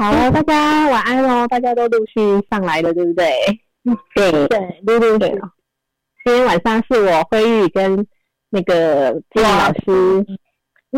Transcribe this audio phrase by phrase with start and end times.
[0.00, 1.46] 好了，大家晚安喽！
[1.46, 2.18] 大家都陆续
[2.50, 3.30] 上来了，对不对？
[4.14, 5.38] 对对，陆陆续。
[6.24, 8.06] 今天晚上是我辉玉跟
[8.48, 10.24] 那个金老师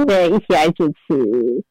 [0.07, 1.65] 对一起来主持。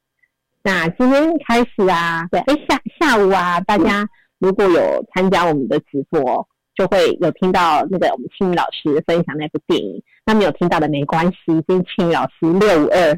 [0.61, 4.05] 那今天开始啊，对，哎下下午啊，大家
[4.37, 6.45] 如果有参加我们的直播，
[6.75, 10.03] 就会有听到那个我们青宇老师分享那部电影。
[10.25, 13.17] 那没有听到的没关系，今天青宇老师六五二，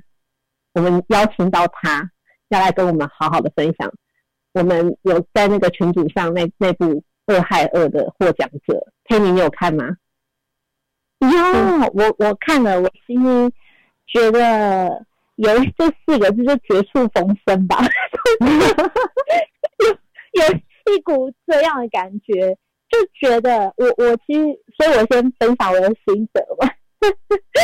[0.76, 2.12] 我们邀请到他
[2.50, 3.92] 要来跟我们好好的分享。
[4.54, 6.86] 我们有在那个群组上那那部
[7.26, 9.86] 《二害二》的获奖者，佩妮，你有看吗？
[11.20, 11.30] 有，
[11.94, 13.52] 我我看了，我其实
[14.08, 17.78] 觉得有这四个字就绝处逢生吧，
[19.80, 19.88] 有
[20.42, 22.58] 有一股这样的感觉，
[22.90, 26.70] 就觉得我我其实，所以我先分享我的心得吧。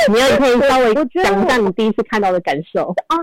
[0.10, 3.18] 你要可以稍微讲一下你第一次看到的感受啊。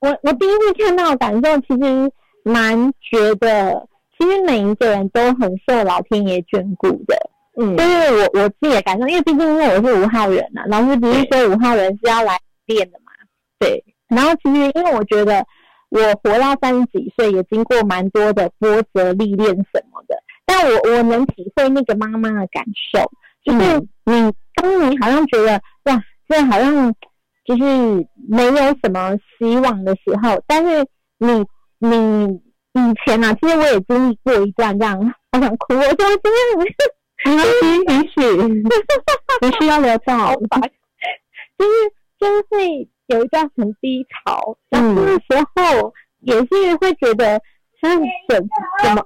[0.00, 2.12] 我我第一次看到的感受，其实
[2.48, 3.86] 蛮觉得，
[4.18, 7.16] 其实每一个人都很受老天爷眷顾的。
[7.56, 13.12] 嗯，就是我我自己的感受，因为毕竟因为我是五号人呐，老师不是说五号人是要来练的嘛。
[13.58, 13.84] 对。
[14.08, 15.44] 然后其实因为我觉得
[15.90, 23.10] 我活到三十几岁，也经过蛮多的波折历练什么的，但我我能体会那个妈妈的感受，
[23.44, 24.32] 就是你。
[24.60, 25.52] 当你好像觉得
[25.84, 26.92] 哇，这好像
[27.44, 27.62] 就是
[28.28, 30.84] 没有什么希望的时候，但是
[31.18, 31.28] 你
[31.78, 32.26] 你
[32.74, 34.98] 以前啊，其实我也经历过一段这样，
[35.32, 36.64] 好想哭，我说真的，
[37.24, 37.32] 允
[38.10, 38.62] 许允许，
[39.40, 40.34] 不需 要聊到，
[41.58, 41.70] 就是
[42.18, 47.40] 就是会有一段很低潮，然后那时候也是会觉得，
[47.80, 47.88] 是
[48.28, 48.48] 怎
[48.82, 49.04] 怎么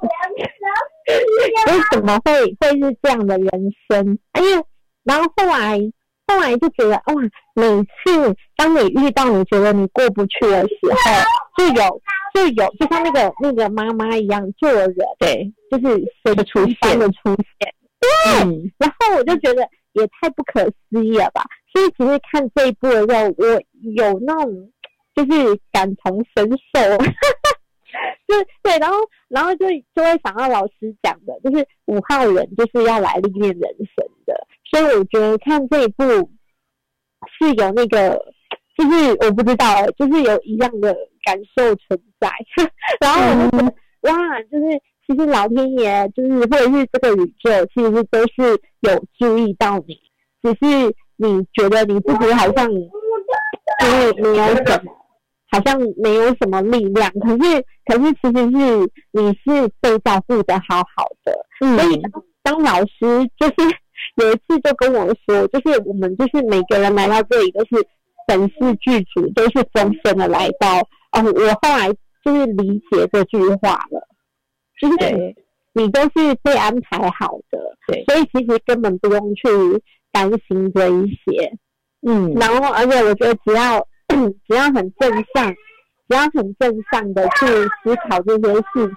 [1.67, 3.51] 为什么会会是这样的人
[3.89, 4.19] 生？
[4.41, 4.65] 因为
[5.05, 5.79] 然后后来，
[6.27, 7.15] 后来就觉得哇，
[7.55, 10.97] 每次当你遇到你觉得你过不去的时候，
[11.57, 12.01] 就有
[12.35, 18.73] 就有，就像那个那个妈妈一样，就有人对，就是谁的出现的出现，对。
[18.79, 21.45] 然后我就觉得也太不可思议了吧！
[21.73, 23.47] 所以其实看这一部的时候，我
[23.95, 24.73] 有那种
[25.15, 26.99] 就是感同身受。
[28.27, 28.97] 就对，然后
[29.29, 34.35] 然后就就会想到老师讲的，就是五号人就是要来历练人生的，
[34.71, 38.19] 所以我觉得看这一部是有那个，
[38.77, 40.95] 就是我不知道，就是有一样的
[41.25, 42.31] 感受存在。
[43.01, 49.99] 然后我就觉得哇，就是其实老天爷就是或者是这个宇宙，其实都是有注意到你，
[50.43, 54.93] 只是你觉得你自己好像就是没有什么。
[55.55, 61.47] 好像没有什么力量，可是可是其实是你是被照顾的好好的，
[61.77, 62.01] 所以
[62.43, 63.55] 当老师就是
[64.15, 67.87] 有一次就跟我说，就是我们就是每个人来到这里都是
[68.27, 70.79] 本事具足，都是丰盛的来到。
[71.13, 71.93] 哦，我后来
[72.25, 74.09] 就是理解这句话了，
[74.81, 75.35] 就是
[75.73, 79.49] 你都是被安排好的，对，所以其实根本不用去
[80.11, 81.53] 担心这一些，
[82.07, 83.87] 嗯，然后而且我觉得只要。
[84.47, 85.51] 只要很正向，
[86.07, 87.47] 只要很正向的去
[87.83, 88.93] 思考这些事情，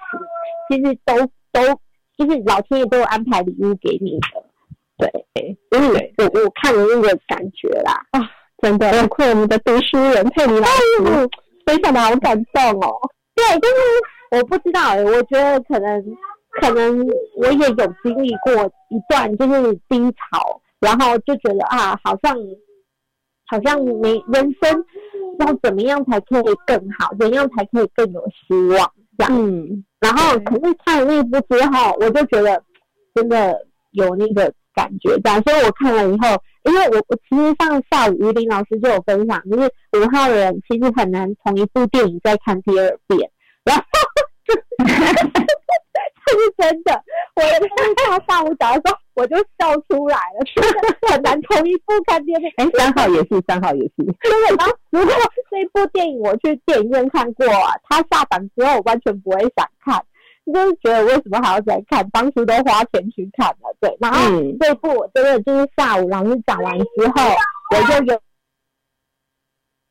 [0.67, 1.15] 其实都
[1.53, 1.79] 都
[2.17, 5.09] 就是老天爷都有安排礼物给你的。
[5.33, 8.19] 对，因为我我看了那个感觉啦，啊，
[8.61, 11.29] 真的，要亏我们的读书人佩妮老师，
[11.65, 12.93] 非常的好感动哦。
[13.35, 13.75] 对，就是
[14.31, 16.03] 我不知道，我觉得可能
[16.61, 17.05] 可能
[17.37, 18.53] 我也有经历过
[18.89, 22.35] 一段就是低潮，然后就觉得啊，好像。
[23.47, 24.85] 好像没人生
[25.37, 29.31] 要怎么样才可以更好，怎样才可以更有希望这样。
[29.31, 32.59] 嗯，然后可是看了那部之后，我就觉得
[33.13, 33.55] 真的
[33.91, 35.41] 有那个感觉这样。
[35.43, 43.29] 所以我看了以后，因为我我其实上下午于林老师就有分享，就是五号的人其实很难同一部电影再看第二遍，
[43.63, 43.83] 然后。
[46.27, 47.03] 这是真的，
[47.35, 52.51] 我就是他下午讲的时候，我就笑出来了，真的很难同一部看第二遍。
[52.57, 53.93] 哎，三号也是，三号也是。
[53.97, 55.13] 对，然后如果
[55.49, 60.03] 这部电影我去电影院看过啊，他下档之后我完全不会想看，
[60.53, 62.07] 就是觉得为什么还要再看？
[62.11, 63.95] 当初都花钱去看了，对。
[63.99, 64.19] 然后
[64.59, 67.35] 这部我真的就是下午老师讲完之后，
[67.75, 68.21] 我就有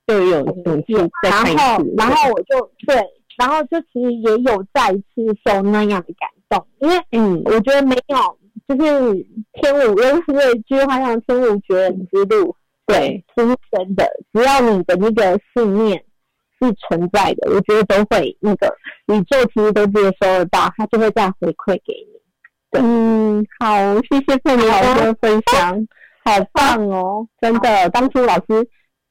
[0.07, 2.97] 就有勇气再看一次，然后我就对。
[3.37, 12.55] 然后就其实也有再一次受那样的感动，因为嗯，我觉得没有，就是天无又是那句话像“天无绝人之路”，
[12.87, 14.09] 对，是真的。
[14.33, 16.05] 只要你的那个信念
[16.65, 18.75] 是存在的，我觉得都会那个
[19.07, 22.81] 宇宙其实都接收得到，它就会再回馈给你。
[22.81, 25.87] 嗯，好，谢谢佩妮老师的分享，
[26.25, 27.27] 好棒哦！
[27.41, 28.69] 真的，当初老师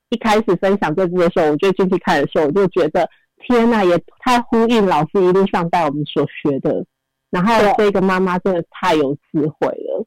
[0.09, 3.09] 一开始分享这支的时候，我就进去看的时候，我就觉得。
[3.45, 6.85] 天呐，也太呼应老师一路上带我们所学的。
[7.29, 10.05] 然后这个妈妈真的太有智慧了，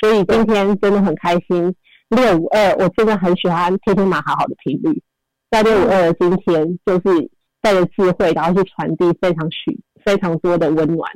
[0.00, 1.74] 所以今天真的很开心。
[2.10, 5.02] 六五二，我真的很喜欢天天马好好的频率，
[5.50, 7.30] 在六五二的今天就是
[7.62, 11.10] 带着智慧，然后去传递非常许非常多的温暖。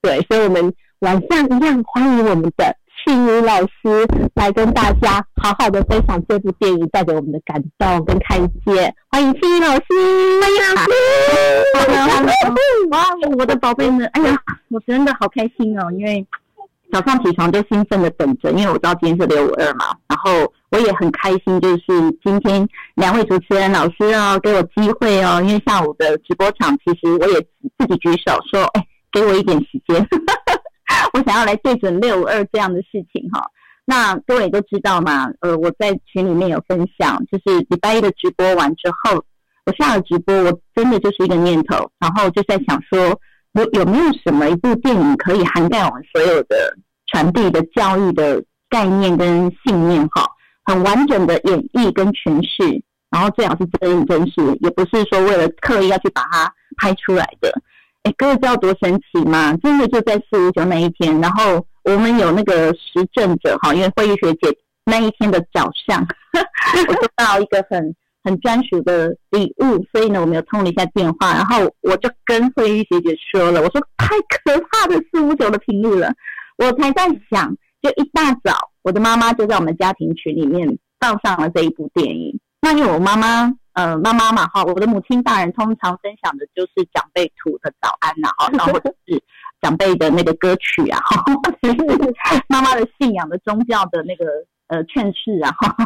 [0.00, 2.76] 对，所以我们晚上一样欢迎我们的。
[3.06, 9.82] 庆宇老师来跟大家好好的分享这部电影带给我们的感动跟看见，欢迎庆宇老师，
[10.40, 12.32] 欢迎老师，
[12.90, 13.04] 哇，
[13.36, 14.34] 我的宝贝们，哎呀，
[14.70, 16.26] 我真的好开心哦，因为
[16.94, 20.30] 早上起床就兴奋的等着，因为我知道今天是六五二嘛，然后
[20.70, 21.82] 我也很开心，就是
[22.22, 22.64] 今天
[22.94, 27.34] 两位主持人老师哦给我机会哦，因为下午的直播场其实我也
[27.76, 30.06] 自己举手说，哎，给我一点时间。
[31.14, 33.42] 我想要来对准六五二这样的事情哈，
[33.84, 39.24] 那各位都知道嘛，呃，我在群里面有分享，就是礼拜一的直播完之后，
[39.66, 43.18] 我下了直播，我真的就是一个念头，然后就在想说，
[43.54, 50.28] 有有没有什么一部电影可以涵盖我们所有的传递的教育的概念跟信念哈，
[50.64, 57.52] 很完整的演绎跟诠释，然后最好是真人真事，也不是说为了刻意要去把它拍出来的。
[58.02, 59.56] 哎，各位知道多神奇吗？
[59.62, 64.54] 真的就在四五九那一天，然后我们有那个实证者哈，因为慧玉学姐
[64.84, 66.04] 那一天的早上，
[66.88, 76.12] 我收到一个很很专属的礼物，所以呢，我们又通了一下电话，然后我就跟慧玉学姐说了，我说太可怕的四五九的频率了，
[76.58, 83.54] 我才在想，就一大早，我的妈妈就在我们家庭群里面放上了这一部电影，那因为我妈妈。
[83.74, 89.20] 呃，妈妈嘛，哈，我的母亲大人通常分享的就是长辈图的早安呐，哈，然后或者是
[89.60, 91.24] 长辈的那个歌曲啊，哈，
[92.48, 94.26] 妈妈的信仰的宗教的那个
[94.68, 95.76] 呃劝世啊，哈，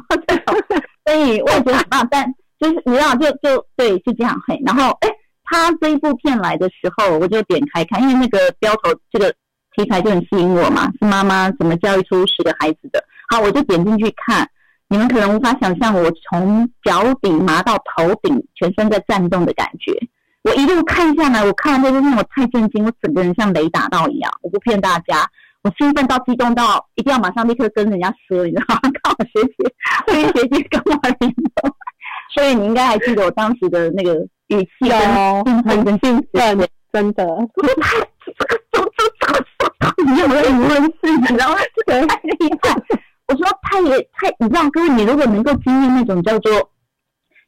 [1.08, 2.26] 所以我也觉得很棒，但
[2.60, 4.60] 就是你知道，就就对，是这样嘿。
[4.66, 5.08] 然后，哎，
[5.44, 9.32] 他这一部片来的时候，我就点开看，因为那个标头这个
[9.74, 14.46] 题材就很吸引我嘛，是妈妈怎么教育出十个孩子的，好，我就点进去看。
[14.90, 19.92] 你们可能无法想象我从脚底麻到头顶，全身在颤动的感觉。
[20.44, 24.30] 我一路看下来，我看完这部片，我太震惊，我整个人像雷打到一样。
[24.42, 25.26] 我不骗大家，
[25.68, 28.80] 我兴奋到激动到一定要马上立刻跟人家说，你知道吗？
[29.02, 29.70] 看我学姐，
[30.06, 31.76] 跟学姐跟我联络。
[32.34, 34.14] 所以你应该还记得我当时的那个
[34.46, 37.26] 语气哦，很兴奋，真的。
[37.26, 41.56] 我这个这这这这，你有没有疑问是你知道吗？
[41.86, 42.74] 这个太厉害。
[43.26, 46.50] 我说他也太，你知道，各位，你如果能够经历那种叫做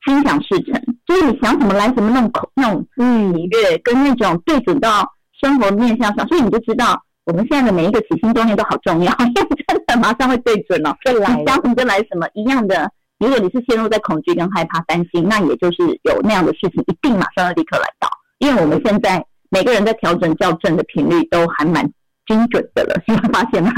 [0.05, 12.91] 心想事成，就是你想怎么来什么那种口那种嗯愉悦，跟那种对准到生活面向上，所以你就知道我们现在的每一个起心动念都好重要，因为真的马上会对准了，就来，想什么就来什么一样的。
[13.19, 18.09] 如果你是陷入在恐惧跟害怕、担心，那也就是有那样的事情一定马上要立刻来到，
[18.39, 21.85] 因为我们现在每个人在调整校正的频率都还蛮
[22.27, 23.73] 精准的了，你会发现吗？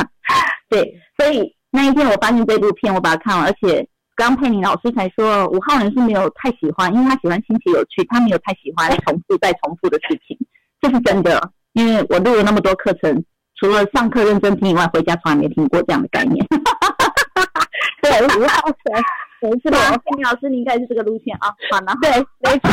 [0.69, 1.55] 对，所以。
[1.75, 10.37] 那一天我发现这部片，我把它看完，而且刚佩妮老师才说五号人是没有太喜欢，因为他喜欢新奇有趣，他没有太喜欢重复再重复的事情，
[10.83, 11.51] 这是真的。
[11.73, 13.25] 因为我录了那么多课程，
[13.59, 16.45] 除了上课认真听以外，回家从来没听过这样的概念。
[18.03, 19.03] 对，五号人，
[19.41, 22.11] 没错，佩妮老师，你应该是这个路线啊，好了，对，
[22.41, 22.71] 没错，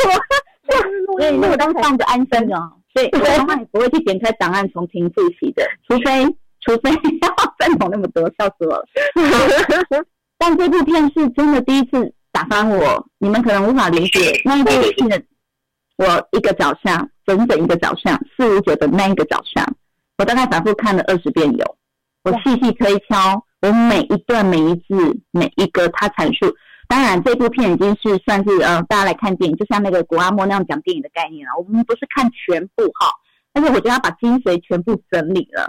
[1.19, 2.55] 所以那我当放着安生的，
[2.93, 6.35] 所以我从来不会去点开档案重听复习的，除非。
[6.61, 8.85] 除非要赞同那么多，笑死我了。
[10.37, 15.25] 但这部片是真的第一次打翻我，你们可能无法理解那一部片。
[15.99, 19.65] 我一个早上，整整一个早上，四五九的那一个早上，
[20.17, 21.75] 我大概反复看了二十遍有。
[22.23, 26.55] 我细细推敲，我每一段、每一字、每一个他阐述。
[26.87, 31.51] 当然，这部片已经是算是呃，大家来看电影，就像那个古阿莫那样讲电影的概念了。
[31.57, 33.11] 我们不是看全部哈，
[33.51, 35.67] 但是我觉得他把精髓全部整理了。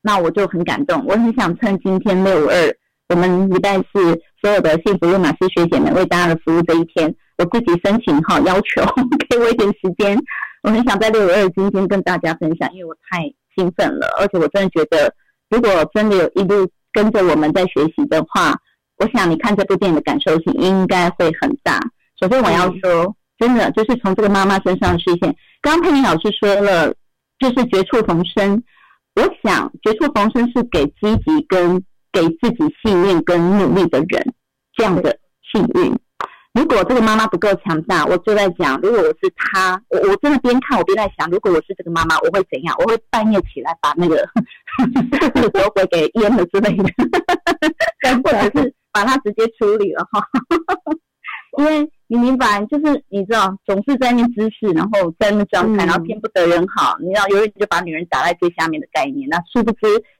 [0.00, 2.76] 那我就很感动，我很想趁今天六五二，
[3.08, 7.12] 我们一代是所有的幸福用马师学姐们为大家的服务这一天，
[7.42, 8.80] 我自己申请哈要求
[9.28, 10.16] 给我一点时间，
[10.62, 13.22] 我很想在六月二今天跟大家分享，因为我太
[13.56, 15.12] 兴奋了，而且我真的觉得，
[15.50, 18.54] 如果真的有一路跟着我们在学习的话，
[18.98, 21.80] 我想你看这部电影的感受性应该会很大。
[22.20, 26.94] 首先我要说，真的就是从这个妈妈身上实现，刚刚佩妮老师说了，
[27.40, 28.62] 就是绝处逢生。
[29.16, 31.82] 我想，绝处逢生是给积极跟
[32.12, 34.32] 给自己信念跟努力的人
[34.76, 35.18] 这样的
[35.52, 35.92] 幸运。
[36.54, 42.76] 如果这个妈妈不够强大，我就在讲，如果我是她，我我真的边看我边在想，如果我是这个妈妈，我会怎样？
[42.78, 44.16] 我会半夜起来把那个
[45.58, 46.84] 酒鬼给淹了之类的，
[48.22, 50.22] 或者是把它直接处理了哈。
[51.58, 52.64] 因为你明白？
[52.66, 59.26] 就是你知道，总是在那姿势，然后在那状态，然后天不得人好，你知道，有人就把女人打在最下面的概念。
[59.30, 59.78] 那殊不知，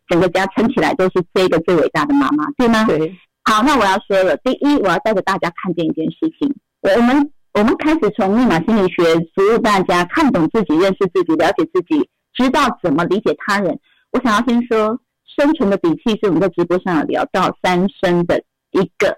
[0.08, 2.84] 整个家撑起来都是这个最伟大的妈妈，对吗？
[2.86, 3.14] 对。
[3.44, 6.54] 好，那我要说了，第一，我要带着大家看见一件事情。
[6.80, 9.02] 我们我们开始从密码心理学
[9.34, 13.78] 服务大家，看懂自己，认识自己，了解自己，知道怎么理解他人。
[14.12, 14.98] 我想要先说，
[15.36, 19.16] 生存的底气是我们在直播上聊到三生的一个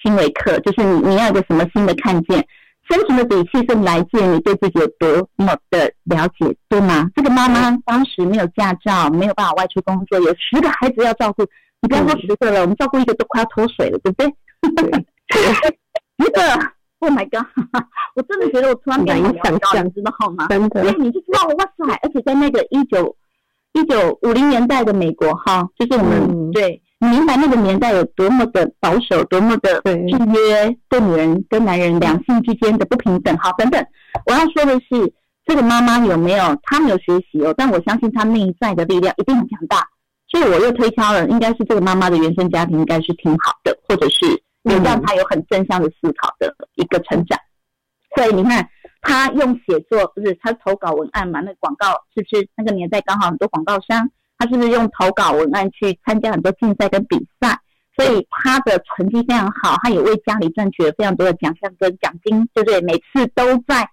[0.00, 2.46] 新维课，就是你你要有个什么新的看见。
[2.88, 7.10] 生存的底气是来自于你对自己有多么的了解，对吗？
[7.16, 11.44] 这个妈妈当时没有驾照，没有办法外出工作，有十个孩子要照顾。
[11.84, 14.34] 你不要说十个了，我们照顾一个都快要脱水了，对不对？
[16.16, 16.40] 一个，
[17.00, 17.44] Oh my God！
[18.16, 20.46] 我真的觉得我突然变得很高，你知道吗？
[20.48, 21.94] 真的，所以你就知道，哇塞！
[22.02, 23.14] 而且在那个一九
[23.74, 29.92] 一九五零年代的美国，哈，就是我们对，你明白那个年代有多么的保守，多么的制
[30.32, 33.84] 约，对女人跟男人两性之间的不平等，好，等等。
[34.24, 35.12] 我要说的是，
[35.44, 36.56] 这个妈妈有没有？
[36.62, 39.86] 她没有学习哦，但我相信她内在的力量一定很强大。
[40.34, 44.26] 所以我又推敲了，应该是这个妈妈的原生家庭应该是挺好的，或者是
[44.64, 47.38] 有让她有很正向的思考的一个成长。
[48.16, 48.68] 所以你看，
[49.00, 51.38] 她用写作不是她投稿文案嘛？
[51.40, 57.56] 那广告是不是那个年代刚好很多广告商，她是不是用投稿文案去参加很多竞赛跟比赛？
[57.96, 62.80] 所以她的成绩非常好，她也为家里赚取了非常多的奖项跟奖金，对不对？
[62.80, 63.88] 每次都在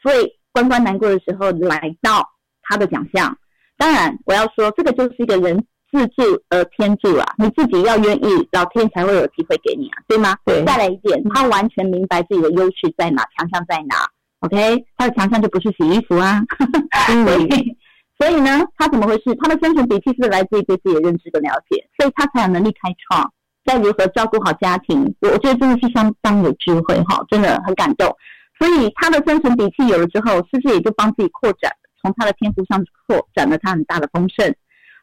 [0.00, 2.24] 最关关难过的时候来到
[2.62, 3.36] 她的奖项。
[3.76, 5.66] 当然，我要说这个就是一个人。
[5.90, 7.34] 自助而天助啊！
[7.36, 10.36] 你自己要愿意，老天才会有机会给你啊，对吗？
[10.44, 10.64] 对。
[10.64, 13.96] 再来一点，他完全明白自己的优势在哪，强项在哪。
[14.40, 16.40] OK，他的强项就不是洗衣服啊。
[17.10, 17.76] 所以，
[18.18, 19.34] 所以呢，他怎么回事？
[19.42, 23.32] 他的生存底气是来自于对自己的认知的了解，所以他才有能力开创，
[23.64, 25.14] 在如何照顾好家庭。
[25.20, 28.14] 我我觉得真的是相当有智慧哈，真的很感动。
[28.58, 34.54] 所以他的生存底气有了之后，是不是也就帮自己扩展，从他的天赋上扩展了他很大的丰盛？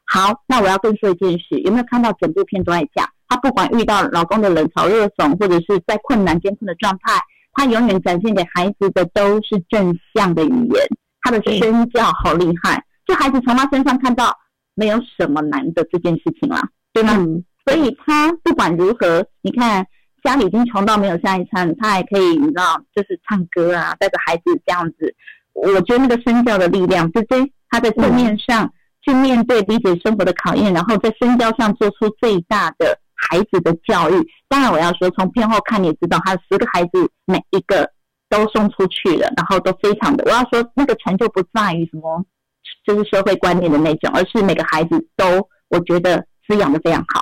[0.10, 7.20] 好，那我要跟说一件事，有没有看到整部片都在讲，她不管遇到老公的冷嘲热讽，或者是在困难艰困的状态，
[7.52, 10.88] 她永远展现给孩子的都是正向的语言。
[11.22, 14.34] 她的身教好厉害，就孩子从她身上看到
[14.76, 16.62] 没有什么难的这件事情啦，
[16.94, 17.14] 对吗？
[17.66, 19.86] 所以她不管如何，你看
[20.24, 25.14] 家里已经穷到没有下一餐，她还可以你知道，就是唱歌啊，带着孩子这样子。
[25.54, 27.52] 我觉得那个身教的力量，对不对？
[27.70, 28.72] 她在正面上。
[29.08, 34.28] 去面对理解生活的考验，然后在身教上做出最大的孩子的教育。
[34.50, 37.90] 当然，我要说，从片后看你也知道，他十个孩子每一个
[38.30, 40.26] 都送出去了，然后都非常的。
[40.26, 42.26] 我要说，那个成就不在于什么，
[42.86, 45.26] 就是社会观念的那种，而是每个孩子都
[45.70, 47.22] 我觉得滋养的非常好，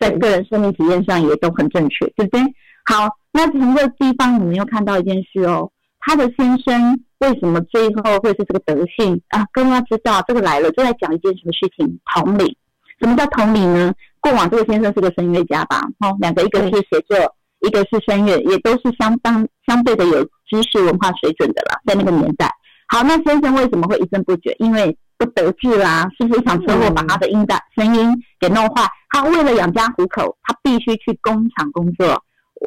[0.00, 2.42] 在个人生命体验上也都很正确，对不对？
[2.86, 7.00] 好，那从这个地方，你们又看到一件事哦，他的先生。
[7.20, 9.44] 为什么最后会是这个德性啊？
[9.52, 12.00] 更要知道这个来了，就在讲一件什么事情？
[12.14, 12.56] 同理，
[12.98, 13.92] 什么叫同理呢？
[14.20, 15.82] 过往这个先生是个声乐家吧？
[15.98, 22.50] 哦，两个，一个是写作，一个是声乐，也都是相当相对的有知识文化水准的了，在那个年代。
[22.88, 24.56] 好，那先生为什么会一生不绝？
[24.58, 28.88] 因为不得志啦，是不是一场车祸把他的音带声音给弄坏？
[29.10, 32.24] 他为了养家糊口，他必须去工厂工作。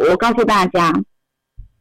[0.08, 0.94] 我告诉大家，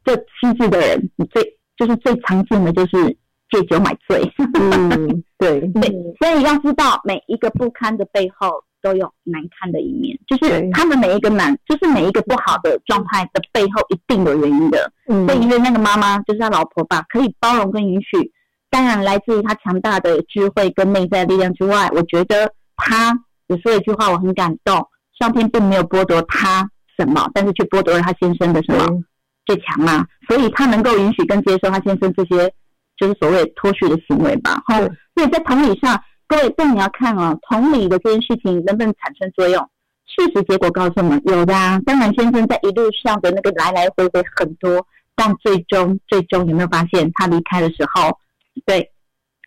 [0.03, 1.41] 这七字的人，你最。
[1.75, 3.17] 就是最常见的就是
[3.49, 4.21] 借酒买醉，
[4.53, 5.89] 嗯，对对，
[6.21, 8.47] 所以要知道每一个不堪的背后
[8.79, 14.93] 都有难看的一面，就是他们每一个难，就是每一个不好的状态的背后一定有原因的。
[15.09, 18.31] 嗯，所以因为那个妈妈就是他老婆吧，可以包容跟允许，
[18.69, 24.87] 当然来自于他强大的智慧跟内在力量之外，我觉得他有说一句话我很感动，
[25.19, 26.69] 上天并没有剥夺他
[26.99, 29.03] 什么，但是却剥夺了他先生的什么。
[29.45, 32.51] 最强嘛，所以他能够允许跟接受他先生这些，
[32.97, 34.61] 就是所谓脱序的行为吧。
[34.65, 34.77] 哈，
[35.15, 39.61] 所以在同理上，各位，但你要看啊，同理的这件事情能不能产生作用？
[40.05, 41.55] 事实结果告诉我们，有的。
[41.55, 41.79] 啊。
[41.85, 44.85] 当然，先生在一路上的那个来来回回很多，
[45.15, 48.17] 但最终，最终有没有发现他离开的时候，
[48.65, 48.91] 对，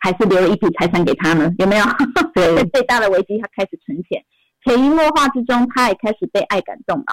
[0.01, 1.51] 还是留了一笔财产给他呢？
[1.59, 1.85] 有没有？
[2.33, 4.23] 对， 最大的危机，他开始存钱，
[4.65, 7.05] 潜移默化之中，他也开始被爱感动了，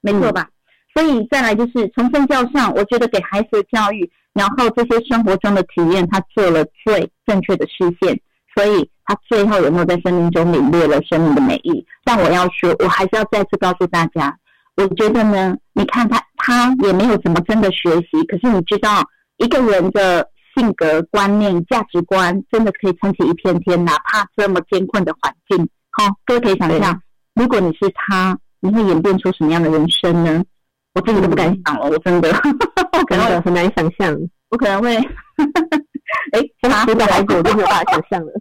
[0.00, 0.48] 没错吧？
[0.94, 8.20] 所以再来就是从身教上，我觉得给孩子的教育，然后这些生活中的体验，他做了最正确的实现。
[8.54, 11.82] 所以他最后有没有在生命中领略了生命的美意？
[12.04, 14.36] 但我要说，我还是要再次告诉大家，
[14.76, 19.02] 我觉得呢，你看他他也没有怎么真的学习，可是你知道，
[19.38, 25.66] 一个人的性格、观念、价值观，真的可以撑起一片天，哪怕这么艰困的环境。
[25.92, 27.00] 好，各位可以想象，
[27.34, 30.44] 如果你是他，你会演变出什么样的人生呢？
[30.94, 32.30] 我自己都不敢想了，我真的，
[33.08, 34.14] 可能很难想象，
[34.50, 34.96] 我可能会，
[36.32, 38.32] 哎，他的孩子我都没有办法想象了。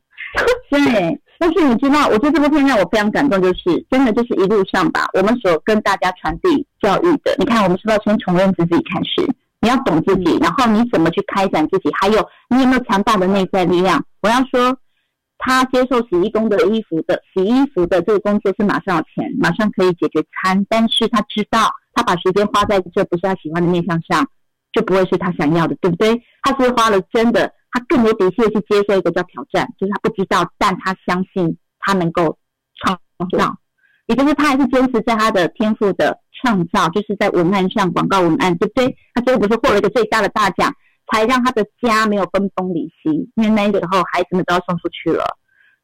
[0.70, 7.36] 对，但是你知道，我觉得这部片让我非常感动，就是真的就是一路上吧，我们所跟大家传递教育的。
[7.38, 9.28] 你看，我们是要先从认知自己开始，
[9.62, 14.04] 你要懂自己，然后你怎么去开展自己，还有你有没有强大的内在力量。
[14.22, 14.78] 我要说，
[15.44, 24.26] 他接受洗衣工的衣服的洗衣服的这个工作是马上有钱，马上可以解决餐，但是他知道，他把时间花在这不是他喜欢的面向上，
[24.72, 26.22] 就不会是他想要的，对不对？
[26.44, 27.52] 他是花了真的。
[27.74, 32.38] 他更有底气的去接受一个叫挑战，就是他不知道，但他相信他能够
[32.76, 33.00] 创
[33.32, 33.56] 造，
[34.08, 38.94] 也就是他还是坚持在他的天赋的创造，就是在文案上广告文案，对不对？
[39.14, 40.70] 他最后不是获了一个最大的大奖，
[41.12, 45.26] 才让他的家没有分崩离析，因为那个时候孩子们都要送出去了，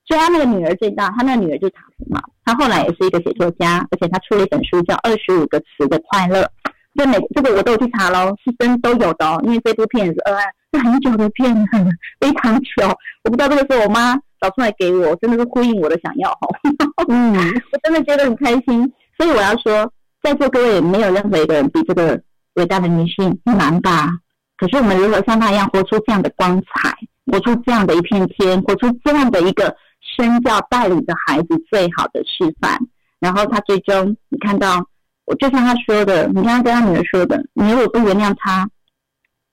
[0.05, 6.41] 所以他那个女儿最大，他那个女儿就是塔夫嘛，他后来也是一个写作家，而且他出了一本书叫《二十五个词的快乐》。
[6.95, 9.39] 这每这个我都有去查喽，是真都有的哦。
[9.43, 11.85] 因为这部片是二案，是很久的片，很
[12.19, 12.87] 非常久。
[13.23, 16.47] 我不知道这个是我妈找出来给我，真的是呼应我的想要哈。
[17.07, 17.35] 嗯，
[17.71, 18.91] 我真的觉得很开心。
[19.15, 19.91] 所以我要说，
[20.23, 22.19] 在座各位没有任何一个人比这个
[22.55, 24.09] 伟大的女性难吧？
[24.57, 26.93] 可是我们如何像他一样活出这样的光彩，
[27.31, 29.75] 活出这样的一片天，活出这样的一个
[30.17, 32.77] 身教，带领着孩子最好的示范。
[33.19, 34.85] 然后他最终，你看到。
[35.29, 38.65] 我就像他说的，你刚刚跟他女儿说的，你如果不原谅他，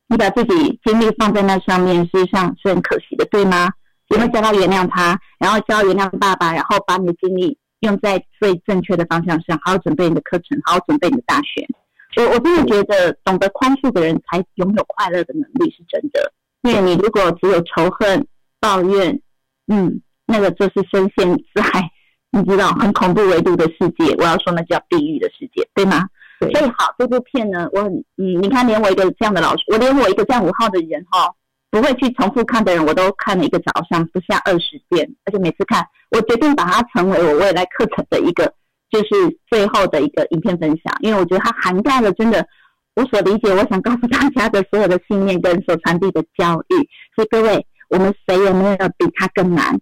[0.07, 3.69] 你把自己精力放在那上面，事实上是很可惜的，对吗？
[4.09, 11.67] 你会教他原谅他，然后教原谅爸爸，然后把你的精力用在最正确的方向上，好好准备你的课程，好好准备你的大学。
[12.17, 16.33] 我我真的觉得，懂得宽恕的人才拥有快乐的能力，是真的。
[16.63, 18.27] 因为你如果只有仇恨、
[18.61, 19.21] 抱怨，
[19.69, 21.91] 嗯，那个就是深陷在。
[22.31, 26.09] 你知道很恐怖维度的世界，我要说那叫地狱的世界，对吗？
[26.41, 31.33] 所以好，这部片呢，我很嗯，你看连我一个这样的老师，我连我一个这样五号的人哈，
[31.71, 38.53] 不会去重复看的人，我都看了一个早上不下二十遍，而且每次看，我决定把它成为我未来课程的一个，
[38.95, 42.47] 就是最后的一个影片分享，因为我觉得它涵盖了真的
[42.95, 46.89] 我所理解，我想告诉大家的所有的信念跟所传递的教育。
[47.17, 49.77] 所以各位，我们谁也没有比他更难？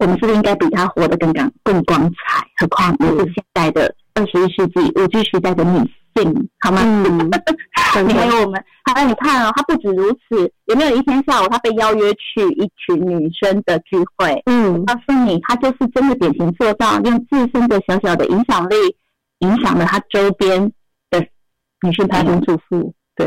[0.00, 2.44] 我们是不是应该比他活得更光更光彩？
[2.56, 5.78] 何况我是现在的二十一世纪五 G 时代的女
[6.14, 6.80] 性，好吗？
[6.82, 7.30] 嗯，
[8.08, 14.42] 你还有我们，还有你看哦，他不止如此，有没有一天下午他被邀约去一群女生的聚会？
[14.46, 18.74] 嗯，告诉你，他就是真的典型做到用自身的小小的影响力，
[19.40, 20.72] 影响了他周边
[21.10, 21.20] 的
[21.82, 22.94] 女性家庭主妇。
[23.14, 23.26] 对，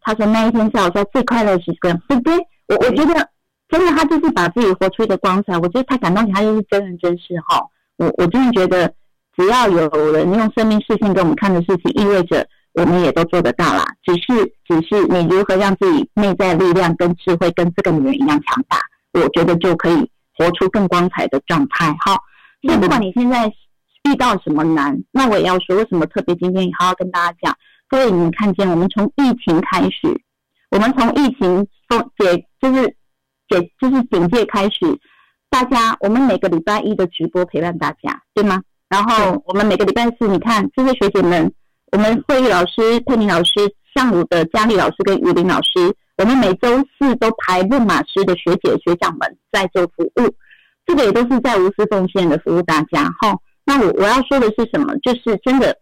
[0.00, 2.34] 他说那一天下午在最快乐的时刻，对不对？
[2.68, 3.28] 我我觉得。
[3.70, 5.56] 真的，他就是把自己活出一个光彩。
[5.56, 7.64] 我觉得他感动他就是真人真事哈。
[7.98, 8.92] 我我真的觉得，
[9.40, 13.86] 只要有人用生命视线给我们看的事情，意味着我们也都做得到啦。
[14.02, 18.78] 只是，只是你如何让自己内在力量跟智慧跟这个女人一样强大，
[19.14, 22.14] 我觉得就可以活出更光彩的状态哈。
[22.60, 23.50] 所以，不管你现在
[24.10, 27.56] 遇到什么难，那我也要说，为什么特别今天好好跟大家讲？
[27.88, 30.20] 各位，你们看见我们从疫情开始，
[30.70, 32.94] 我们从疫情封解就是。
[33.48, 34.78] 解就是警戒开始，
[35.50, 38.62] 大家我们每个礼拜一的直播陪伴大家，对吗？
[38.90, 41.50] 然后我们每个礼拜四，你看这些学姐们，
[41.92, 43.52] 我们慧玉老师、佩妮老师、
[43.94, 50.34] 上午的佳丽老师跟雨林老师，我们每周四都排论马师的学姐学长们在做服务，
[50.84, 53.04] 这个也都是在无私奉献的服务大家。
[53.20, 54.92] 哈，那我我要说的是什么？
[55.02, 55.74] 就是真的，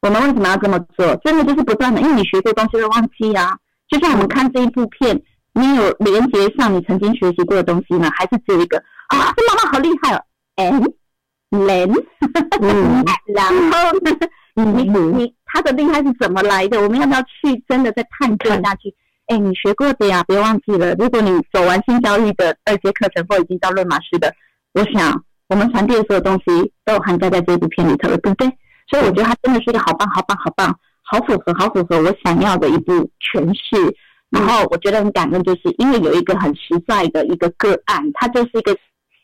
[0.00, 1.14] 我们为什么要这么做？
[1.16, 3.56] 真的就是不断的，因为你学过东西会忘记啊。
[3.88, 5.22] 就像我们看这一部片。
[5.58, 8.10] 你有连接上你曾经学习过的东西吗？
[8.14, 8.76] 还是只有一个
[9.08, 9.32] 啊？
[9.34, 10.22] 这妈妈好厉害哦
[11.50, 11.92] then，
[13.34, 14.16] 然后呢？
[14.54, 16.80] 你你他的厉害是怎么来的？
[16.80, 18.94] 我们要不要去真的再探究下去？
[19.26, 20.94] 哎，你学过的呀，别忘记了。
[20.94, 24.32] 如果你走完新教育的二阶课程或已经到论马师的，
[24.72, 28.48] 我想我们传递的所有东西都涵盖在这部片里头了，对不对？
[28.88, 33.94] 所以我觉得它真的是一个好棒、好棒、好棒、好符合、好符合我想要的一部诠释。
[34.30, 38.76] 然后我觉得很感恩，就是因为有一个很实在的一个个案，他就是一个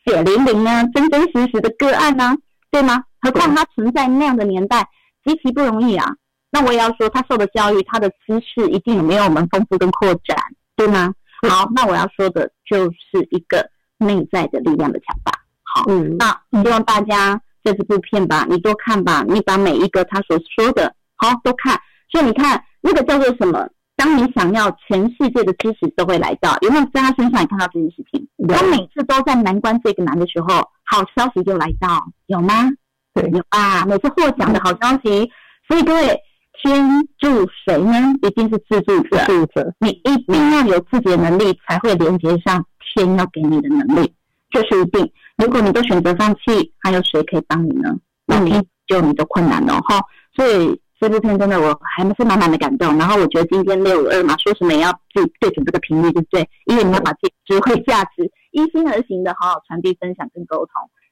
[0.05, 2.35] 血淋淋啊、真真实实的个案呢，
[2.71, 3.03] 对吗？
[3.21, 4.87] 何况他存在那样的年代，
[5.23, 6.05] 极其不容易啊。
[6.51, 10.37] 那我也要说，他受的教育，他的知识一定没有我们丰富跟扩展，
[10.75, 11.13] 对吗？
[11.49, 15.31] 好，那我要说的就是一个内在的力量的强大。
[15.63, 16.27] 好，嗯，那
[16.61, 21.79] 希望大家这这部片吧，你多看吧，你把每一个他所说的，好都看。
[22.11, 23.67] 所以你看那个叫做什么？
[23.95, 28.27] 当你想要全世界的支持都会来到，有没有在他身上也看到这件事情？
[28.47, 30.47] 他每次都在难关这个难的时候，
[30.83, 32.69] 好消息就来到，有吗？
[33.13, 35.29] 对，有啊，每次获奖的好消息。
[35.67, 36.19] 所以各位
[36.61, 37.93] 天助谁呢？
[38.23, 39.17] 一定是自助者。
[39.25, 44.13] 自助者，你一定要有自己的能力，才会连接上天要给你的能力，
[44.49, 45.09] 这是一定。
[45.37, 47.95] 如果你都选择放弃，还有谁可以帮你呢？
[48.25, 48.51] 那你
[48.87, 50.01] 就你的困难了哈。
[50.35, 52.97] 所以这部片真的我还是满满的感动。
[52.97, 56.49] 然后我觉得今天六五二嘛，说什么也要自己对准这个频率，对不对？
[56.67, 60.69] 因为你要把自己智慧 价值依心而行的好好传递、分享跟沟通。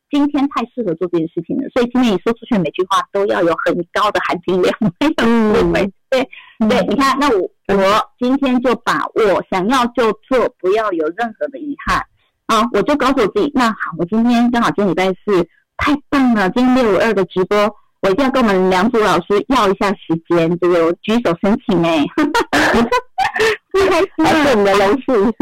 [0.09, 5.93] 今天太适合做这件事情了，所以今天你说出去每句话都要有很高的含金量，没有智慧。
[6.09, 6.29] 对
[6.69, 7.41] 对，你看，那我
[7.75, 12.01] 我今天就把我想要就做，不要有任何的遗憾
[12.47, 12.67] 啊！
[12.73, 16.49] 我就告诉我自己，那好，我今天刚好今天礼拜四，太棒了！
[16.49, 17.57] 今天六五二的直播，
[18.01, 22.05] 我一定要跟我们梁祖老师要一下时间，这个举手申请哎，
[23.71, 24.51] 不开心啊！
[24.51, 25.33] 我们的荣幸，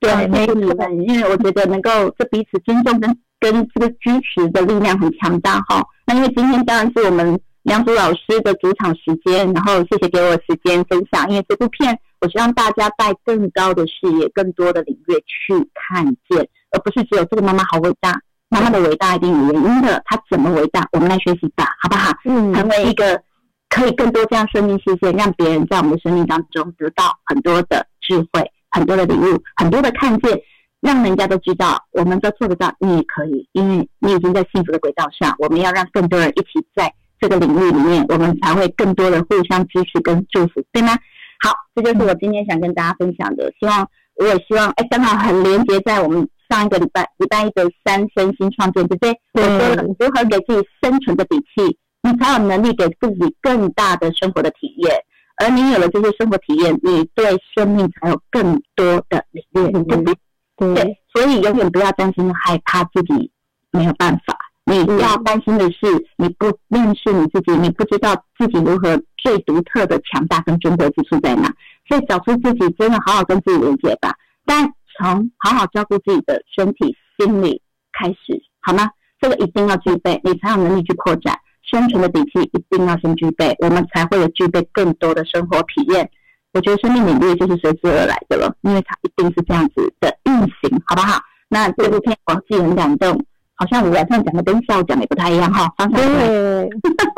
[0.00, 3.18] 对，没你们，因为我觉得能够这彼此尊重跟。
[3.40, 18.12] 跟这个支持的力量很强大哈，那因为今天当然是我们梁祖老师的主场时间，然后谢谢给我时间分享，因为这部片我希望大家带更高的视野、更多的领域去看见，而不是只有这个妈妈好伟大，
[18.50, 22.12] 妈妈的伟大一定有原因的，她怎么伟大，我们来学习吧，好不好？
[22.24, 23.20] 嗯，成为一个
[23.68, 30.38] 可以更多这样生命事件，让别人在我们的生命当中得到很多的智慧、很多的礼物、很多的看见。
[30.82, 35.36] 让人家都知道，我们都做得到，你也可以，因为你已经在幸福的轨道上。
[35.38, 40.96] 我们要让更多人一起在这个领域里面，我们才会更多的互相支持跟祝福，对吗？
[41.44, 43.52] 好，这就是我今天想跟大家分享的。
[43.60, 43.86] 希望
[44.16, 49.20] 我也希望，哎，刚好很连接在我们上一个礼拜礼拜一的三身心创建，对不对？
[49.34, 54.94] 我说了，如何给自己生存的底气，你才有能力给自己更大的生活的体验。
[55.36, 60.74] 而你有了这些生活体验，你对生命才有更多的领略，对不对？
[60.74, 63.30] 对，所以永远不要担心害怕自己
[63.70, 64.36] 没有办法。
[64.66, 65.78] 你要担心的是，
[66.16, 71.52] 你不认识你自己，你不知道自己如何最独特的强大跟珍贵之处在哪。
[71.88, 74.14] 所以找出自己，真的好好跟自己连接吧。
[74.44, 77.60] 但从好好照顾自己的身体、心理
[77.92, 78.88] 开始，好吗？
[79.20, 86.10] 这个一定要具备，你才有能力去扩展生存的底气，一定要先具备，我们才会有具备更多的生活体验。
[86.52, 91.20] 我觉得生命领域就是随之而来的了，因为它一定是这样子的运行，好不好？
[91.48, 93.12] 那这部片我自己很感动，
[93.56, 96.70] 好像我晚上讲的跟下午讲的不太一样哈，方向对，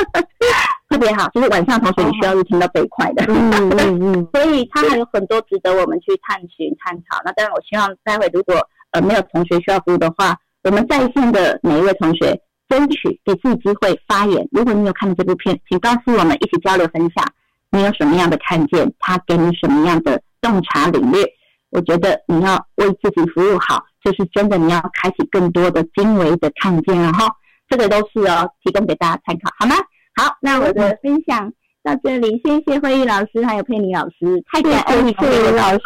[0.93, 7.19] 特别好，就是晚上同学你需要是听到这一块的，嗯嗯嗯， 所以它还有很多值得我们去探寻探讨。
[7.25, 8.55] 那当然，我希望待会如果
[8.91, 14.47] 呃没有同学需要服务的话，我们在线的每一位同学争取给自己机会发言。
[14.53, 17.25] 如果你有看这部片，请告诉我们一起交流分享。
[17.71, 18.93] 你有什么样的看见？
[18.99, 21.25] 他给你什么样的洞察领略？
[21.71, 27.27] 我觉得你要为自己服务好，就是真的你要开启更多的精微的看见了哈。
[27.67, 29.75] 这个都是哦，提供给大家参考，好吗？
[30.15, 35.81] 好，那我的分享到这里，谢谢慧玉老师还有佩妮老师，太感恩你，佩妮老师，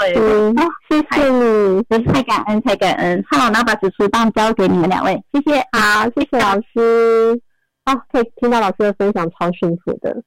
[0.88, 3.24] 谢谢你，太感恩，太感恩。
[3.30, 7.40] 好，那把主持棒交给你们两位，谢谢，好，谢谢老师。
[7.86, 10.22] 哦，可以听到老师的分享，超幸福的。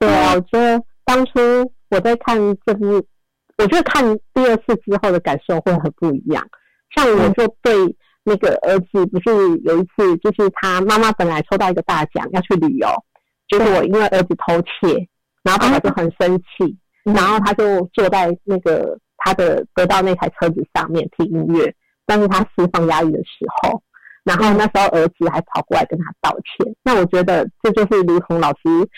[0.00, 1.32] 对啊，我觉得当初
[1.90, 3.00] 我在看这部，
[3.56, 6.44] 我觉得看第二次之后的感受会很不一样。
[6.96, 7.72] 像我就对
[8.24, 12.88] 那个儿子，不是有一次，就是他妈妈本来抽到一个大奖要去旅游，
[13.48, 15.08] 就是我因为儿子偷窃，
[15.42, 21.74] 然后爸爸就很生气，然后他就坐在那个他的得到那台车子上面听音乐，
[22.06, 23.82] 但是他释放压力的时候，
[24.24, 26.74] 然后那时候儿子还跑过来跟他道歉。
[26.82, 28.88] 那我觉得这就是李红老师。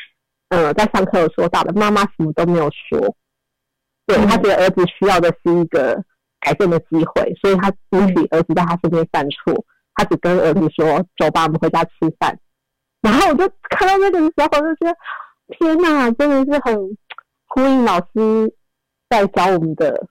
[0.49, 3.15] 呃，在上课有说到的，妈妈什么都没有说，
[4.05, 6.03] 对他觉得儿子需要的是一个
[6.41, 12.37] 改变的机会，所以他允许儿子在他身边犯错，他只跟儿子说：“走吧，我们回家吃饭。”
[13.03, 14.97] 然后我就看到那个时候，我就觉得
[15.59, 16.75] 天哪，真的是很
[17.47, 18.55] 呼应老师
[19.09, 20.07] 在教我们的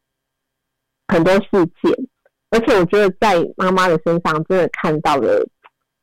[1.07, 1.93] 很多事件，
[2.51, 5.47] 而且我觉得在妈妈的身上真的看到了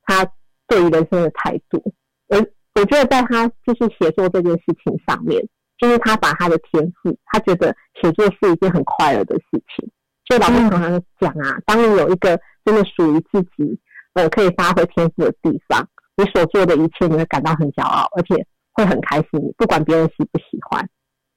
[0.04, 0.26] 他
[0.66, 1.82] 对于人生的态度，
[2.28, 2.44] 而。
[2.78, 5.42] 我觉得在他就是写作这件事情上面，
[5.78, 9.90] 就是他把他的天赋，他觉得写作是一件很快乐的事情。
[10.26, 13.80] 所以老师常常讲啊，当你有一个真的属于自己，
[14.12, 19.54] 呃，可以发挥天赋的地方，你所做的一切你会感到很骄傲，而且会很开心。
[19.56, 20.88] 不管别人喜不喜欢，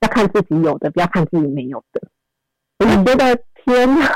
[0.01, 2.01] 要看自己有的，不要看自己没有的。
[2.79, 4.07] 我就觉得天哪，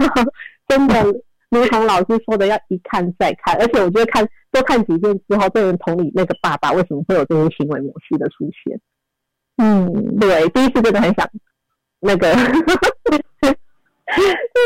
[0.67, 1.05] 真的。
[1.49, 8.79] 如同老师说的，要一看再看，而且我觉得看多看几遍之后，就能同理那个爸爸为什么会有这些行为模式的出现。
[9.57, 11.29] 嗯，对，第一次真的很想
[11.99, 12.33] 那个，
[13.39, 13.53] 对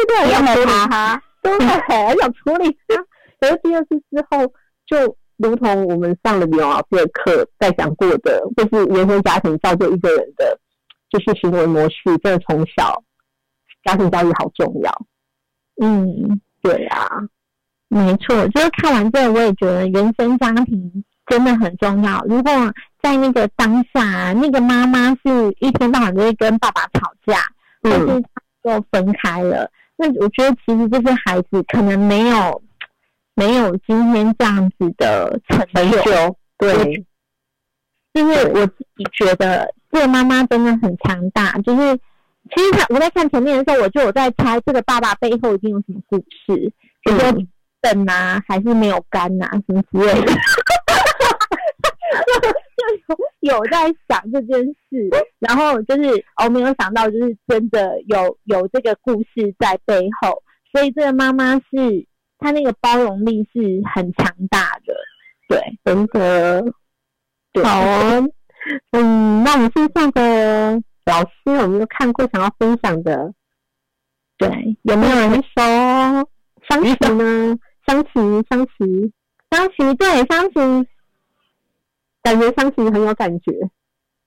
[0.08, 2.96] 对，要他哈，对，很想处理他。
[3.42, 4.48] 可是第二次之后，
[4.86, 10.60] 就如同我们上了李勇老师的课在讲过的，就是原生家庭造就一个人的，
[11.10, 13.04] 就是行为模式，真的从小
[13.84, 15.06] 家庭教育好重要。
[15.82, 17.08] 嗯，对啊，
[17.88, 18.48] 没错。
[18.50, 22.24] 就是看完这个，我也觉得原生家庭真的很重要。
[22.28, 22.52] 如果
[23.02, 27.40] 在那个当下，那个妈妈是一天到晚都会跟爸爸吵架，
[27.84, 28.22] 或是
[28.64, 32.62] 就分开了，那我觉得其实这些孩子可能没有
[33.38, 36.36] 没有今天这样子的成就。
[36.58, 37.06] 对，
[38.14, 41.52] 就是我自己觉得这个妈妈真的很强大。
[41.60, 41.96] 就是
[42.50, 46.74] 其实我在看前面的时候，我就有在猜这个爸爸背后一定有什么故事，
[47.04, 47.32] 比如说
[47.80, 50.34] 等啊，还是没有肝啊，什么之类的。
[53.42, 62.06] 有在想这件事，然后就是我没有想到，就是真的有有这个故事在背后，所以这个妈妈是
[62.38, 64.94] 她那个包容力是很强大的，
[65.48, 66.64] 对，真的。
[67.64, 68.24] 好啊，
[68.92, 73.34] 嗯，那我们线上的老师有没有看过想要分享的？
[74.38, 76.30] 对，有没有人说
[76.70, 77.58] 香琪呢？
[77.88, 78.12] 香琪，
[78.50, 79.12] 香琪，
[79.52, 80.88] 香琪，对，香琪。
[82.24, 83.54] 感觉相亲很有感觉，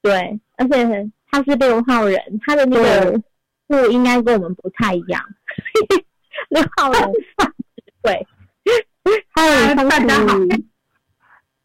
[0.01, 3.21] 对，而且他是六号人，他的那个
[3.69, 5.23] 户应该跟我们不太一样。
[6.49, 7.13] 六号人，
[8.03, 8.27] 对，
[9.35, 10.39] 嗨，大家好，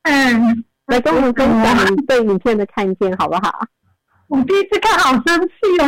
[0.04, 3.66] 嗯，来跟我们分享对影片的看见好不好？
[4.28, 5.86] 我第一次看，好生气哦！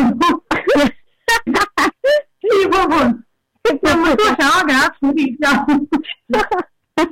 [2.42, 2.96] 气不不，
[3.82, 5.52] 忍不住想要给他处理掉？
[6.96, 7.04] 他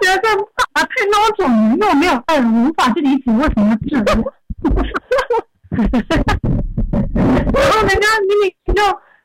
[0.00, 0.28] 觉得这
[0.72, 4.04] 啊太孬种了，因为我没有爱，无法去理解为什么这样。
[7.52, 8.82] 然后人家明明就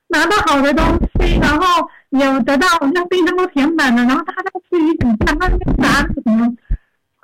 [0.08, 0.84] 拿到好的东
[1.20, 1.88] 西，然后
[2.20, 6.46] 有得到好像冰箱都填满了，然后他在吃鱼子酱，他那边拿什么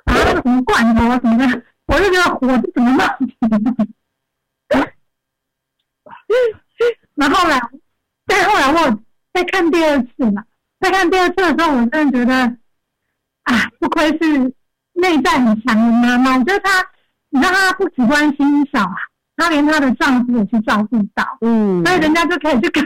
[0.06, 3.36] 拿那个什么罐头啊什么的，我就觉得火是怎么冒起
[7.14, 7.60] 然后来，
[8.26, 8.98] 再后来我
[9.32, 10.44] 再看第二次嘛，
[10.80, 12.56] 再看第二次的时候，我真的觉得。
[13.44, 14.54] 啊，不愧是
[14.92, 16.38] 内在很强的妈妈。
[16.38, 16.70] 我觉得她，
[17.30, 18.94] 你知道她不只关心小孩，
[19.36, 21.26] 她连她的丈夫也去照顾到。
[21.40, 22.80] 嗯，所以人家就可以去改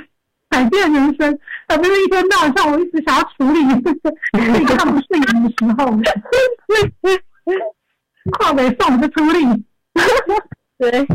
[0.57, 1.39] 改变人生，
[1.69, 3.93] 而不是一天到晚像我一直想要处理自
[4.59, 5.85] 己看不顺眼的时候，
[8.33, 9.45] 跨北送就处理。
[10.79, 11.07] 对，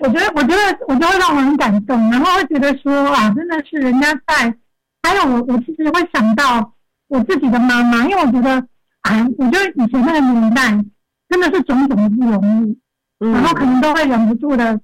[0.00, 4.54] 我觉得，我觉得，我就会让我很感动，然后会觉得说啊，真的是人家在。
[5.02, 6.72] 还有我，我其实会想到。
[7.08, 8.50] 我自己的妈妈，因为我觉得，
[9.02, 10.70] 啊，我觉得以前那个年代
[11.28, 12.78] 真的是种种的不容易，
[13.30, 14.80] 然后可能都会忍不住的，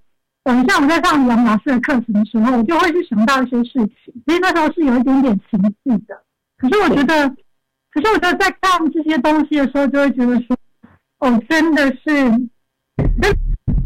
[0.52, 6.22] 等一下我在上杨老师的课程的时候，我就会去想到一些事情，其实那时候是有一点点情绪的。
[6.56, 7.28] 可是我觉得，
[7.90, 10.56] 可是我觉得在看这些东西的时候，就会觉得说，
[11.20, 13.36] 哦，真的是，真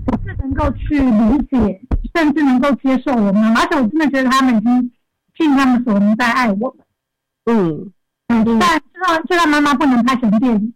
[0.06, 1.80] 我是能够去理解，
[2.14, 4.92] 甚至能够接受我妈妈，而且我真的觉得他们已经
[5.36, 6.74] 尽他们所能在爱我
[7.44, 7.90] 们，嗯。
[8.26, 10.74] 但知道知道妈妈不能拍成电影，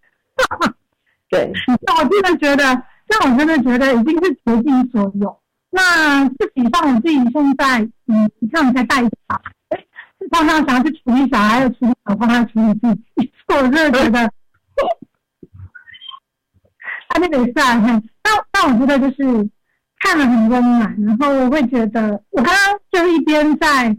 [1.30, 1.50] 对。
[1.80, 2.62] 那我真的觉得，
[3.08, 5.40] 那我真的觉得已经是竭尽所有。
[5.70, 9.84] 那自己像我自己现在，嗯，你看我在带一个小孩，
[10.32, 14.32] 常常想要去处理小孩，又处理老婆，还要处理自己，我真的觉得，
[17.08, 19.50] 他那个是啊，但但我觉得就是
[20.00, 23.96] 看了很温暖，然后我会觉得，我刚刚就一边在。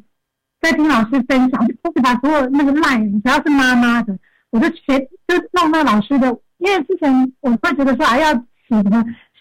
[0.62, 4.14] 在听老师分享，就开始把所有那个赖，只要是妈妈的，
[4.50, 6.28] 我就学，就弄到老师的。
[6.58, 8.44] 因为之前我会觉得说，还要写
[8.84, 8.90] 什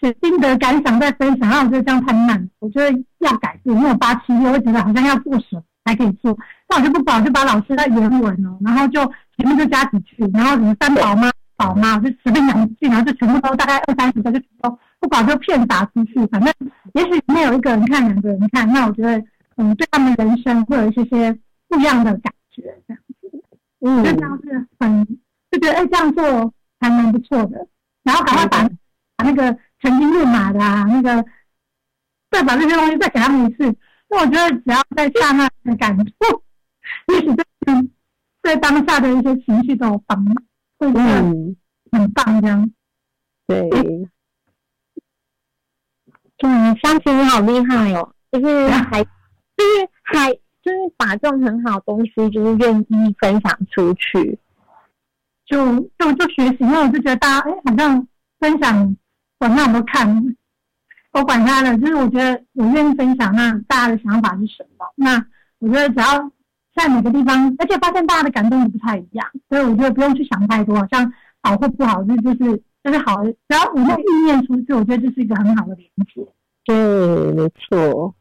[0.07, 3.75] 么写心得感想再分享，然后我觉得这样太慢，我觉得要改变。
[3.75, 9.05] 因为我八七六，会觉得好像要做什么才可以做，那我就不管，就把老师的原文哦，然后就
[9.37, 16.53] 前面就加几句，然后什么三宝妈、宝妈，就随便两句，然后就全部都大概二三十个，就都不管就骗打出去，反正
[16.93, 19.23] 也许没有一个人看，两个人看，那我觉得。
[19.61, 23.43] 嗯，对他们人生会有一些些不一样的感觉，这样子，
[23.81, 25.05] 嗯，就这样是很
[25.51, 27.67] 就觉得哎，这样做还蛮不错的。
[28.05, 28.69] 然后赶快把
[29.17, 31.25] 把那个曾经入马的啊，那个
[32.29, 33.75] 再把这些东西再给他们一次。
[34.09, 36.13] 那我觉得只要在刹那的感触，
[37.13, 37.45] 也许对
[38.41, 40.35] 对当下的一些情绪都有帮忙，
[40.77, 41.55] 会很
[41.91, 42.71] 很棒这样。
[43.47, 43.69] 对，
[46.39, 49.05] 嗯，相亲你好厉害哦，就是还。
[49.59, 50.31] 就是还
[50.63, 54.39] 就是把这种很好的东西，就是愿意分享出去，
[55.45, 58.07] 就就就学习，因为我就觉得大家哎，好像
[58.39, 58.95] 分享
[59.39, 60.35] 管他有没有看，
[61.13, 64.85] 我管他的，就是我觉得我愿意分享，那大家的想法是什么？
[64.95, 65.25] 那
[65.59, 66.31] 我觉得只要
[66.75, 76.27] 在每个地方，而且发现大家的感动也不太一样，所以我觉得不用去想太多，好像好或不好，这就是就是好，只要我们意念出去，我觉得这是一个很好的连接。
[76.65, 76.75] 对，
[77.33, 78.13] 没错，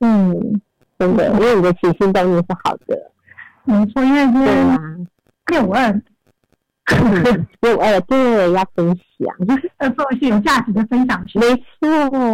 [0.00, 0.60] 嗯，
[0.98, 3.12] 真的，因为你的起心动念是好的，
[3.64, 4.78] 没错，因为对是啊，
[5.46, 6.02] 六五二，
[7.60, 11.38] 六二对要分享，要做一些有价值的分享去。
[11.38, 11.88] 没错，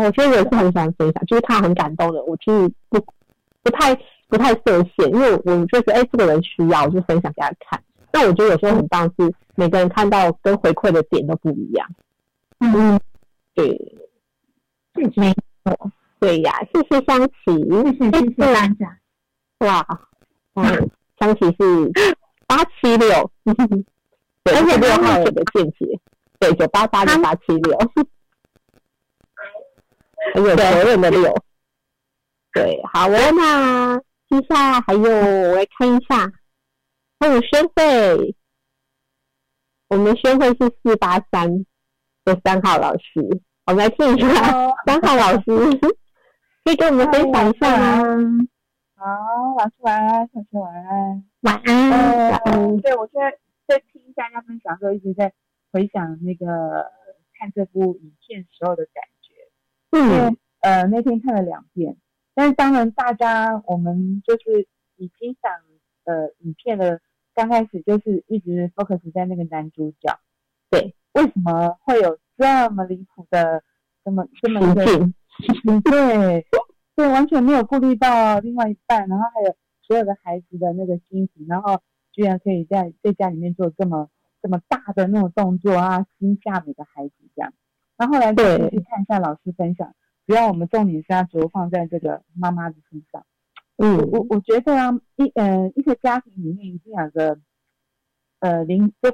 [0.04, 3.00] 我觉得我也是很喜欢分享，就是他很感动的，我就是不
[3.62, 3.94] 不太
[4.28, 7.82] 不太设限，因为我就是哎、这个人需要，我就分享给他看。
[8.12, 11.88] 那我觉得有时候很棒是每个人看到跟回馈的点都不一样。
[12.58, 12.98] 嗯，
[13.54, 13.68] 对，
[14.94, 15.34] 谢谢，
[16.18, 18.98] 对呀，谢谢香琪，谢谢，谢谢大家。
[19.60, 19.86] 哇，
[20.54, 21.92] 嗯，香琪是
[22.46, 23.30] 八七六，
[24.42, 26.00] 对，而且六他号人的见解，
[26.40, 27.78] 对，九八八六八七六，
[30.34, 31.32] 很 有责任的六。
[32.52, 33.98] 对，好哦，那
[34.28, 36.32] 接下来还有我来看一下，
[37.20, 38.34] 还有宣会，
[39.88, 41.64] 我们宣会是四八三
[42.24, 43.20] 的三号老师，
[43.66, 44.28] 我们来听一下
[44.86, 45.44] 三号老师，
[46.64, 48.02] 可以跟我们分享一下吗？
[48.96, 49.04] 好，
[49.58, 51.24] 老师晚安，同学晚安。
[51.42, 53.30] 晚安，呃晚安，对，我现在
[53.68, 55.32] 在听大家分享的时候，一直在
[55.72, 56.90] 回想那个
[57.38, 59.34] 看这部影片时候的感觉。
[59.92, 61.96] 因嗯为呃那天看了两遍，
[62.34, 65.50] 但是当然大家我们就是以欣赏
[66.04, 67.00] 呃影片的
[67.34, 70.20] 刚开始就是一直 focus 在那个男主角，
[70.70, 73.64] 对，为什么会有这么离谱的
[74.04, 75.14] 这么这么一个情，
[75.82, 76.46] 对，
[76.94, 81.80] 对，完全没有顾虑到另外一半，然后还有所有的孩子的那个心情，然后
[82.12, 84.08] 居然可以在在家里面做这么
[84.42, 87.52] 这么大的那种动作啊，惊吓每个孩子这样。
[87.96, 89.94] 然后后来再对去看一下老师分享，
[90.26, 93.26] 主要我们重点是要着放在这个妈妈的身上。
[93.76, 97.38] 嗯我我觉得啊，一呃一个家庭里面一定有个
[98.40, 99.10] 呃灵，就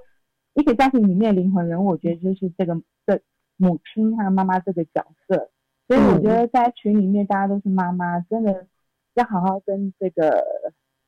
[0.54, 3.20] 一个家庭里面灵魂人物，我觉得就是这个这
[3.56, 5.50] 母亲和妈妈这个角色。
[5.88, 8.66] 所以我觉得在群里面大家都是妈妈，真的
[9.14, 10.44] 要好好跟这个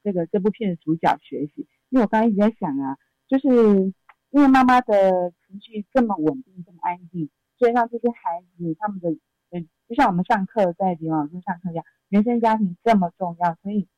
[0.04, 1.66] 这个这部片的主角学习。
[1.88, 3.92] 因为我刚刚一直在想啊，就是
[4.30, 9.08] 因为妈妈的情绪这么稳定、这么安定，所以让这些孩子他们的
[9.50, 13.88] 呃，就像我们上课在李老师上课一样，原生家庭这么重要，所以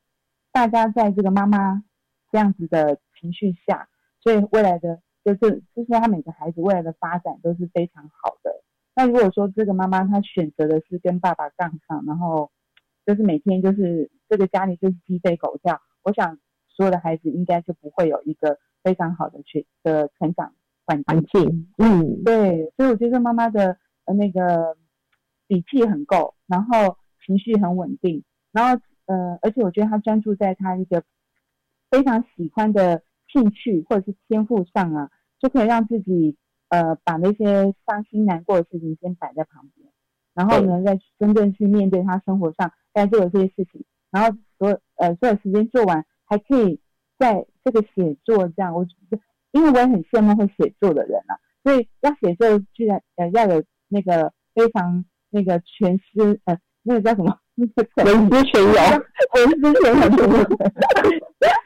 [0.52, 1.82] 大家在这个妈妈
[2.30, 3.88] 这样子的情绪下，
[4.20, 8.62] 所以未来的就是就是他每个孩子未来的发展都是非常好的。
[8.94, 12.50] 那如果说这个妈妈她选择的是跟爸爸杠上，然后
[13.06, 16.38] 就是每天就是这个家里就是鸡飞狗跳，我想
[16.68, 20.54] 所有的孩子应该就不会有一个非常好的去的成长
[20.86, 21.68] 环环境。
[21.78, 24.76] 嗯对，所以我觉得妈妈的呃那个
[25.48, 31.02] 底气很够，然后情绪很稳定，然后呃，而且我觉得她专注在她一个
[31.90, 36.36] 非常喜欢的兴趣或者是天赋上啊，就可以让自己
[36.68, 39.88] 呃把那些伤心难过的事情先摆在旁边，
[40.34, 46.80] 然后呢再真正去面对他生活上该做的这些事情，然后所呃所有时间做完，还可以
[47.18, 48.86] 在这个写作这样，我
[49.52, 57.38] 因为我也很羡慕会写作的人啊，所以要写作居然呃要有那个非常那个全诗呃那个叫什么？
[57.56, 58.74] 那个成语文思泉涌，
[59.34, 60.44] 文思泉涌，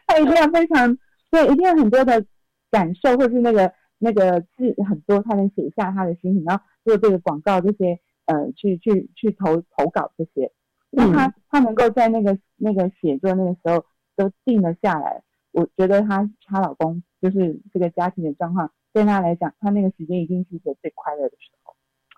[0.09, 0.99] 他一定要非常
[1.31, 2.25] 对，一定要很多的
[2.69, 10.51] 感受，或是那个那个字很多，他能写下他的心情，然后做这个广告这些呃去去去投投稿这些，
[10.91, 13.85] 那他他能够在那个那个写作那个时候
[14.17, 15.23] 都定了下来，
[15.55, 21.75] 我觉得她她老公就是这个家庭的状况，对她来讲，她那个时间一定是一个最快乐的时候。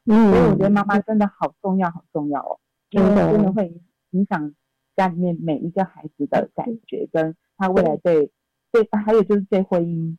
[0.06, 2.58] 嗯，所以我觉得妈妈真的好重要，好重要哦，
[2.90, 3.72] 因为真的真的会
[4.10, 4.54] 影响
[4.96, 8.30] 家里面每一个孩子的感觉，跟他未来对
[8.72, 10.16] 对，还有就是对婚姻，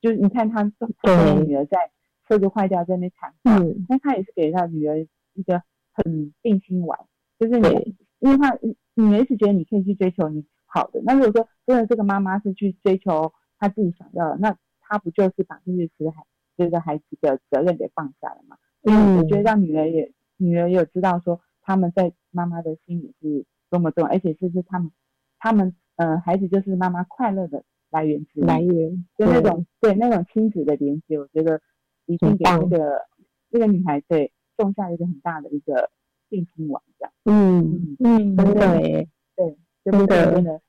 [0.00, 1.90] 就是你看他他跟我女儿在
[2.26, 3.84] 车子坏掉在那边谈话，嗯。
[3.88, 6.98] 那他也是给他女儿一个很定心丸，
[7.38, 8.56] 就是你，因为他
[8.94, 18.58] 女儿是觉得你可以去追求你好的，那如果说真的这个妈妈是去追求她自己想要的，那她不就是把这些孩这个孩子的责任给放下了吗？
[18.82, 24.90] 所以我觉得让女儿也女儿也有知道说他们在妈妈的心里是多么重要，而且是是他们
[25.38, 31.62] 他们呃孩子就是妈妈快乐的来源之，来源，就那种对那种亲子的连接，我觉得
[32.04, 33.00] 一定给那个
[33.48, 35.90] 那个女孩对种下一个很大的一个
[36.28, 37.12] 定心丸，这样。
[37.24, 40.32] 嗯嗯真的耶，对，这部真的。
[40.34, 40.60] 真的，呃，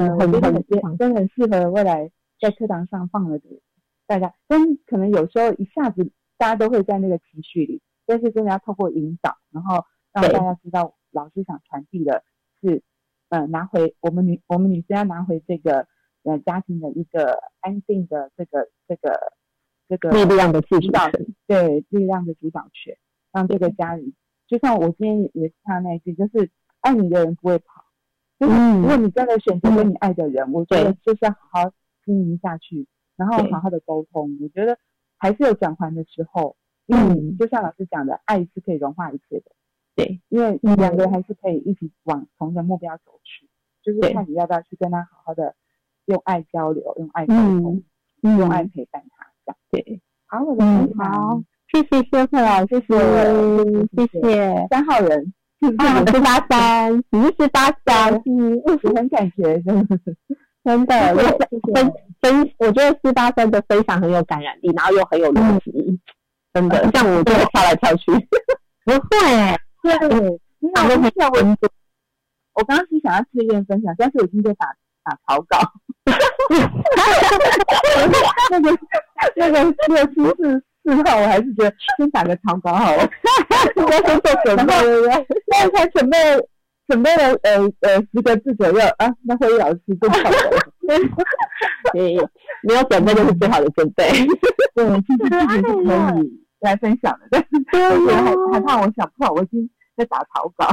[0.00, 3.60] 很很我觉得很很棒真的很适合未来在课堂上放了给
[4.06, 12.22] 大家，但可能有时候一下子大家都会在那个情绪里，但是真的要透过引导，然后让大家知道老师想传递的
[12.60, 12.82] 是
[13.30, 15.86] 呃拿回我们女我们女生要拿回这个
[16.22, 19.18] 呃家庭的一个安定的这个这个
[19.88, 22.96] 这个力量的自主主导权，对力量的主导权，
[23.32, 24.14] 让这个家里，
[24.46, 27.85] 就像我今天也是他那一句，就是爱你的人不会跑，
[28.38, 28.82] 就是嗯。
[28.82, 31.72] 如果你真的选择跟你爱的人，我觉得就是要好好
[32.04, 34.76] 经营下去，然后好好的沟通，我觉得
[35.18, 36.56] 还是有转换的时候，
[36.86, 37.36] 因为你嗯。
[37.38, 39.50] 就像老师讲的，爱是可以融化一切的，
[39.94, 40.76] 对，因为嗯。
[40.76, 43.48] 两个人还是可以一起往同一个目标走去，
[43.82, 45.54] 就是看你要不要去跟他好好的
[46.06, 47.82] 用爱交流，用爱沟通，
[48.22, 48.64] 嗯用爱。
[48.64, 49.56] 陪伴他，这样。
[49.70, 52.80] 对，好，我的嗯分享好，谢谢谢慧老师，
[53.96, 54.20] 谢谢。
[54.20, 54.66] 谢谢。
[54.70, 55.32] 三号人，
[55.78, 56.12] 啊，是？
[56.12, 59.98] 十八三，你是十八三，嗯，我很感觉，真的。
[60.66, 61.38] 真的，分
[61.72, 66.00] 分分，我觉得十八三的分享很有感染力，然后又很有逻辑，
[66.52, 68.10] 真的，像我就会跳来跳去，
[68.84, 68.98] 不会，
[69.84, 71.70] 对，你讲的很有文字。
[72.54, 74.66] 我刚刚是想要自愿分享，但是我已经在打
[75.04, 75.60] 打草稿。
[78.50, 78.76] 那个
[79.36, 83.02] 那个那个七四四号，我还是觉得先打个草稿好了。
[83.76, 85.26] 应该先做准备，对不对？
[85.48, 86.16] 那才准备
[86.86, 90.30] 准备了呃呃十个字左右啊，那会议老师就跑了。
[91.94, 92.18] 你
[92.62, 94.08] 没有准备就是最好的准备，
[94.74, 100.68] 对，其实自己是可以来分享的，但是我还还怕我想不好，我已经在打草稿。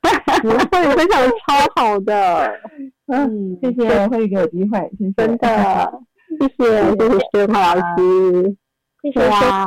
[0.42, 0.58] 不会
[0.94, 2.54] 分享的超好的，
[3.08, 5.12] 嗯，谢谢会议给我机会，谢谢。
[5.16, 5.92] 真的，
[6.38, 8.56] 谢谢谢谢薛浩老师，
[9.02, 9.66] 谢谢啊，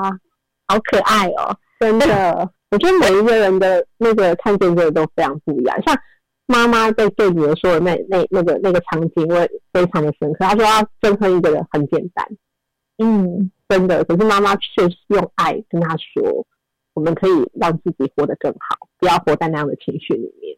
[0.67, 5.97] 好可爱哦，真的，我觉得每一个人的那个看见真的都非常不一样，像。
[6.47, 10.39] 妈妈在对女儿说的那那那个那个场景，我也非常的深刻。
[10.39, 12.27] 她说要憎恨一个人很简单，
[12.97, 14.03] 嗯，真的。
[14.03, 16.45] 可是妈妈却是用爱跟她说，
[16.93, 20.57] 我们可以让自己活得更好，不要活在那样的情绪里面。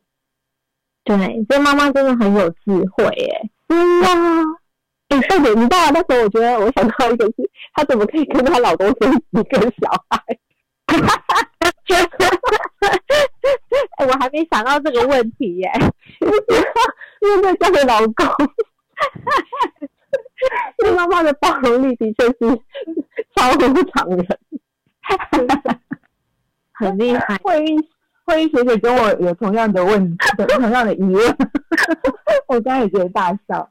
[1.03, 3.49] 对，这妈妈真的很有智慧耶。
[3.67, 4.41] 真的、啊。
[5.09, 10.23] 哎、欸，对，你知道那时候我觉得我想到一个是，她怎么可以跟她老公生一个小孩？
[13.97, 15.71] 哎、我还没想到这个问题耶，
[16.19, 18.25] 面对这样的老公，
[20.79, 22.39] 因为妈妈的包容力的确是
[23.35, 24.27] 超乎常人，
[26.73, 27.37] 很厉害。
[27.43, 27.75] 会议
[28.25, 30.17] 会议学姐跟我有同样的问，
[30.59, 31.37] 同样的疑问，
[32.47, 33.67] 我刚刚也觉得大笑，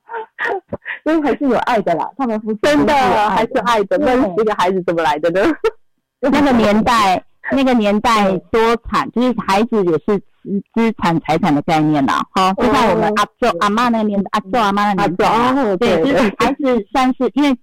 [1.05, 2.95] 因为还是有爱的啦，他们夫妻真的
[3.31, 5.41] 还是是爱的，那这个孩子怎么来的呢？
[6.21, 7.25] 那个年代。
[7.51, 12.25] 那个年代多产，就是孩子也是资资产财产的概念啦。
[12.31, 17.55] 哈，就像我们阿舅阿妈那个年代，阿舅阿妈那个年代，对，就是孩子算是因为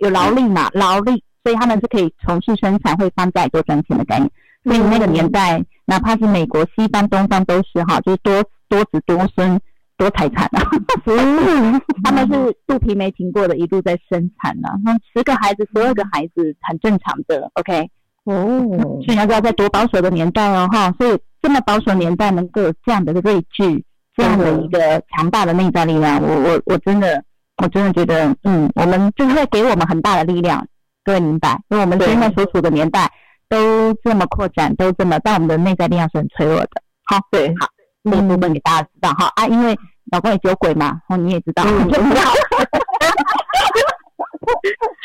[0.00, 4.28] 有劳力嘛，劳力，所以他们是可以从事生产，会放在多赚钱的概念。
[4.64, 9.58] 所以那个年代，哪怕是美国、西方、东方都是哈，就是多多子多孙
[9.98, 10.62] 多财产啊。
[12.02, 14.96] 他们是肚皮没停过的，一路在生产呢、啊。
[15.14, 17.90] 十个孩子、十二个孩子很正常的，OK。
[18.24, 23.82] 哦，所以要知道在多保守的年代哦，哈，所以这么保守年代能够有这样的锐志，
[24.14, 27.24] 这样的一个强大的内在力量，我我我真的
[27.62, 30.66] 我真的觉得，嗯，我们就是会给我们很大的力量，
[31.04, 31.58] 各位明白？
[31.70, 33.10] 因为我们现在所处的年代
[33.48, 36.68] 都这么扩展，都这么，但我们的内在力量是很脆弱的。
[37.04, 37.66] 好，对，好，
[38.10, 39.78] 这个部分给大家知道哈啊，因为
[40.12, 42.22] 老公也酒鬼嘛，哦，你也知道，嗯、就知道。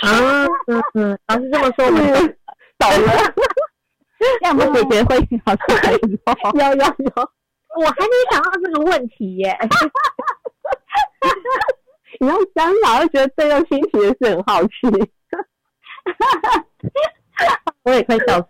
[0.01, 2.37] 啊，嗯嗯，老师这么说，我们。
[2.75, 3.13] 倒了，
[4.41, 7.11] 要么姐姐会好像可以有 有有，
[7.79, 9.57] 我还没想到这个问题耶。
[12.19, 14.69] 你要想老，就觉得这个心情也是很好奇。
[17.83, 18.47] 我也快笑死。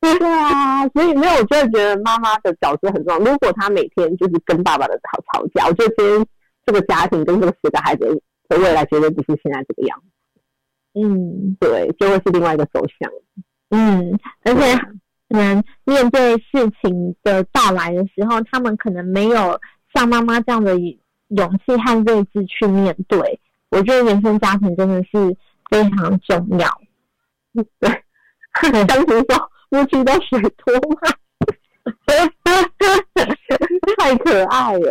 [0.00, 3.18] 对啊，所以没有，我真的觉得妈妈的角色很重要。
[3.18, 6.26] 如果她每天就是跟爸爸的吵吵架，我就觉得今天
[6.64, 10.06] 这个家庭跟这个十个孩子的未来绝对不是现在这个样子。
[10.94, 13.10] 嗯，对，就会是另外一个走向。
[13.70, 14.76] 嗯，而且
[15.28, 19.60] 可能面对事情的到来的时候，他们可能没有
[19.94, 23.40] 像妈妈这样的勇气和睿智去面对。
[23.70, 25.36] 我觉得原生家庭真的是
[25.70, 26.66] 非常重要。
[27.80, 27.90] 对，
[28.86, 31.00] 相信说夫妻都水多嘛，
[33.98, 34.90] 太可爱了。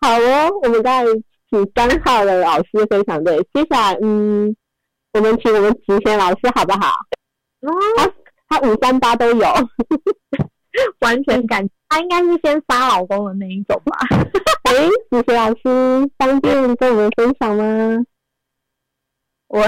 [0.00, 1.04] 好哦，我们再。
[1.48, 4.56] 请三号的老师分享对，接下来嗯，
[5.12, 6.90] 我们请我们吉贤老师好不好？
[7.60, 7.70] 哦，
[8.48, 9.46] 他他五三八都有，
[10.98, 13.96] 完全感他应该是先杀老公的那一种吧？
[14.64, 14.72] 哎，
[15.08, 18.04] 吉贤老师方便跟我们分享吗？
[19.46, 19.60] 我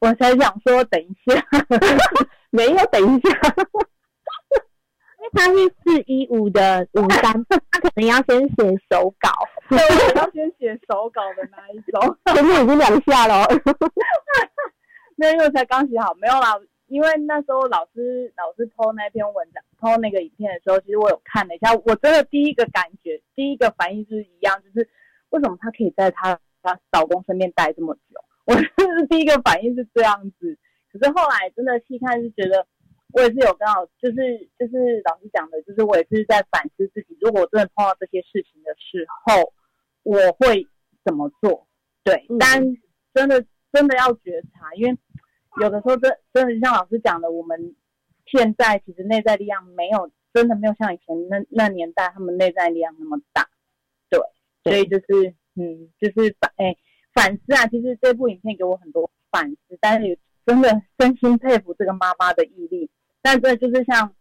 [0.00, 1.46] 我才想说等一下，
[2.50, 3.30] 没有等一下，
[5.18, 7.32] 因为他是四一五的五三，
[7.70, 9.30] 他可能要先写手稿，
[9.68, 12.16] 对，我要先写手稿的那一种。
[12.34, 13.46] 前面已经两下了，
[15.16, 16.54] 那因为才刚写好，没有啦。
[16.86, 24.88] 因为那时候老师老师偷那篇文章、偷那个影片的时候，其实我有看了一下，我真的第一个感觉、第一个反应就是一样，就是
[25.30, 28.20] 为什么他可以在他他老公身边待这么久？
[28.44, 28.60] 我就
[28.98, 30.58] 是第一个反应是这样子。
[30.92, 32.66] 可是后来真的细看，是觉得
[33.12, 39.52] 我也是有刚好，就是就是老师讲的，就是我也是在反思自己，如果真的碰到这些事情的时候，
[40.02, 40.66] 我会
[41.04, 41.66] 怎么做？
[42.02, 42.62] 对，但
[43.12, 44.96] 真的真的要觉察，因为。
[45.60, 47.76] 有的时候真真的像老师讲的，我们
[48.26, 53.48] 现在其实内在力量没有真的没有像以前那那年代他们内在力量那么大，
[54.10, 54.18] 对，
[54.64, 56.76] 所以就是嗯，就是把哎
[57.14, 62.90] 反思啊，其实这部影片给我很多反思，但是真的真心佩服这个妈妈的毅力。
[63.22, 64.14] 但这就是像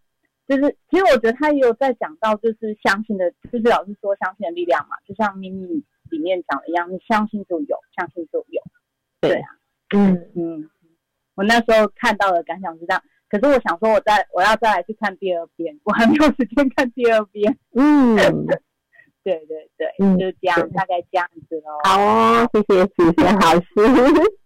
[0.48, 8.62] 就是其实我觉得他也有在讲到就是相信的，就是老师说相信的力量嘛，就像秘密里面讲的一样，你相信就有，相信就有，
[9.20, 9.50] 对啊，
[9.96, 10.70] 嗯嗯。
[11.36, 17.58] 我那时候看到的感想是这样，可是我想说，我再我要再来去看第二遍，我还没有时间看第二遍。
[17.74, 18.16] 嗯，
[19.24, 21.80] 对对对，嗯，就这样，大概这样子喽。
[21.84, 23.66] 好哦，谢谢子贤老师，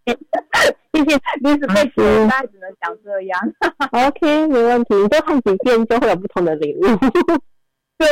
[0.93, 3.39] 谢谢，你是被学，大概只能讲这样。
[3.91, 6.81] OK，没问题，你多看几遍就会有不同的领悟。
[7.97, 8.07] 对，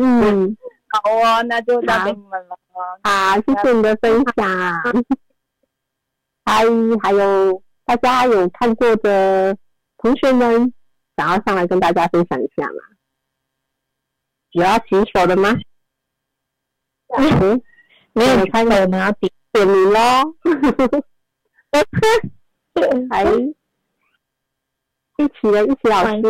[0.00, 0.56] 嗯，
[0.88, 2.56] 好哦，那就交给你们了。
[3.04, 4.48] 好，谢谢你的分享。
[6.44, 6.64] 嗨，
[7.02, 7.62] 还有。
[7.88, 9.56] 大家有看过的
[9.96, 10.70] 同学们，
[11.16, 12.97] 想要上来跟大家分享一下吗？
[14.52, 15.56] 有要洗手的吗？
[17.16, 17.60] 嗯，
[18.12, 20.34] 没有看过，我们要点点名喽。
[23.10, 23.24] 还
[25.16, 26.22] 一起的，一起老师。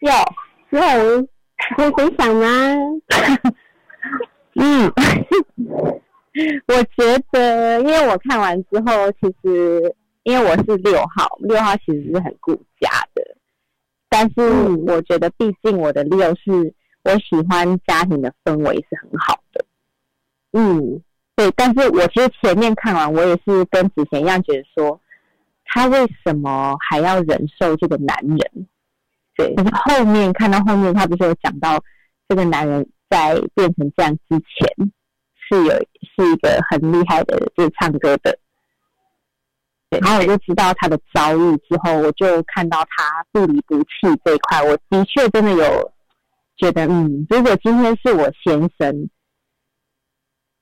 [0.00, 0.10] 有
[0.70, 1.26] 有
[1.76, 2.46] 可以分享吗？
[4.54, 4.92] 嗯。
[6.66, 13.36] 我觉得，因为我看完之后，其实因为我是六号，六号其实是很顾家的，
[14.12, 14.42] 但是
[14.86, 19.64] 我觉得，毕竟我的六是我喜欢家庭的氛围是很好的，
[20.52, 21.00] 嗯，
[21.34, 21.50] 对。
[21.56, 25.00] 但是我其实前面看完，我也是跟之前一样，觉得说
[25.64, 28.66] 他为什么还要忍受这个男人？
[29.34, 29.54] 对。
[29.54, 31.82] 可是后面看到后面，他不是有讲到
[32.28, 34.92] 这个男人在变成这样之前。
[35.48, 38.38] 是有是一个很厉害的，就是唱歌的，
[39.92, 40.00] 对。
[40.00, 43.88] 然后我就知道他的遭遇之后，我就看到他不离不弃
[44.24, 45.92] 这一块，我的确真的有
[46.56, 49.10] 觉得，嗯，如果今天是我先生，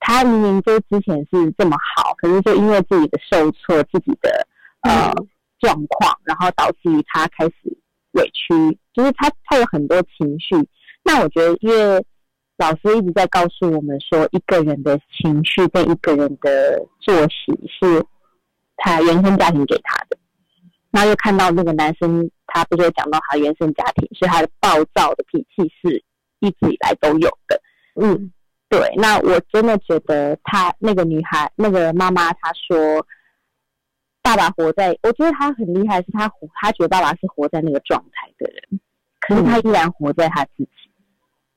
[0.00, 4.46] 他明明就之前是这么好，可是就因为自己的受挫、自己的
[4.82, 5.12] 呃
[5.60, 7.54] 状况，然后导致于他开始
[8.12, 10.56] 委屈，就是他他有很多情绪。
[11.04, 12.04] 那我觉得，因为
[12.56, 18.04] 老师一直在告诉我们说，一个人的情绪跟一个人的作息是
[18.80, 20.18] 他原生家庭给他的。
[20.90, 26.02] 然后又看到那个男生，他不是讲到他原生家庭，所以他的暴躁的脾气是
[26.40, 27.62] 一直以来都有的。
[27.94, 28.32] 嗯，
[28.68, 28.92] 对。
[28.96, 33.06] 那我真的觉得他那个女孩，那个妈妈，她说
[34.20, 38.80] 爸爸活在，我觉得他很厉害，是他活，他觉得爸爸是活在那个状态的人，
[39.20, 40.68] 可是他依然活在他自己。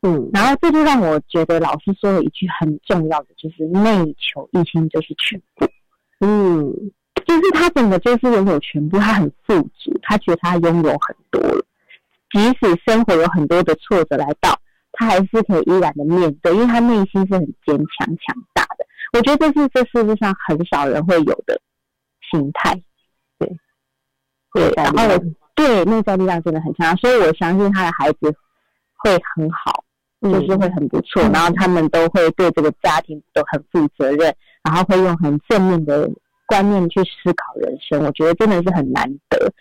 [0.03, 5.65] 嗯，然后这就让我觉得老师说了一句很重要的，就是内求一心就是全部。
[6.19, 6.91] 嗯，
[7.25, 11.65] 就是他整个就是拥有全部，他很富足，他觉得他拥有很多了，
[12.31, 14.59] 即使生活有很多的挫折来到，
[14.91, 18.85] 他还是可以依然的面对，因为他内心是很坚强强大的。
[19.13, 21.59] 我觉得这是这世界上很少人会有的
[22.31, 22.81] 心态。
[23.37, 23.57] 对，
[24.53, 25.23] 对，然后
[25.55, 28.35] 对内在力量真的很强，所以我相信他的孩子
[28.97, 29.83] 会很好。
[30.23, 36.09] 就是会很不错，然后他们都会对这个家庭都很负责任，然后会用很正面的
[36.53, 38.05] 观念去思考人生。
[38.05, 39.51] 我觉得真的是很难得。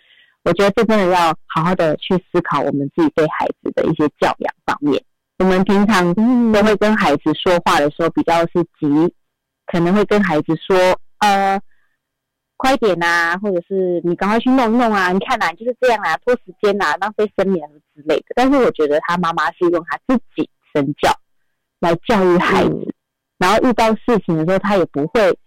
[0.43, 5.03] 我觉得这真的要好好的去思考我们自己对孩子的一些教养方面。
[5.39, 6.13] 我们平常
[6.51, 9.11] 都会跟孩子说话的时候比较是急，
[9.65, 10.77] 可能会跟孩子说
[11.19, 11.59] 呃
[12.57, 17.59] 快点呐，或者是你赶快去弄弄啊，你看呐就是这样啊，拖时间呐，浪费生命
[17.95, 18.25] 之类的。
[18.35, 20.47] 但是我觉得他妈妈是用他自己。
[20.75, 21.15] 身教
[21.81, 22.95] 来教育孩子，
[23.37, 25.37] 然后遇到事情的时候，他也不会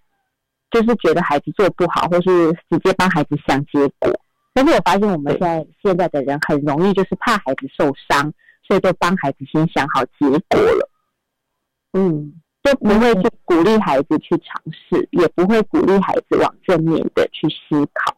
[0.70, 4.12] 就是觉得孩子做不好，或是直接帮孩子想结果。
[4.52, 8.32] 但是我发现我们现在现在的人很容易就是怕孩子受伤，
[8.66, 10.90] 所以就帮孩子先想好结果了。
[11.92, 18.16] 嗯，就不会去鼓励孩子去尝试，也不会鼓励孩子往正面的去思考。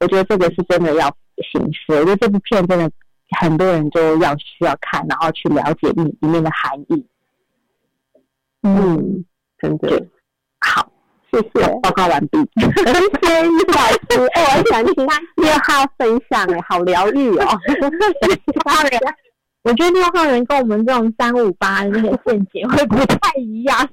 [0.00, 1.08] 我觉得这个是真的要
[1.52, 1.94] 行思。
[1.94, 2.90] 我觉得这部片真的
[3.38, 7.06] 很多人都要需要看，然后去了解里里面的含义。
[8.62, 9.24] 嗯，
[9.58, 10.06] 真的
[10.60, 10.89] 好，
[11.30, 12.38] 谢谢，报告完毕。
[12.56, 12.70] 谢谢
[13.42, 17.46] 李老师，哎，我很喜欢听 六号分享，哎，好疗愈哦。
[19.62, 23.88] 我觉得六号人跟我们这种三五八的那个见解会不太一样，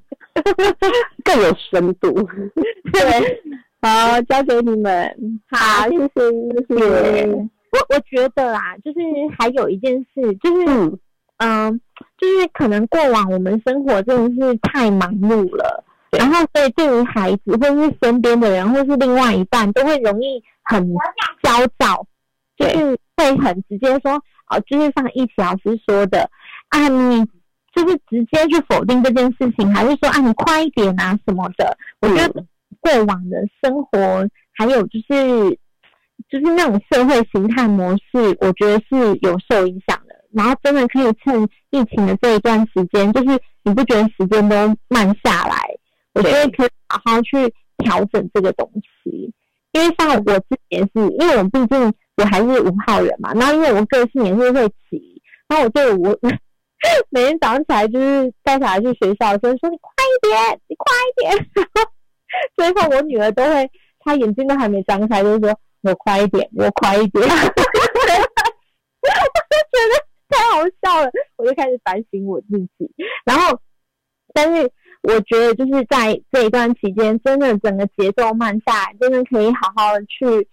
[1.24, 2.14] 更有深度。
[2.92, 3.42] 对，
[3.82, 5.14] 好，交给你们。
[5.50, 6.08] 好，谢谢，
[6.68, 7.28] 谢谢。
[7.28, 7.46] 我
[7.90, 9.00] 我觉得啦，就是
[9.38, 10.66] 还有一件事，就是
[11.38, 11.80] 嗯。
[12.20, 15.84] 就是可能过往我们生活真的是太忙碌了，
[16.30, 20.94] 然后所以对于孩子或是身边的人或是另外一半，都会容易很
[21.42, 22.06] 焦躁，
[22.58, 24.14] 就是会很直接说，
[24.50, 26.30] 哦，就是像一起老师说的，
[26.70, 27.24] 啊，你
[27.74, 31.78] 就是直接去否定这件事情，还是说啊，你快一点啊什么的？
[32.02, 32.44] 我觉得
[32.82, 35.58] 过往的生活还有就是
[36.30, 40.16] 就是那种社会形态模式，我觉得是有受影响的。
[40.34, 44.56] 然后真的可以趁疫情的这一段时间，就是你不觉得时间都
[44.90, 45.56] 慢下来？
[46.18, 49.34] 我觉得可以好好去调整这个东西。
[49.74, 56.18] 因为像我自己也是，因为我毕竟我还是五号人嘛，然后因为我个性也是会急，然后我就我
[57.10, 61.50] 每天早上起来就是带小孩去学校，所以说你快一点，你快一点。
[62.58, 67.24] 最后我女儿都会，她眼睛都还没张开，就是说我快一点，我快一点。
[67.24, 67.44] 我就
[69.72, 70.08] 觉得。
[70.30, 72.92] 太好笑了，我就开始反省我自己。
[73.24, 73.58] 然后，
[74.34, 74.70] 但是
[75.08, 80.46] 我觉得就是在这一段期间，真的整个节奏慢下来，真的可以好好的去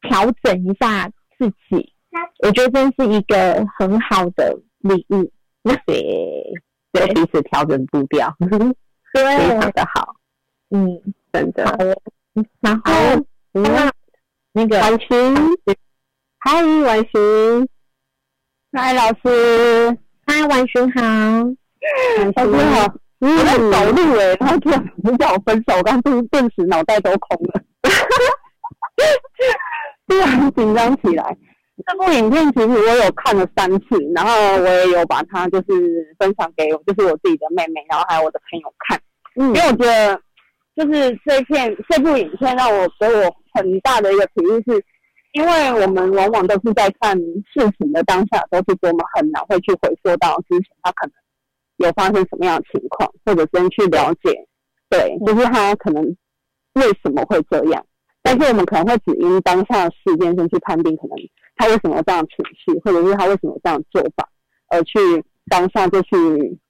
[0.00, 1.94] 调整一下自己。
[2.42, 5.30] 我觉得真是一个很好的礼物。
[5.62, 5.76] 对，
[6.90, 8.36] 对，彼此调整步调，
[9.12, 10.16] 对，非常的好。
[10.70, 11.00] 嗯，
[11.32, 11.96] 真的。
[12.60, 12.92] 然后，
[13.52, 13.88] 那
[14.52, 15.06] 那个婉晴，
[16.40, 17.68] 嗨，婉晴。
[18.72, 19.96] 嗨，老师，
[20.26, 21.00] 嗨，婉晴好，
[22.34, 23.01] 老师好。
[23.22, 24.82] 我在走路诶，然后突然
[25.16, 27.62] 叫我分手，我刚顿顿时脑袋都空了，
[30.08, 31.36] 突然紧张起来。
[31.86, 39.00] 这部影片其实我有看了三次，然后我也有把它就是分享给我，就是我自己的妹妹，然后还有我的朋友看。
[39.36, 40.20] 嗯，因为我觉得
[40.76, 44.84] 就是这片这部影片让我给我很大的一个体悟是。
[45.32, 51.14] 因为我们往往都是在看事情的当下，都是我们很难会去回溯到之前他可能
[51.86, 54.46] 有发生什么样的情况，或者先去了解，
[54.88, 56.04] 对，就是他可能
[56.74, 57.84] 为什么会这样。
[58.22, 61.16] 但是我们可能会只因当下的事件先去判定，可能
[61.56, 64.28] 他为什么这样情绪，或者是他为什么这样做法，
[64.68, 64.98] 而去
[65.48, 66.10] 当下就去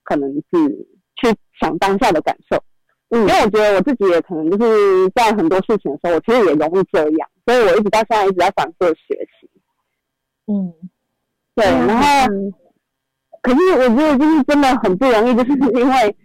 [0.02, 0.68] 可能是
[1.16, 2.56] 去想当下的感受。
[3.10, 9.50] 嗯，因为我觉得我自己也可能就是在很多事情的时候，我其实也容易这样，所以我一直到现在一直在反复学习。
[10.46, 10.72] 嗯，
[11.54, 12.32] 对，然后，
[13.43, 16.16] 可是我觉得就是真的很不容易，就是因为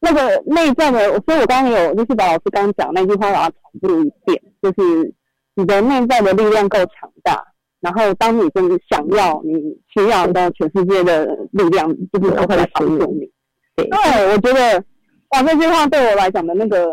[0.00, 5.14] 那个内在的，所以我刚刚有就是把老师刚刚讲那句话把它重复一遍，就是
[5.54, 7.42] 你的内在的力量够强大，
[7.80, 9.54] 然后当你真的想要、你
[9.88, 13.30] 需要的全世界的力量，就是都会来帮助你。
[13.76, 13.88] 对，
[14.32, 14.84] 我觉得。
[15.30, 16.86] 哇，这句话对我来讲的那个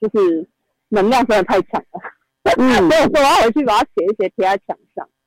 [0.00, 0.48] 就是
[0.90, 2.00] 能量真的太强了。
[2.56, 4.76] 嗯， 所以说我要回去把它写一写贴在墙上，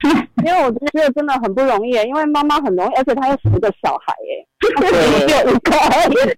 [0.45, 4.67] 因为我觉得真的很不容易，因为妈妈很容易，而且她又十个小孩，耶，只
[5.33, 6.37] 有一个，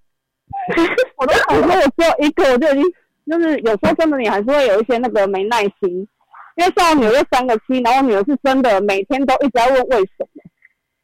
[1.17, 2.83] 我都想说我只有一个，我就已经
[3.29, 6.07] 就是有时候真的你还是会有一些那个没耐心，
[6.55, 10.43] 因为像我女儿三个七，然后我女儿是真的每天都一直在问为什么。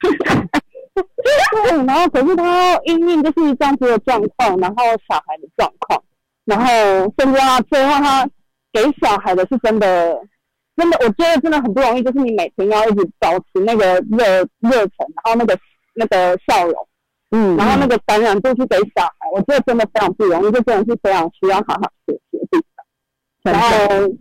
[0.93, 6.03] 对，然后可是她因应就是这样子的状况，然后小孩的状况，
[6.45, 6.65] 然后
[7.17, 8.29] 甚至他最后她
[8.71, 10.15] 给小孩的是真的，
[10.75, 15.57] 真的，我觉得真的很不容易，就是你每天要一直保持那个热热忱，然后那个
[15.95, 16.87] 那个笑容，
[17.31, 24.13] 嗯，然后那个感染度去给小孩，我觉得真的非常不容易，这真的是非常需要好好学习的地方，然后。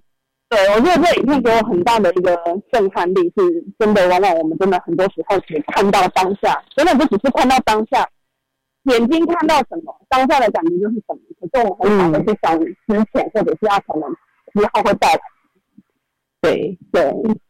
[0.52, 2.38] 对，我觉得这影片给我很大的一个
[2.70, 4.06] 震撼力，是真的。
[4.06, 8.06] 往往我们真的很多时候只看到当下，真的就只是看到当下，
[8.82, 11.18] 眼睛看到什么，当下的感觉就是什么。
[11.40, 12.76] 可是我很少的去想之
[13.14, 14.02] 前，或者是要可能
[14.52, 15.20] 之后会带来。
[16.42, 17.04] 对对，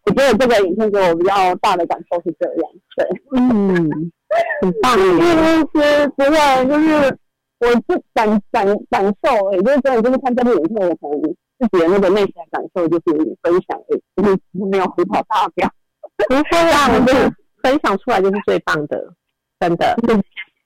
[0.05, 2.71] 我觉得这个影片给我比较大的感受是这样。
[2.97, 4.13] 对，嗯，
[4.61, 4.97] 很棒。
[5.73, 7.19] 其实不会，就是
[7.59, 11.35] 我是感感感受，也就是真的就是看这部影片，我可能。
[11.59, 13.81] 自己的那个内心感受就是分享，
[14.17, 15.71] 就是没有胡跑大表。
[16.29, 17.33] 不会啊，就是
[17.63, 19.15] 分享出来就是最棒的，
[19.61, 19.97] 真的。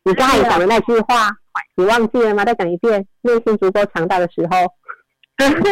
[0.05, 1.29] 你刚才讲的那句话，
[1.75, 2.47] 你忘记了吗？
[2.47, 3.07] 再讲一遍。
[3.21, 4.57] 内心足够强大的时候，
[5.37, 5.63] 就是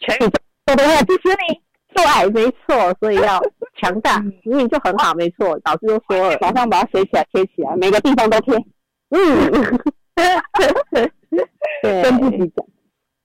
[0.00, 1.60] 全宇宙都会支持你。
[1.94, 3.40] 对，没错，所以要
[3.80, 8.54] 强大，明明就很好，没错，老师都说了， 马上把它写起来，贴起来，每个地方都贴。
[9.10, 9.50] 嗯，
[11.82, 12.66] 对，跟自己讲，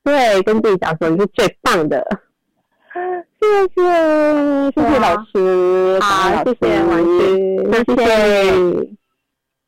[0.04, 2.22] 对，跟自己讲说你是最棒的。
[2.94, 3.46] 谢
[3.76, 8.96] 谢，谢谢老师，好，谢谢王军，谢谢。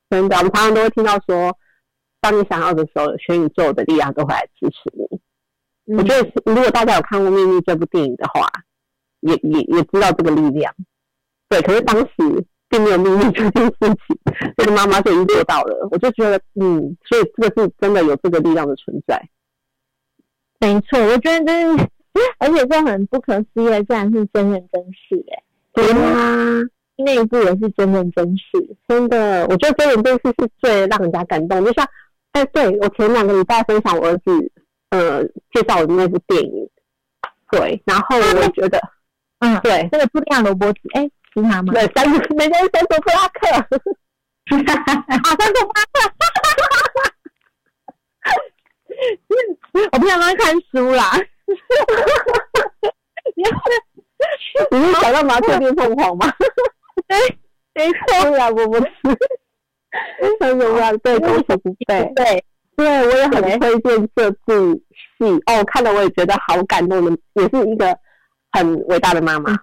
[0.09, 1.57] 真的，我们常常都会听到说，
[2.21, 5.19] 当你想要的时候，全宇宙的力量都会来支持你。
[5.97, 8.47] 我觉得，如果大家有看过《秘密》这部电影的话，
[9.25, 10.73] 也也也知道这个力量。
[11.49, 14.17] 对，可是当时并没有命令这件事情，
[14.57, 15.87] 这个妈妈就已经做到了。
[15.91, 19.21] 我就觉得，嗯，所以这个是真的有这个力量的存在。
[20.59, 21.87] 没错，我觉得真是，
[22.39, 26.61] 而且这很不可思议的，竟然是真人真事，哎，对啊，
[26.97, 28.43] 那一部也是真人真事，
[28.87, 31.63] 真的，我觉得真人真事是最让人家感动。
[31.63, 31.87] 就像，
[32.31, 34.51] 哎，对我前两个礼拜分享我儿子。
[34.91, 35.21] 呃，
[35.51, 36.69] 介绍我的那部电影，
[37.51, 38.79] 对，然后我觉得，
[39.45, 41.03] 嗯，对，这个布利亚罗伯茨，哎，
[41.35, 41.71] 是他吗？
[41.71, 46.65] 对，三个，每个人三首布拉克，哈哈哈哈哈，三首布拉克，哈哈哈哈
[46.95, 46.97] 哈
[48.21, 48.27] 哈，
[49.91, 51.21] 我不想乱看书啦，哈哈
[51.85, 52.01] 哈
[52.53, 52.89] 哈哈，
[54.71, 56.33] 你是想到麻雀变凤凰吗？
[57.07, 57.15] 对，
[57.75, 58.87] 没错，布拉伯伯茨，
[60.39, 62.43] 三首布拉克，对，恭喜不背，对。
[62.77, 64.73] 对，我也很推荐这部
[65.17, 65.41] 戏。
[65.45, 67.97] 哦，看了我也觉得好感动的，也是一个
[68.55, 69.53] 很伟大的妈妈。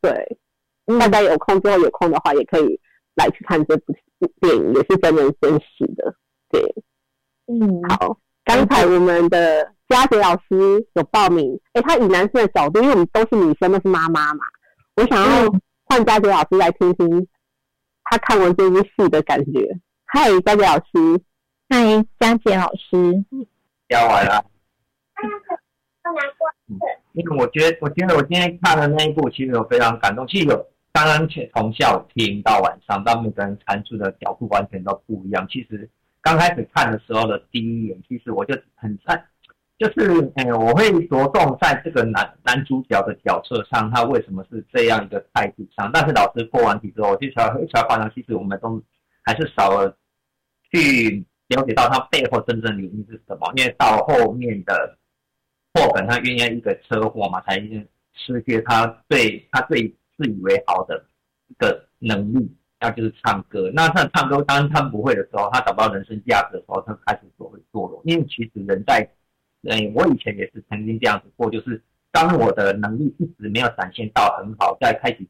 [0.00, 0.38] 对，
[0.98, 2.80] 大家有空之后有空的话，也可以
[3.14, 3.94] 来去看这部
[4.40, 6.16] 电影，也是真人真事的。
[6.50, 6.74] 对，
[7.46, 14.44] 嗯，好，刚才我们的佳杰老师有报名，哎，他以男生的角度，因为我们都是女生，都是妈妈嘛，
[14.96, 15.48] 我想要
[15.84, 17.28] 换佳杰老师来听听
[18.04, 19.78] 他看完这部戏的感觉。
[20.06, 21.22] 嗨，佳杰老师。
[21.70, 23.24] 嗨，佳杰老师，
[23.88, 24.44] 要完了。
[27.12, 30.26] 因为我觉得，我觉得我今天看的那一部，其实我非常感动。
[30.26, 35.46] 其实有刚刚从下午听到晚上，到每个人阐述的角度完全都不一样。
[35.48, 35.88] 其实
[36.20, 39.24] 刚开始看的时候的第一眼，其实我就很在，
[39.78, 45.90] 就是，哎，我会着重在这个男男主角的角色上，他为什么是这样一个态度上。
[45.92, 48.82] 但是老师过完题之后，我就才才发现，其实我们都
[49.24, 49.96] 还是少了
[50.72, 51.24] 去。
[51.48, 53.50] 了解到他背后真正原因是什么？
[53.56, 54.97] 因为到后面的
[55.78, 57.60] 霍本，他因为一个车祸嘛，才
[58.12, 61.06] 失去他最他最自以为好的
[61.48, 63.70] 一个能力，那就是唱歌。
[63.74, 68.02] 那他唱歌，当他不会的时候，他找不到人生价值的时候，他开始就会堕落。
[68.04, 69.08] 因为其实人在，
[69.62, 75.26] 嗯，我以前也是曾经这样子过，就是当我的能力一直没有展现到很好，再开始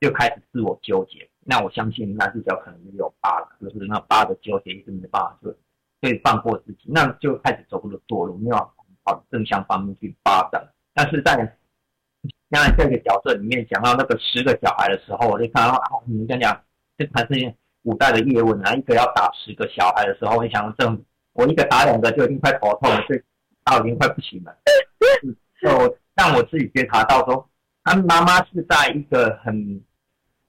[0.00, 1.28] 就开始自我纠结。
[1.44, 5.54] 那我相信男主角可能有疤了，就是那疤的纠结一直没办法就。
[6.02, 8.56] 可以放过自己，那就开始走入了堕落，没有
[9.04, 10.68] 往正向方面去发展。
[10.94, 11.36] 但是在
[12.50, 16.60] 刚才这个角色里面讲到那个十个小孩的时候，我就看到啊，你跟讲，
[16.98, 20.86] 这还是古代的叶问啊，一个要打十个小孩的时候，我想这
[21.32, 23.22] 我一个打两个就已经快头痛了，所以
[23.64, 24.56] 打已经快不行了。
[25.60, 27.48] 就让我自己觉察到说，
[27.84, 29.82] 他妈妈是在一个很。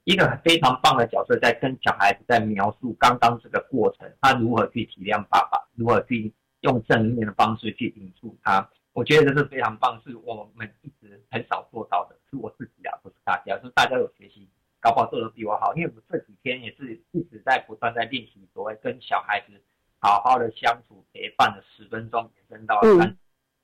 [0.03, 8.69] 一个非常棒的角色，在跟小孩子在描述刚刚这个过程，他如何去体谅爸爸，如何去用正面的方式去引出他。
[8.93, 12.17] 我觉得这是非常棒，是我们一直很少做到的。
[12.29, 14.49] 是我自己啊，不是大家，是大家有学习，
[14.79, 15.75] 搞不好做的比我好。
[15.75, 19.61] 因为我这几天也是一直在不断在练习所谓跟小孩子
[19.99, 23.17] 好好的相处陪伴的十分钟，延伸到三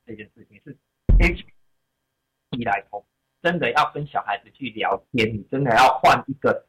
[0.06, 0.78] 这件事情是
[2.52, 3.06] 一来通。
[3.41, 6.66] 真的要跟小孩子去聊天，你真的要换一个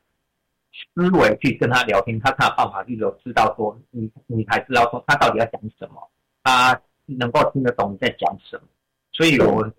[0.72, 6.11] 思维去跟他聊天，他才有办法去有知道说你你才知道说他到底要讲什么，
[6.49, 8.62] 他能够听得懂你在讲什么。
[9.12, 9.70] 所以我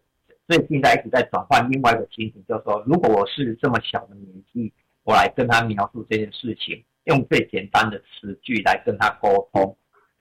[0.48, 4.72] 最近在一直在转换另外一个情景，就是说，如果我是这么小的年纪，
[5.04, 9.76] 我来跟他描述这件事情，用最简单的词句来跟他沟通，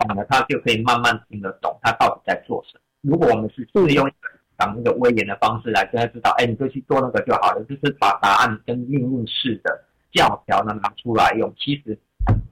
[0.07, 2.81] 那么他就可以慢慢听得懂他到底在做什么。
[3.03, 4.11] 如果我们是是用
[4.59, 11.99] 讲那个威严的方式来跟他知道，哎，你就去做那个就好了，就是把答案跟命令式的教条呢拿出来用，其实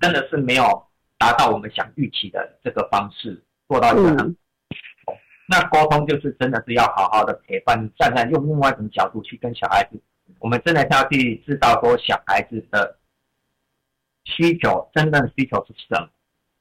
[0.00, 0.64] 真的是没有
[1.18, 4.34] 达到我们想预期的这个方式做到一个。
[5.48, 10.00] 那沟通就是真的是要好好的陪伴，站在用另外一种角度去跟小孩子，
[10.40, 12.98] 我们真的是要去知道说小孩子的
[14.24, 16.08] 需求，真正的需求是什么。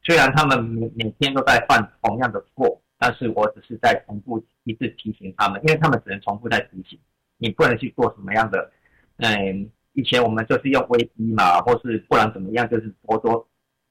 [0.04, 2.82] 虽然他们每每天都在犯同样的错。
[2.98, 6.98] 但是我只是在重复一次提醒他们，因为他们只能重复在提醒，
[7.38, 8.72] 你不能去做什么样的，
[9.18, 13.46] 嗯，以前我们就是用威逼嘛，或是不然怎么样，就是剥夺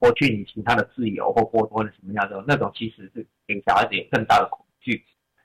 [0.05, 5.03] 剥去你其他的自由或剥夺了什么样的那种，其实是给小孩子有更大的恐惧。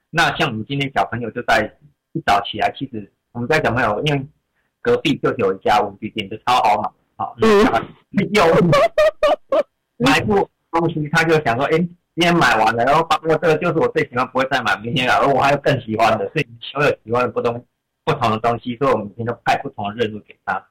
[0.10, 1.74] 那像我们今天小朋友就在
[2.12, 4.28] 一早起来，其实我们在小朋友因为
[4.82, 8.44] 隔壁就有一家文具店，就超好买，好，有
[9.98, 17.66] 买不东西，他就想说，哎，今天买完了，然后我这个就是我最喜欢，不会再买明天了，而我还有更喜欢的，所以所有喜欢的不同
[18.04, 20.68] 不同的东西，所以我每天都派不同的任务给他，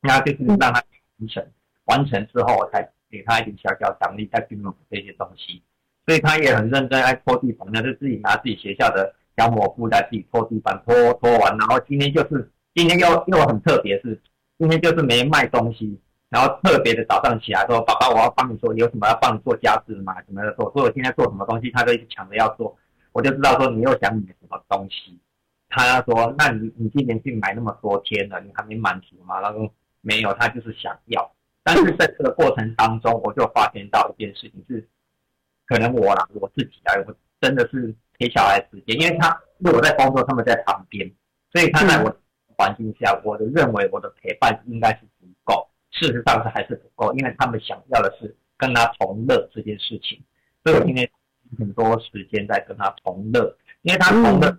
[0.00, 0.82] 那就是让他
[1.18, 1.46] 完成，
[1.84, 5.62] 完成之后我才给他一点小小奖励，再去弄这些东西。
[6.06, 14.20] 所以他也很认真爱拖地板，那就自己拿自己学校的小抹布在自己拖地板，拖拖完，然后今天就是今天又又很特别，是
[14.58, 15.98] 今天就是没卖东西，
[16.28, 20.14] 然后特别的早上起来说，爸爸我要帮你说有什么要帮你做家事吗？
[20.26, 22.76] 什么的做，所以我今天做什么东西，他都一直抢着要做，
[23.12, 25.18] 我就知道说你又想买什么东西。
[25.70, 29.40] 他说，那你你今年去买那么多天了，你还没满足吗？
[29.42, 29.68] 他说
[30.02, 31.32] 没有，他就是想要。
[31.64, 34.88] 但是在这个过程当中，我就发现到一件事情是。
[35.66, 41.10] 可能我啦，我自己啊，我真的是陪小孩时间，因为他因为我在工作，他们在旁边，
[41.50, 42.14] 所以他在我
[42.54, 50.22] 环境下，我的认为我的陪伴应该是足够，事实上是还是不够，因为他们想要的是跟他同乐这件事情，
[50.62, 51.08] 所以我今天
[51.58, 54.54] 很多时间在跟他同乐，因为他同乐，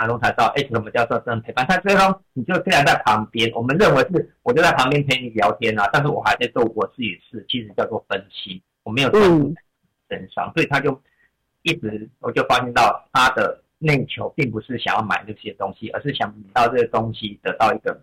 [0.00, 1.66] 阿龙才知道，哎，什么叫做真陪伴？
[1.66, 9.54] 他最终你就虽然在旁边，我们认为是我就在旁边陪你聊天啊，但是我还在做我自己的事，其实叫做分析，我没有专注。
[10.08, 11.00] 身上，所以他就
[11.62, 18.02] 一直，我就发现到他的内求并不是想要买这些东西，而是想到这个东西得到一个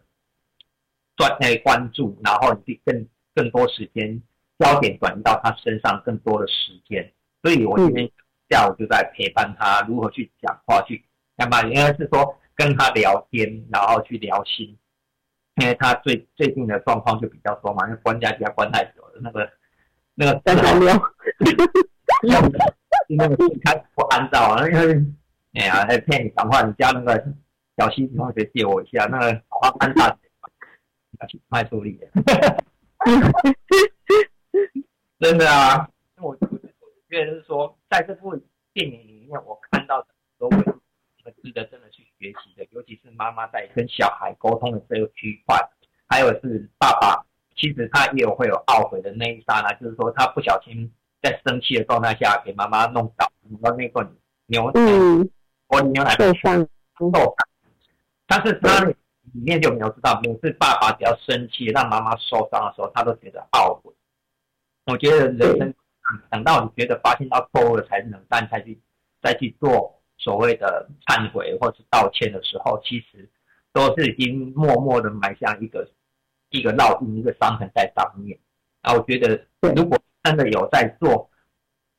[1.17, 4.21] 专诶关注，然后你更更多时间
[4.59, 7.11] 焦点转移到他身上更多的时间。
[7.41, 8.09] 所以我今天
[8.49, 11.03] 下午就在陪伴他如何去讲话，去
[11.37, 11.61] 干嘛？
[11.63, 14.77] 应该是说跟他聊天，然后去聊心，
[15.55, 19.49] 因为他最最近的状况就比较多嘛，因为关家家关太久了，那个
[20.15, 20.99] 那个在还聊。
[22.23, 22.41] 要
[23.09, 25.05] 那个开不按照啊，因为
[25.53, 27.23] 哎呀，还骗你讲话，你叫那个
[27.77, 30.17] 小西同学借我一下，那个好好安照，
[31.19, 31.99] 要去卖助力。
[35.19, 35.87] 真的啊，
[36.19, 36.57] 我我
[37.09, 38.35] 觉得是说，在这部
[38.73, 40.07] 电影里面，我看到的
[40.39, 40.57] 都会
[41.27, 45.59] 很值得真的去学习的，尤其是妈妈在跟小孩沟通的这个区块，
[46.07, 47.25] 还有是爸爸，
[47.57, 50.89] 其实他也有会有懊悔的那一刹那，就是说他不小心。
[51.19, 54.07] 在生气的状态下给妈妈弄倒，弄到那个
[54.45, 55.27] 牛嗯，
[55.65, 56.55] 我牛奶受伤，
[56.97, 57.33] 受伤。
[58.27, 58.95] 但是他里
[59.33, 63.91] 面就没有知道，每次爸爸只要生气让妈妈受伤的时候，他都觉得懊悔。
[64.85, 65.73] 我觉得人生
[66.29, 68.79] 等到你觉得发现到错误了才能，但才去
[69.19, 73.29] 再去做所谓的忏悔或是道歉的时候，其实
[73.73, 75.89] 都是已经默默的埋下一个
[76.49, 78.37] 一个烙印、一个伤痕在上面。
[78.81, 79.45] 啊，我觉得
[79.75, 79.97] 如果。
[80.23, 81.29] 真的有在做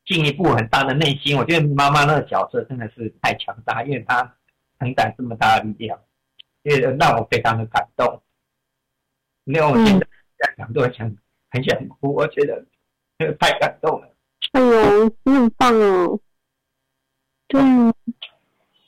[0.05, 4.37] 进一步很大的内心，我觉得妈妈那个角色真的是太强大，因为她
[4.79, 5.99] 承担这么大的力量，
[6.63, 8.23] 因为让我非常的感动。
[9.45, 10.07] 因为我现在
[10.37, 11.11] 在想都想
[11.51, 12.63] 很想哭，我觉得
[13.41, 14.09] 太感动了。
[14.53, 16.21] 哎呦，你很棒哦！
[17.49, 17.61] 对，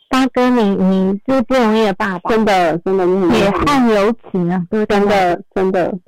[0.08, 5.98] 大哥，你你是不容易的爸爸，真的真的血汗留情啊，真的真的。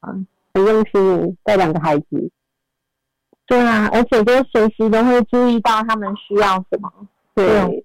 [0.00, 0.14] 啊，
[0.54, 2.30] 很用心带两个孩子。
[3.46, 6.92] 对啊，而且就随时都会注意到他们需要什么。
[7.34, 7.84] 对，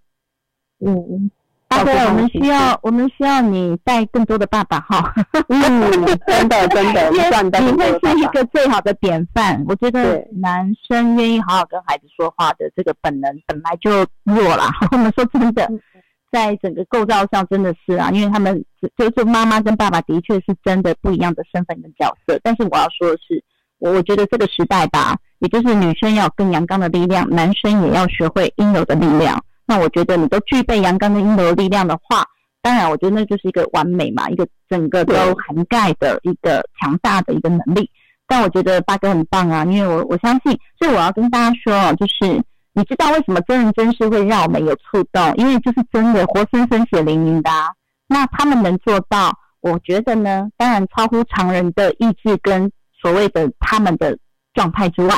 [0.80, 1.32] 嗯，
[1.78, 5.14] 大哥，我们需要，我们需要你带更多的爸爸哈。
[5.50, 5.92] 嗯，
[6.28, 7.10] 真的真的，
[7.60, 9.64] 你会是一个最好的典范。
[9.68, 14.66] 我觉得男生愿意好好跟孩子说话的这个本能本来就弱了。
[14.92, 15.70] 我们说真的，
[16.32, 18.64] 在整个构造上真的是啊，因为他们
[18.98, 22.40] 就是妈妈跟爸爸的确是真的不一样的身份跟角色。
[22.44, 23.44] 但是我要说的是，
[23.80, 25.18] 我我觉得这个时代吧。
[25.40, 29.38] 也就是女生要更阳刚的力量，男生也要学会应有的力量。
[29.74, 32.24] 那我觉得你都具备阳刚的应有的力量的话，
[32.62, 37.90] 当然我觉得那就是一个完美嘛，一个整个都涵盖的一个强大的一个能力。
[38.28, 42.40] 但我觉得八哥很棒啊，因为我我相信，所以我要跟大家说哦，就是
[42.74, 45.34] 你知道为什么真人真事会让我们有触动？
[45.38, 47.50] 因为就是真的活生生血淋淋的。
[47.50, 47.70] 啊
[48.06, 52.72] 那他们能做到，我觉得呢，当然超乎常人的意志跟
[53.02, 54.16] 所谓的他们的
[54.54, 55.16] 状态之外。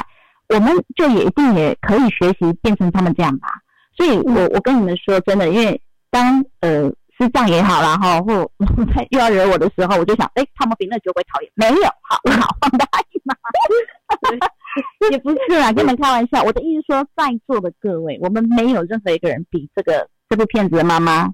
[0.47, 3.47] 我们就也一定也可以学习变成他们这样吧，
[3.96, 5.82] 所以我我跟你们说真的，因为
[6.12, 8.34] 当呃师长也好啦哈，或
[9.12, 13.34] 又要惹我的时候，我就想，哎，他们比那酒鬼讨厌，没有，好，好，放大一嘛，
[15.12, 21.30] 也不是啦，跟你们开玩笑，我的意思说，在座的各位，我们没有任何一个人比这个这部片子的妈妈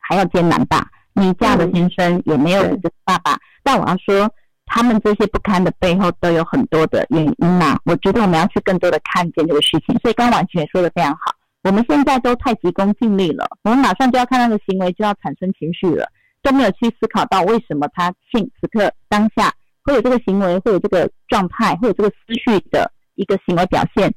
[0.00, 0.86] 还要艰难吧？
[1.14, 4.30] 你嫁的先生也没有你的爸爸，但我要说。
[4.64, 9.98] 他们这些不堪的背后都有很多的原因呐，我觉得我们要去更多的看见这个事情。
[9.98, 11.30] 所以刚刚婉晴也说的非常好，
[11.62, 16.06] 我们现在都太急功近利了，我们马上就要看那个行为就要产生情绪了。
[16.44, 19.48] 都没有去思考到为什么他现此刻当下
[19.84, 24.12] 会有这个行为，会有这个状态，会有这个思绪的一个行为表现。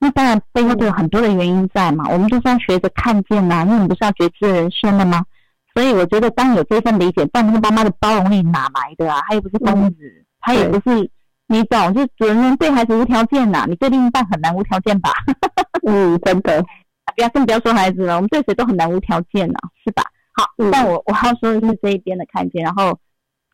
[0.00, 5.22] 那当然背后都有很多的原因在嘛，我们就是要学着看见呐，因为我们不是要觉知人生了吗？
[5.74, 9.20] 所以我觉得当有这份理解，但那个妈妈的包容力哪来的啊？
[9.28, 9.96] 她又不是疯子，
[10.40, 11.10] 他也不是
[11.48, 15.10] 你懂，就是主人对孩子无条件呐，你对另一半很难无条件吧？
[15.86, 16.64] 嗯，真的，
[17.16, 20.02] 不要更不要说孩子了，我们对谁都很难无条件呢，是吧？
[20.34, 22.98] 好，但我我要说的是这一边的看见，然后。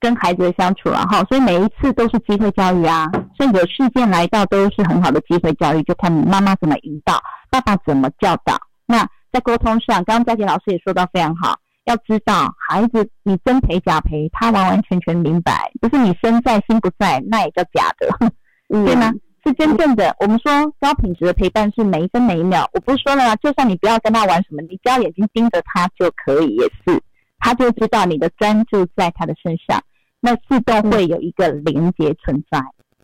[0.00, 8.54] 跟孩子的相处，然后所以每一次都是机会教育啊，所以有事件来到都是很好的机会教育，就看妈妈怎么引导，爸爸怎么教导。
[8.84, 18.30] 那在沟通上，刚刚佳琪老师也说到非常好，要知道孩子你真陪假陪，他完完全全明白，不是你身在心不在，那也叫假的，
[18.68, 19.10] 对吗？
[19.44, 20.14] 是真正的。
[20.20, 22.68] 我们说高品质的陪伴是每一分每一秒。
[22.72, 23.36] 我不是说了吗？
[23.36, 27.00] 就算你不要跟他玩什么，你只要眼睛盯着他就可以，也是，
[27.38, 29.80] 他就知道你的专注在他的身上。
[30.20, 32.58] 那自动会有一个连接存在，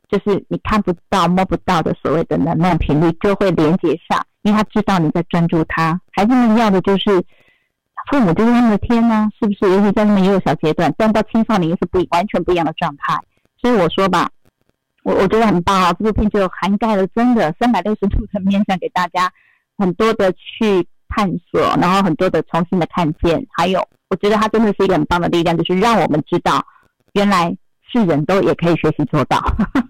[0.09, 6.01] 就是你看不到、摸不到的所谓的能量频率就会连接上，因为他知道你在专注他。
[6.12, 7.22] 孩子们要的就是
[8.11, 9.70] 父母就是他们的天呐，是不是？
[9.70, 13.18] 尤其在那么幼小阶段，但到青少年又是不完全不一样的状态。
[13.61, 14.30] 所以我说吧，
[15.03, 15.92] 我我觉得很棒啊！
[15.94, 19.30] 这部片就涵盖了真的三百六十度的面向给大家，
[19.78, 23.80] 很多的去探索，然后很多的重新的看见，还有
[24.11, 26.64] 我觉得它真的是一个很棒的力量，就是让我们知道。
[27.14, 27.57] 原来
[27.90, 29.42] 是人都也可以学习做到，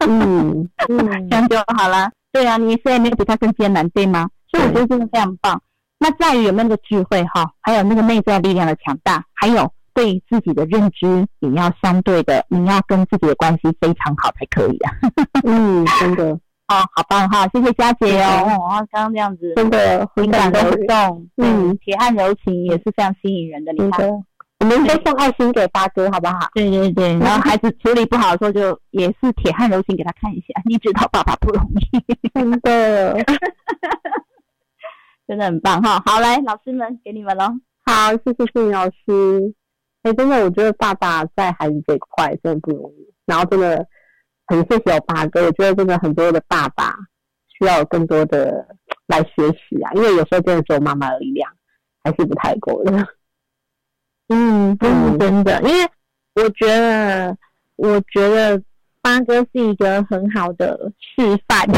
[0.08, 0.98] 嗯嗯，
[1.28, 2.10] 这样就好了。
[2.32, 4.28] 对啊，你虽然没有比他更艰难，对吗？
[4.50, 5.60] 所以我觉得真的非常棒。
[5.98, 14.92] 那在于有没有那个智慧哈，还有那个内在力量的强大，还有对自己的认知也要相对的，你要跟自己的关系非常好才可以啊。
[15.44, 16.32] 嗯，真的
[16.68, 17.48] 哦，好棒哈！
[17.52, 18.46] 谢谢佳姐哦。
[18.46, 24.08] 哦，刚刚这样子真的情感都动，嗯，铁汉柔情也是非常吸引人的，你看。
[24.60, 26.38] 我们先送爱心给八哥，好不好？
[26.52, 30.60] 对对对，然后孩子处理不好的时候，就也是铁汉柔情给他看一下。
[30.66, 33.14] 你知道爸爸不容易，真的，
[35.26, 36.02] 真的很棒哈。
[36.04, 37.50] 好，来老师们给你们了。
[37.86, 39.54] 好，谢谢谢老师。
[40.02, 43.12] 哎，真的，我觉得爸爸在孩子这块真的不容易。
[43.26, 43.86] 然后真的
[44.46, 46.94] 很谢谢我八哥，我觉得真的很多的爸爸
[47.48, 48.66] 需要更多的
[49.06, 51.52] 来学习啊，因为有时候真的只有妈妈的力量
[52.02, 53.06] 还是不太够的。
[54.32, 55.88] 嗯，这是真的，因为
[56.34, 57.36] 我觉得，
[57.76, 58.62] 我觉得
[59.02, 61.68] 八哥是一个很好的示范，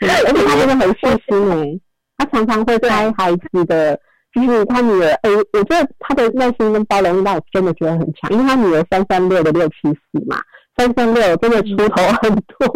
[0.00, 1.80] 而且他真的很细心诶，
[2.16, 3.98] 他常常会拍孩子的，
[4.32, 10.40] 就是他女儿，诶，我觉得他的耐心跟包容力，我真的觉得很强，因为他女儿三三六的六七四嘛，
[10.76, 12.66] 三三六真的出头很多，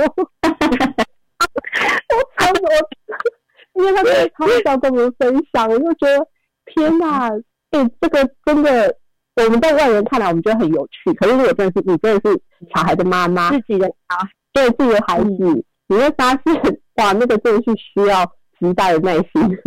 [2.12, 6.26] 我操我，因为他在超想跟我们分享，我就觉得
[6.74, 7.30] 天哪，
[7.70, 8.96] 哎，这个真的。
[9.38, 11.12] 我们在外人看来，我们觉得很有趣。
[11.12, 12.40] 可是如果真的是你，真的是
[12.74, 14.16] 小孩的妈妈，自己的啊，
[14.50, 16.54] 对自己的孩子，你会发现，
[16.94, 18.24] 哇，那个真的是需要
[18.58, 19.58] 极大的耐心。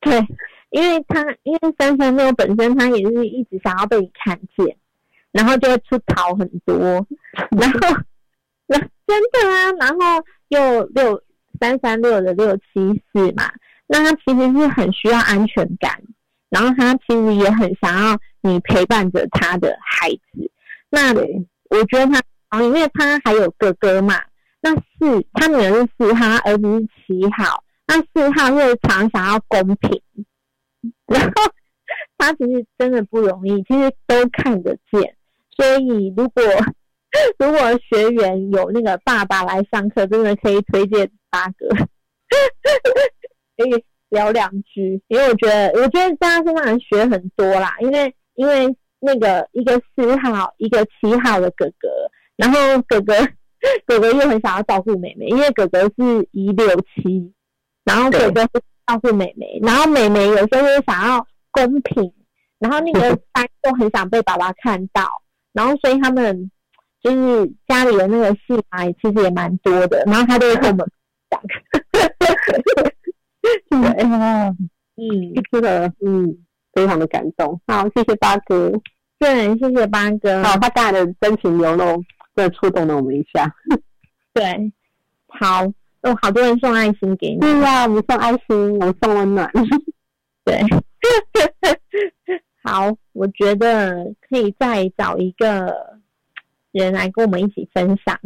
[0.00, 0.26] 对，
[0.70, 4.76] 因为他，因为三三六本身他也是一直想要被你看见，
[5.32, 6.76] 然后就会出逃很多，
[7.50, 7.96] 然后，
[8.66, 11.22] 那真的啊，然后又六
[11.60, 13.50] 三三六的六七四嘛，
[13.86, 16.02] 那他其实是很需要安全感。
[16.48, 20.50] 然后他其实也很想要你陪伴着他的孩子，
[20.90, 22.06] 那我觉得
[22.48, 24.16] 他，因为他还有哥哥嘛，
[24.60, 30.00] 那四他女儿是四号，儿子是七号，那四号又常想要公平，
[31.06, 31.32] 然后
[32.16, 35.16] 他其实真的不容易，其实都看得见，
[35.56, 36.42] 所以如果
[37.38, 41.68] 如果学员有那个爸爸来上课，真的可以推荐八哥，
[43.56, 43.84] 可以。
[44.10, 47.76] 聊两句，因为我觉得，我觉得在他身上能学很多啦。
[47.78, 48.66] 因为，因为
[48.98, 51.88] 那个一个四号，一个七号的哥哥，
[52.34, 53.14] 然后哥哥
[53.86, 57.32] 哥哥又很想要照顾妹妹，因为哥哥是一六七，
[57.84, 58.48] 然后所以就是
[58.86, 62.12] 告诉妹妹，然后妹妹有时候想要公平，
[62.58, 63.00] 然后那个
[63.34, 65.08] 三都很想被爸爸看到，
[65.52, 66.50] 然后所以他们
[67.02, 70.90] 就是家里的那个戏码其实也蛮多的，然后他都会跟我们
[71.30, 71.40] 讲。
[73.70, 73.78] 对，
[74.96, 76.36] 嗯，真的，嗯，
[76.74, 77.58] 非常的感动。
[77.66, 78.70] 好，谢谢八哥，
[79.18, 80.42] 对，谢谢八哥。
[80.42, 81.86] 好，他带来的真情流露，
[82.36, 83.50] 真的触动了我们一下。
[84.34, 84.70] 对，
[85.28, 85.64] 好，
[86.02, 87.40] 有好多人送爱心给你。
[87.40, 89.50] 对呀，我们送爱心，我们送温暖。
[90.44, 90.60] 对，
[92.62, 95.98] 好，我觉得可以再找一个
[96.72, 98.18] 人来跟我们一起分享。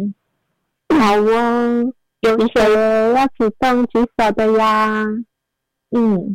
[0.89, 1.85] 好啊。
[2.20, 5.05] 有谁要主动举手的呀？
[5.91, 6.35] 嗯，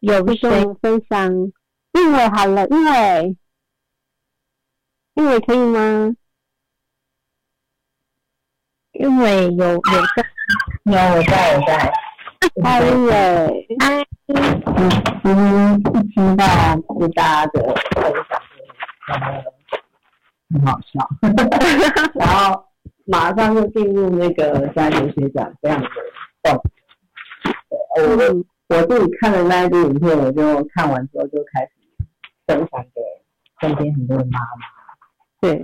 [0.00, 0.50] 有谁
[0.82, 1.32] 分享？
[1.92, 3.36] 因为好了，因为
[5.14, 6.14] 因为可以吗？
[8.92, 9.80] 因为有有
[10.14, 10.22] 在，
[10.84, 11.70] 有我在我在，
[12.64, 13.14] 哎耶，
[13.78, 14.04] 哎，
[15.24, 15.84] 嗯，一
[16.14, 16.44] 听到
[16.98, 18.32] 是大家的分享，
[20.50, 21.08] 很好笑，
[22.14, 22.64] 然后
[23.06, 25.88] 马上就进入那个家庭学长这样的
[26.42, 26.62] 动。
[27.94, 31.70] 对，我我自己看了那一部影片，我就看完之后就开始
[32.46, 33.00] 分享给
[33.60, 34.66] 身边很多的妈妈。
[35.40, 35.62] 对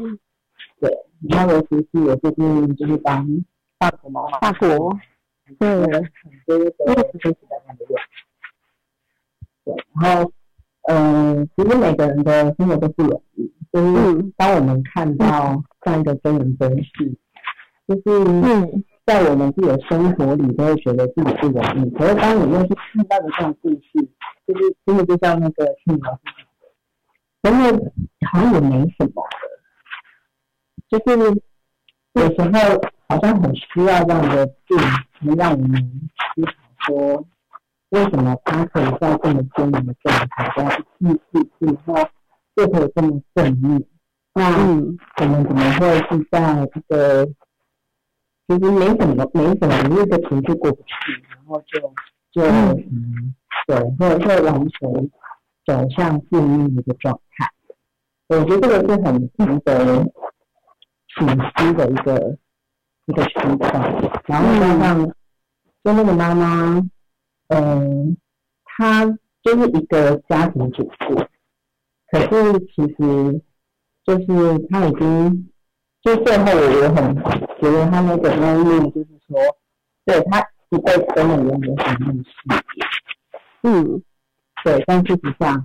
[0.81, 0.91] 对，
[1.31, 3.27] 然后尤其是我最近就是帮
[3.79, 4.99] 法国妈妈，法国，
[5.59, 5.69] 对，
[9.95, 10.33] 然后，
[10.89, 17.17] 嗯，其实每个人的生活都不容易，就是当我们看到这样一个真人真事，
[17.87, 18.03] 就是
[19.05, 23.83] 在我们自己的生活里都会觉得自己不容易，可是当你又去看到的这种故事，
[24.47, 26.21] 就是真的就像那个庆老师
[27.43, 27.93] 讲的，真的
[28.31, 29.23] 好像也没什么，
[30.89, 31.17] 就是
[32.15, 32.49] 有时候
[33.09, 34.79] 好像很需要这样的病，
[35.21, 35.81] 能让我们
[36.35, 36.53] 思考
[36.87, 37.25] 说，
[37.91, 42.09] 为什么他可以在这么艰难的状态，这样一次次次，然后
[42.57, 43.87] 就可以这么顺利？
[44.35, 47.25] 那嗯我们怎么会是在一个
[48.47, 51.81] 其实没什么没什么，因为这情绪过不去，然后就
[52.33, 53.35] 就嗯
[53.67, 55.11] 对，会会完全
[55.65, 57.51] 走向负面的一个状态。
[58.29, 60.05] 我觉得这个是很值得
[61.17, 62.37] 醒思的一个
[63.07, 63.73] 一个情况，
[64.27, 65.07] 然后加上
[65.83, 66.83] 就那个妈妈，
[67.49, 68.17] 嗯，
[68.65, 69.07] 她
[69.43, 71.25] 就是一个家庭主妇，
[72.11, 73.43] 可是其实
[74.05, 75.49] 就是她已经，
[76.03, 77.17] 就最后我也很
[77.61, 79.39] 觉得她那个那一面就是说，
[80.05, 80.41] 对她
[80.71, 82.31] 一辈子都没有什么事
[82.77, 82.85] 业，
[83.63, 84.03] 嗯。
[84.65, 85.65] 对，但事实上，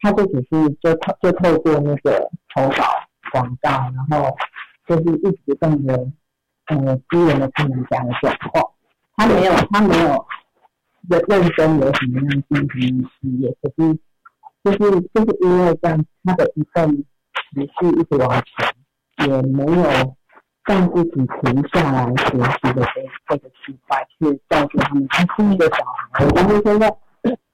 [0.00, 2.84] 她就只是就透就透过那个投稿
[3.32, 4.36] 广告，然后
[4.86, 6.06] 就是一直不断的
[6.66, 8.64] 呃支援了他们家的状况。
[9.16, 10.26] 他没有他没有
[11.08, 13.98] 认认真有什么样进行事业，可是
[14.64, 16.90] 就是就是因为这样，他的一份
[17.34, 20.16] 持续一直往前，也没有
[20.64, 25.06] 让自己停下来学习的这这个区块去照顾他们。
[25.08, 26.96] 他是一个小孩，我相信现在。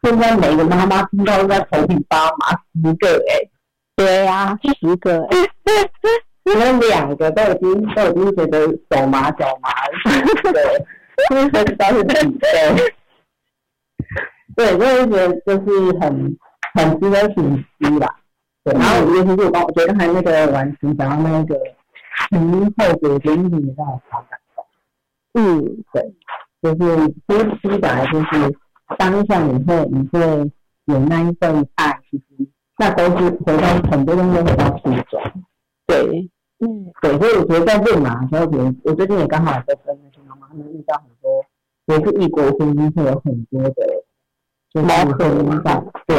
[0.03, 3.49] 现在每个妈妈听到都在头皮发麻，十个哎、
[3.95, 5.39] 对呀，十个哎，
[6.53, 10.57] 因为两个都已经都已经觉得手麻脚麻了，对，
[11.31, 12.93] 因为都是几倍，
[14.57, 16.37] 对，就是觉得就是很
[16.75, 18.17] 很值得醒思啦。
[18.65, 21.57] 对，然后尤其是我刚我觉得还那个完成讲到那个
[22.31, 24.65] 前因后果，我觉得那个也让我超感动。
[25.35, 26.13] 嗯对，
[26.61, 28.57] 就是夫妻本来就是
[28.99, 30.21] 当下你会你会
[30.87, 32.25] 有那一份爱，其实
[32.79, 35.21] 那都是回到很多东西回到初衷。
[35.93, 36.31] 对，
[36.61, 36.93] 嗯。
[37.01, 41.45] 对，所以我觉得在论马的时候，我我最近也刚好也在跟那些妈妈，他们遇到很多，
[41.87, 43.73] 也是异国婚姻会有很多的，
[44.73, 46.17] 就是磨合婚姻上对，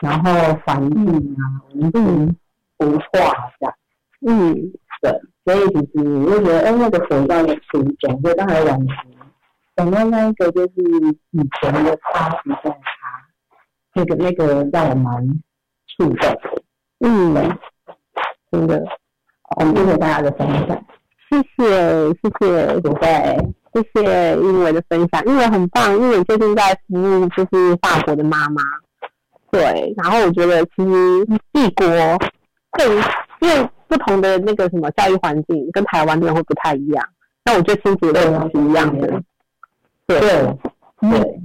[0.00, 0.32] 然后
[0.64, 1.42] 环境啊、
[1.74, 1.98] 文字、
[2.78, 3.06] 文化
[3.58, 3.74] 这样，
[4.26, 4.72] 嗯。
[5.02, 5.10] 对，
[5.44, 8.96] 所以其实我就觉得，哎，那个回到了初衷，所以当然完成，
[9.76, 10.72] 讲到那一个就是
[11.32, 13.28] 以前的他不在他，
[13.92, 15.28] 那个那个让我蛮
[15.88, 16.40] 触动的，
[17.00, 17.58] 嗯，
[18.50, 18.82] 真的，
[19.56, 20.84] 我们谢谢大家的分享，
[21.30, 23.54] 谢谢谢谢不会。
[23.74, 28.62] 谢谢英伟的分享，英伟很棒，英伟最近在服务就是法国的妈妈，
[29.50, 31.84] 对，然后我觉得其实异国
[32.70, 32.96] 更
[33.40, 37.04] 因为不同的那个什么教育环境跟台湾的人会不太一样，
[37.44, 39.20] 那我觉得亲子问题是一样的，
[40.06, 40.56] 对对
[41.00, 41.40] 对，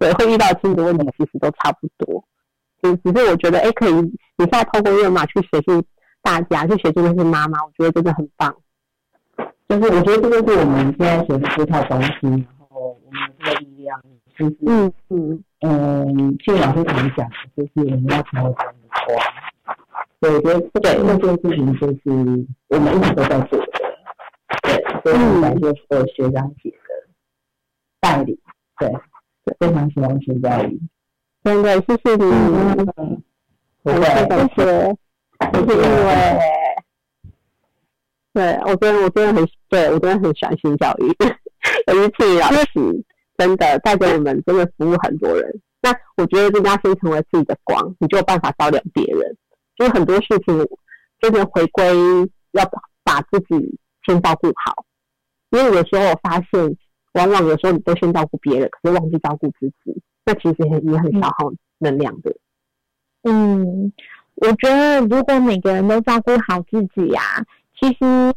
[0.00, 2.24] 对，会遇到亲子问题其实都差不多，
[2.82, 5.80] 只只是我觉得哎，可以你现在透过热玛去协助
[6.22, 8.54] 大家，去协助那些妈妈，我觉得真的很棒。
[9.68, 14.00] 就是我觉得这就是我们现在学的这套东西，然后我们的这个力量，
[14.36, 19.18] 就是嗯嗯嗯，谢老师常讲的，就是我们要成为别人的光。
[20.20, 23.66] 对，我觉得这个这件事情就是我们一直都在做的，
[24.62, 26.76] 对，所以我感谢所有学长姐的
[27.98, 28.38] 带领，
[28.78, 28.92] 对，
[29.58, 30.80] 非常喜欢学教育。
[31.42, 32.24] 真的谢谢你，
[32.96, 33.22] 嗯，
[33.82, 34.62] 不感谢感会，谢。
[34.64, 34.96] 谢
[38.32, 41.06] 对我真的我真的很对我真的很喜欢性教育，
[41.86, 43.04] 尤其是老师
[43.36, 45.60] 真的带给我们真的服务很多人。
[45.82, 49.36] 那我觉得真的要先成为自己的光，你就有办法照亮别人。
[49.76, 50.66] 就是很多事情
[51.20, 51.84] 真的回归
[52.52, 54.84] 要把把自己先照顾好，
[55.50, 56.76] 因为有时候我发现，
[57.14, 62.36] 往往有时候你都先照顾别人，可是忘记照顾自己，那其实也很消耗能量的。
[63.24, 63.92] 嗯，
[64.36, 67.20] 我觉得如果每个人都照顾好自己呀，
[67.78, 68.32] 其实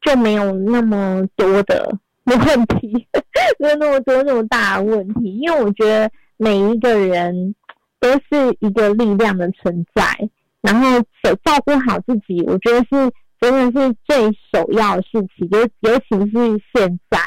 [0.00, 3.06] 就没有那么多的 问题，
[3.58, 5.36] 没有那么多那么大的问题。
[5.38, 7.54] 因为我觉得每一个人
[7.98, 10.02] 都是一个力量的存在，
[10.62, 17.18] 然后手照顾好自己，我觉得是真的是最首要的事情，尤尤其是现在，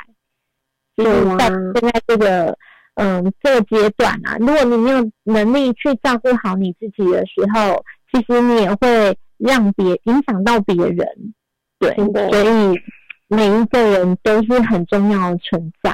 [0.95, 2.57] 就是在现在这个。
[2.95, 7.83] 嗯，这个阶段啊，如果你没有能力去照顾好你自己的时候，
[8.13, 11.05] 其实你也会让别影响到别人，
[11.79, 12.79] 对，所以
[13.27, 15.93] 每一个人都是很重要的存在。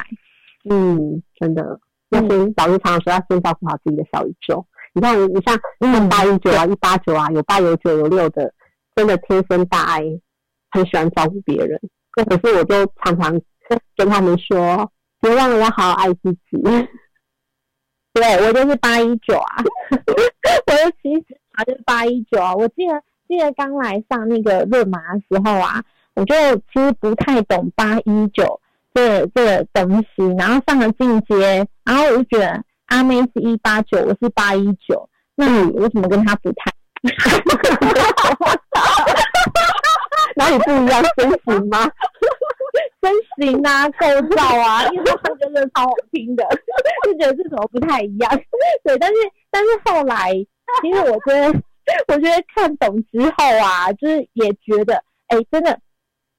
[0.69, 1.79] 嗯，真的，
[2.09, 4.63] 那些早日常说要先照顾好自己的小宇宙。
[4.93, 8.53] 你看，你像一八一九啊，一八九啊，有八有九有六的，
[8.95, 10.01] 真的天生大爱，
[10.71, 11.79] 很喜欢照顾别人。
[12.17, 13.41] 那可是我就常常
[13.95, 14.91] 跟他们说。
[15.21, 16.39] 别忘了要好好爱自己。
[18.13, 22.55] 对我就是八一九啊， 我的其实啊就是八一九啊。
[22.55, 25.83] 我记得记得刚来上那个热麻的时候啊，
[26.15, 26.33] 我就
[26.73, 28.59] 其实不太懂八一九
[28.93, 36.71] 这这个东西，然后上了进阶，然后我就觉得阿妹是一八九，我是八一九，那你为什么跟她不太？
[40.35, 41.03] 哪里不一样？
[41.17, 41.89] 身形吗？
[43.01, 44.05] 身形啊，构
[44.35, 46.43] 造啊， 因为他真的超好听的，
[47.05, 48.29] 就觉得这怎么不太一样？
[48.83, 49.15] 对，但是
[49.49, 50.33] 但是后来，
[50.81, 51.61] 其实我觉得，
[52.07, 54.95] 我觉得看懂之后啊，就是也觉得，
[55.27, 55.79] 哎，真的，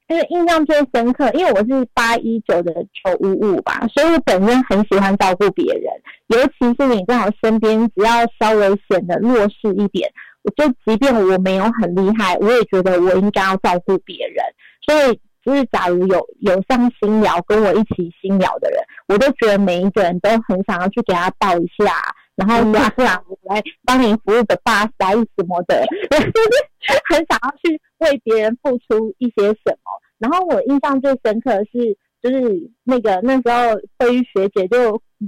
[0.08, 5.92] 因为印象最深刻，因为我是八一九的九五五吧，所以我本身很喜欢照顾别人，
[6.28, 10.10] 尤其是你在我身边，只要稍微显得弱势一点，
[10.42, 14.44] 我就即便我没有很厉害，我也觉得我应该要照顾别人，
[14.86, 15.20] 所以。
[15.42, 18.78] 就是假如有有上新聊跟我一起新聊的人，
[19.08, 21.94] 我都觉得每一个人都很想要去给他抱一下，
[22.40, 26.32] 然后不然我来帮你服务的爸塞什么的，就是
[27.08, 29.90] 很想要去为别人付出一些什么。
[30.18, 34.82] 然后我印象最深刻的是，就是那个那时候慧玉学姐就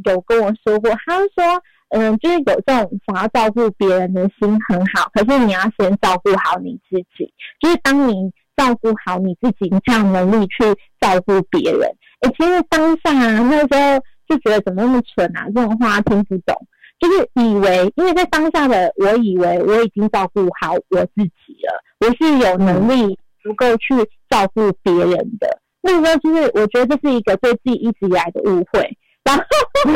[0.05, 8.33] 有跟我说过，她说，嗯，就是有这种想要照顾别人的心很好，可是你要先照顾好你自己，就是当你。
[8.55, 10.63] 照顾好你自己，你才有能力去
[11.01, 11.91] 照顾别人。
[12.21, 16.55] 哎，其实当下啊，那时候就觉得怎么那么蠢啊，这种话听不懂，
[17.03, 23.93] 就是以为，因为在当下的我以为我已经照顾好我自己了，我是有能力足够去
[24.31, 25.59] 照顾别人的。
[25.83, 28.97] 那个时候，就是我觉得这是一个对自己一直以来的误会。
[29.25, 29.45] 然后
[29.85, 29.91] 后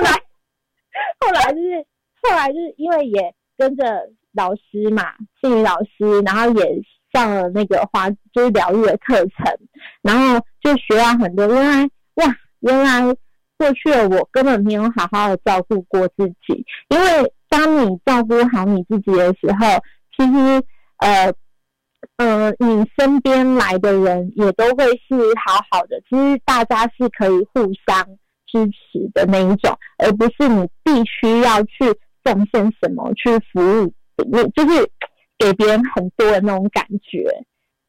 [0.00, 0.12] 来，
[1.20, 1.84] 后来就是
[2.22, 3.84] 后来就是因为也跟着
[4.32, 6.82] 老师嘛，心理老师，然后也。
[7.12, 9.58] 上了那个花就是疗愈的课程，
[10.02, 11.46] 然后就学到很多。
[11.46, 13.00] 原来哇，原来
[13.58, 16.64] 过去的我根本没有好好的照顾过自己。
[16.88, 19.82] 因为当你照顾好你自己的时候，
[20.16, 20.62] 其实
[20.98, 21.32] 呃
[22.16, 25.14] 呃，你身边来的人也都会是
[25.44, 26.00] 好好的。
[26.08, 28.06] 其实大家是可以互相
[28.46, 31.84] 支持的那一种，而不是你必须要去
[32.22, 33.92] 奉献什么去服务
[34.24, 34.90] 你，就是。
[35.38, 37.28] 给别人很多的那种感觉，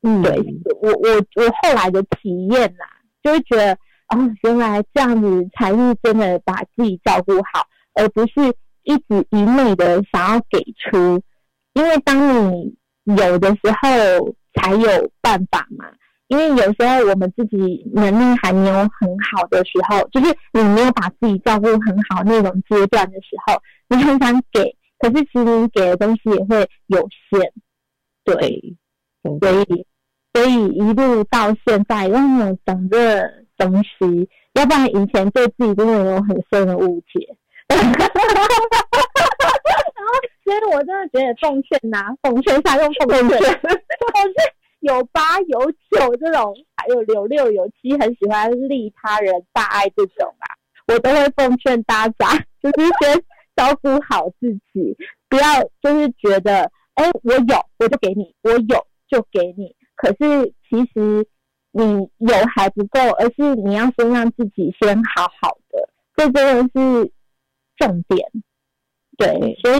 [0.03, 0.35] 嗯，对
[0.81, 2.83] 我我我后来的体验呐，
[3.23, 3.77] 就会觉得
[4.09, 11.21] 哦，原来这样子才是真的把自己照顾好，而不是一直一昧的想要给出。
[11.73, 15.85] 因为当你有的时候才有办法嘛，
[16.27, 24.75] 因为有时候我们自己能力还没有很好的时候，就是你没有把自己照顾很好那种阶段的时候，你很想给。
[24.99, 27.53] 可是，其实你给的东西也会有限，
[28.23, 28.75] 对，
[29.21, 29.85] 所以，
[30.33, 33.21] 所以一路到现在，让我懂这
[33.57, 37.35] 东西，要不然以前对自己真的有很深的误解。
[37.67, 37.79] 然
[40.07, 40.13] 后，
[40.43, 45.59] 所以我真的觉得奉劝呐，奉劝下用奉献，奉献有八有
[45.91, 50.55] 九这种，还有有六有七，很喜欢利他人、大爱这种啊，
[50.87, 52.31] 我都会奉劝大家，
[52.61, 53.23] 就是先。
[53.57, 54.95] 照顾好自己，
[55.27, 55.43] 不要
[55.81, 58.59] 就是觉得，哎，我有我就给你，我有
[59.09, 59.75] 就给你。
[59.95, 61.25] 可是其实
[61.77, 67.11] 你有还不够，而是你要先让自己先好好的，这真的是
[67.77, 68.27] 重点。
[69.15, 69.79] 对，所以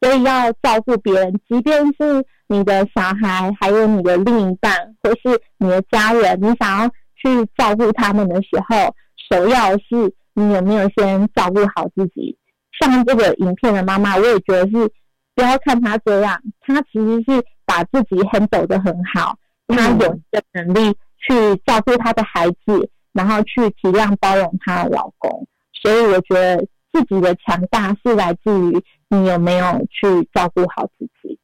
[0.00, 8.94] 所以要照顾别人，即便是你的小孩，还有你的另一半，或是你的家人，你想要去照顾他们的时候，
[9.30, 12.38] 首要是你有没有先照顾好自己。
[12.80, 14.88] 像这个影片的妈妈，我也觉得是
[15.34, 19.36] 不要看她这样，她其实是把自己很走得很好，
[19.68, 25.46] 她有这个能力去照顾她的孩子，然后去体谅包容她的老公。
[25.72, 31.38] 所以我觉得自己的强大是来自于你有没有去照顾好自己。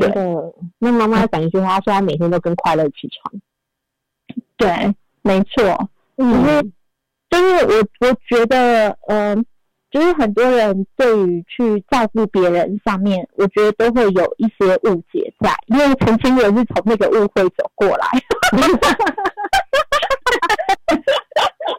[0.00, 0.54] 真的。
[0.78, 3.42] 那妈妈讲一句话，说她每天都跟快乐起床。
[4.56, 5.88] 对，没错。
[6.16, 6.72] 嗯，
[7.30, 9.44] 就是我我觉得，嗯，
[9.90, 18.06] 就是很多人对于去照顾别人上面，我觉得都会有一些误解在，因为曾经我是从那个误会走过来。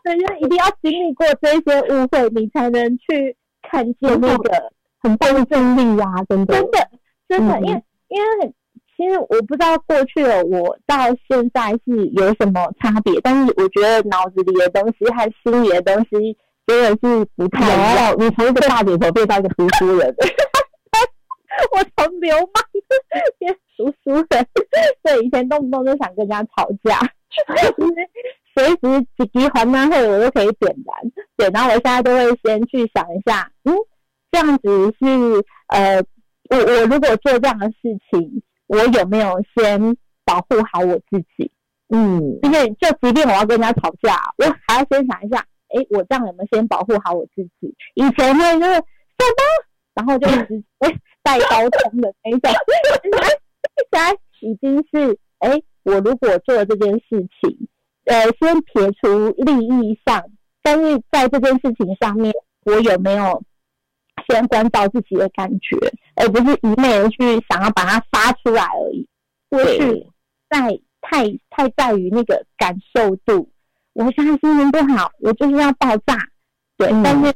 [0.04, 4.72] 对，就一定要经历过这些误会，你才能去看见那个
[5.02, 6.06] 很大的正力呀！
[6.28, 6.90] 真的，真的，
[7.28, 8.54] 真的，因为因为
[8.98, 16.36] 其实我不知道过去的我到现在是有什么差别，但是我觉得脑子里的东西和心里的东西
[16.70, 18.16] 真的是不太一样。
[18.20, 20.16] 你从一个大姐头变到一个读书人，
[21.74, 22.64] 我从流氓
[23.40, 24.48] 变读书人，
[25.02, 27.00] 对，以前动不动就想跟人家吵架。
[28.56, 33.74] 随时几滴黄丹会我都可以点燃，对，然后我现在都会先去想一下，嗯，
[34.32, 36.04] 这样子是呃，
[36.50, 37.76] 我我如果做这样的事
[38.12, 41.52] 情，我有没有先保护好我自己？
[41.90, 47.76] 嗯，因为就即便我要跟人家吵架，我还要先想一下，哎，我这样有没有先保护好我自己？
[47.96, 48.84] 以前会就是什么，
[49.96, 52.52] 然后就直接带刀冲的那种，
[53.76, 57.68] 现在已经是，哎，我如果做了这件事情。
[58.06, 60.24] 呃，先撇除利益上，
[60.64, 62.34] 但是在这件事情上面，
[62.66, 63.44] 我有没有
[64.28, 65.78] 先关照自己的感觉，
[66.16, 67.18] 而不是一昧的去
[67.48, 69.08] 想要把它发出来而已。
[69.50, 70.08] 过去
[70.50, 73.48] 在太太在于那个感受度，
[73.94, 76.18] 我现在心情不好，我就是要爆炸。
[76.78, 77.34] 对，但是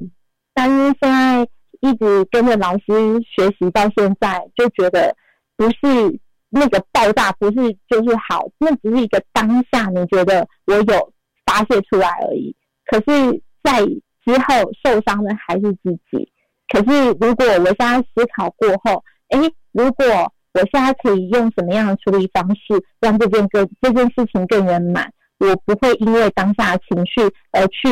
[0.53, 1.47] 但是现在
[1.81, 2.85] 一直跟着老师
[3.23, 5.15] 学习到现在，就觉得
[5.57, 6.19] 不是。
[6.55, 7.55] 那个爆炸不是
[7.89, 11.13] 就是好，那只是一个当下，你觉得我有
[11.47, 12.55] 发泄出来而已。
[12.85, 13.83] 可是，在
[14.23, 16.31] 之后受伤的还是自己。
[16.67, 19.39] 可是，如果我现在思考过后，哎，
[19.71, 20.05] 如果
[20.53, 27.89] 我现在可以用什么样的处理方式，让这件更这件事情更圆满，我不会因为当下的情绪而去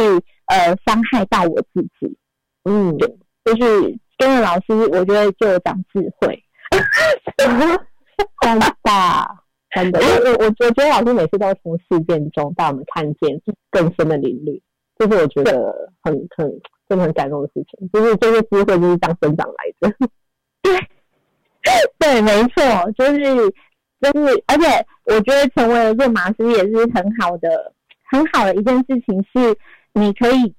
[0.47, 2.17] 呃伤害到我自己。
[2.63, 3.07] 嗯，对，
[3.45, 6.43] 就是跟着老师，我觉得就有长智慧。
[7.37, 8.67] 真的，
[9.73, 13.41] 真的， 我我我我觉得老师每次都从事件中带我们看见
[13.71, 14.61] 更深的领域，
[14.97, 17.89] 这是我觉得很很真的很感动的事情。
[17.91, 19.95] 就是这个机会就是当生长来的，
[20.61, 20.77] 对
[21.99, 23.53] 对，没错，就是
[24.01, 27.73] 就是，而且我觉得成为论马师也是很好的
[28.09, 29.57] 很好的一件事情，是
[29.93, 30.55] 你可以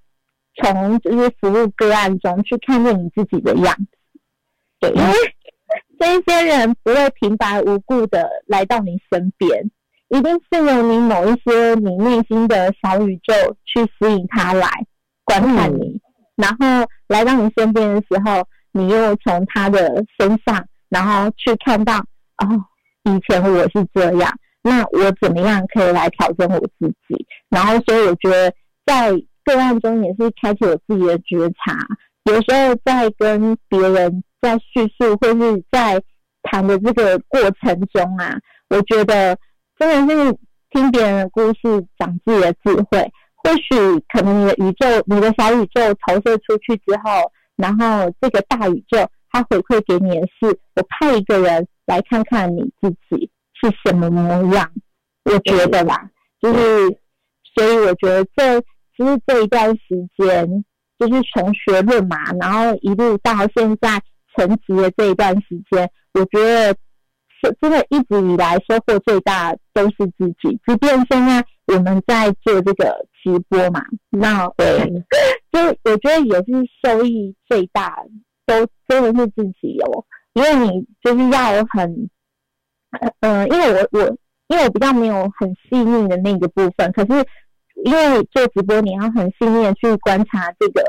[0.56, 3.86] 从就是服务个案中去看见你自己的样子，
[4.80, 5.12] 对，因为。
[5.98, 9.70] 这些人不会平白无故的来到你身边，
[10.08, 13.32] 一定是有你某一些你内心的小宇宙
[13.64, 14.68] 去吸引他来
[15.24, 15.98] 观看你，
[16.36, 21.96] 然后来到你身边的时候，你又从他的身上，然后去看到
[22.36, 22.66] 哦，
[23.04, 24.30] 以前我是这样，
[24.62, 27.26] 那我怎么样可以来调整我自己？
[27.50, 28.52] 然后，所以我觉得
[28.84, 29.10] 在
[29.44, 31.76] 个案中也是开启我自己的觉察，
[32.24, 34.22] 有时候在跟别人。
[34.42, 36.02] 在叙述或是在
[36.42, 38.36] 谈的这个过程中啊，
[38.70, 39.38] 我觉得
[39.78, 40.36] 真的是
[40.70, 43.08] 听别人的故事，长自己的智慧。
[43.36, 54.70] 或许可能你的宇宙，你的小宇宙投射出去之后，然后这个大宇宙它回馈给你的是，我派一个人来看看你自己是什么模样。
[55.24, 56.10] 我觉得啦，
[56.40, 56.98] 就是，
[57.54, 58.60] 所以我觉得这
[58.96, 60.64] 其实这一段时间，
[60.98, 64.02] 就是从学论嘛，然后一路到现在。
[64.34, 66.74] 沉寂的这一段时间，我觉得
[67.38, 70.58] 是真的一直以来收获最大都是自己。
[70.66, 74.90] 即便现在我们在做这个直播嘛，那对，
[75.52, 77.94] 就我觉得也是收益最大，
[78.46, 80.02] 都真的是自己哦。
[80.34, 82.10] 因为你就是要很，
[83.20, 84.16] 呃，因为我我
[84.48, 87.26] 因为我比较没有很细腻的那个部分，可是
[87.84, 90.82] 因为做直播，你要很细腻的去观察这个，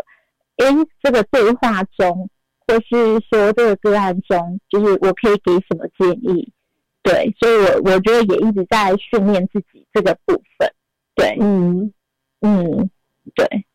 [0.57, 0.65] 哎，
[1.01, 2.29] 这个对话中。
[2.65, 6.49] 或是说这个个案中，就是我可以给什么建议？
[7.03, 10.73] 对，所以我我觉得也一直在训练自己这个部分。
[11.13, 11.91] 对，嗯
[12.39, 12.89] 嗯，
[13.35, 13.65] 对，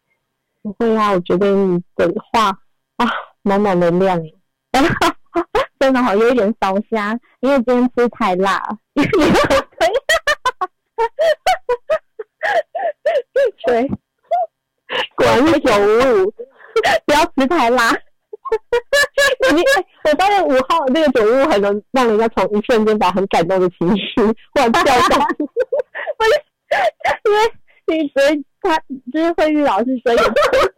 [0.62, 2.48] 不会啊，我觉得你的话
[2.96, 3.06] 啊，
[3.42, 4.18] 满满能量，
[5.78, 8.60] 真的好有一点烧虾，因为今天吃太辣。
[13.66, 13.86] 对，
[15.16, 16.32] 果然是九五五，
[17.06, 17.90] 不要吃太辣。
[19.52, 19.62] 你
[20.04, 26.30] 我发现五号那个酒屋很能让人家从一瞬间把很感动的情绪忽然掉下，不是
[27.24, 27.38] 因为
[27.86, 28.78] 你所以他
[29.12, 30.16] 就是慧玉老师，所以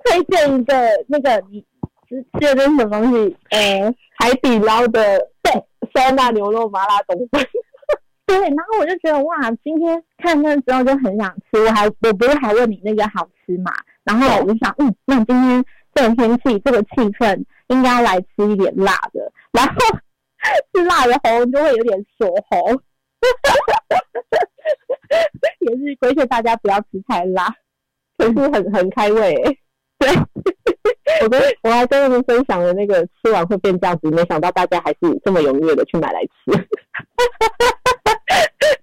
[0.05, 0.75] 推荐一个
[1.07, 1.65] 那个你
[2.09, 3.37] 吃吃的是什么东西？
[3.51, 5.51] 呃，海底捞的对
[5.93, 7.43] 酸辣牛肉麻辣冬粉。
[8.27, 13.73] 对，然后我就觉得哇，今天看那之后就很想吃，我还我不是还问你那个好吃嘛？
[14.05, 15.65] 然后我就想，嗯，那今天
[15.95, 16.89] 这个天气，这个气
[17.19, 19.33] 氛，应该来吃一点辣的。
[19.51, 19.75] 然后
[20.73, 22.81] 吃辣的喉咙就会有点锁喉，
[25.59, 27.53] 也是规劝大家不要吃太辣，
[28.17, 29.35] 可是很很开胃。
[30.01, 30.09] 对，
[31.23, 36.31] 我跟我还跟他们分享了那个吃完会变这样子，没想到大家还是这么踊跃的去买来吃。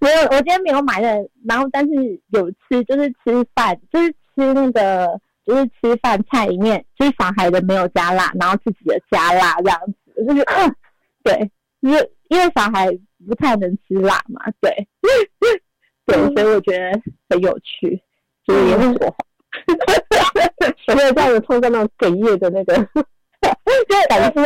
[0.00, 1.08] 没有，我今天没有买的，
[1.44, 1.92] 然后但是
[2.28, 9.92] 有吃，就是吃饭，就是吃那个，就是吃饭菜里面，就是小孩的没有加辣，然后自己的加辣这样子，
[10.24, 10.72] 就是嗯，
[11.24, 11.50] 对，
[11.80, 12.86] 因为因为小孩
[13.26, 14.86] 不太能吃辣嘛，对，
[16.06, 16.92] 对，所以我觉得
[17.28, 18.00] 很有趣，
[18.46, 19.12] 就是也很火
[20.88, 22.74] 有没有这样子碰到那种哽咽的那个
[24.08, 24.42] 感受？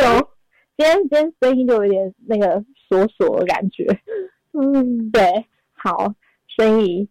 [0.77, 3.87] 今天今天声音就有点那个锁锁的感觉。
[4.53, 6.13] 嗯，对，好，
[6.57, 7.09] 所以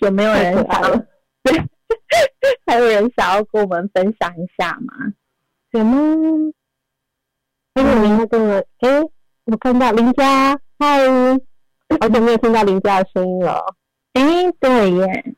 [0.00, 0.96] 有没有人想要？
[1.42, 1.62] 对，
[2.66, 4.94] 还有人想要跟我们分享一下吗？
[5.72, 6.52] 有吗？
[7.74, 9.00] 还有那个，哎，
[9.44, 11.08] 我看到林佳，嗨，
[12.00, 13.74] 好久没有听到林佳的声音了。
[14.14, 15.34] 哎，对耶，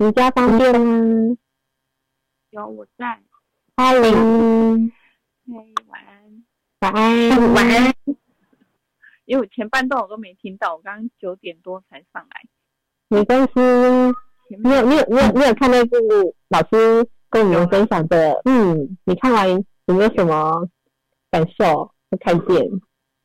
[0.00, 1.36] 林佳方便吗？
[2.48, 3.20] 有我在。
[3.76, 4.90] 哈，林。
[5.46, 6.44] 嘿，晚安。
[6.80, 7.94] 晚安，晚安。
[9.26, 12.48] 因为我前半段我都没听到，我刚刚九点多才上来。
[13.08, 13.60] 没关系，
[14.62, 15.98] 你有你有你有你有看那部
[16.48, 18.40] 老师跟我们分享的？
[18.46, 20.66] 嗯，你看完有没有什么
[21.30, 21.94] 感受？
[22.20, 22.56] 看见？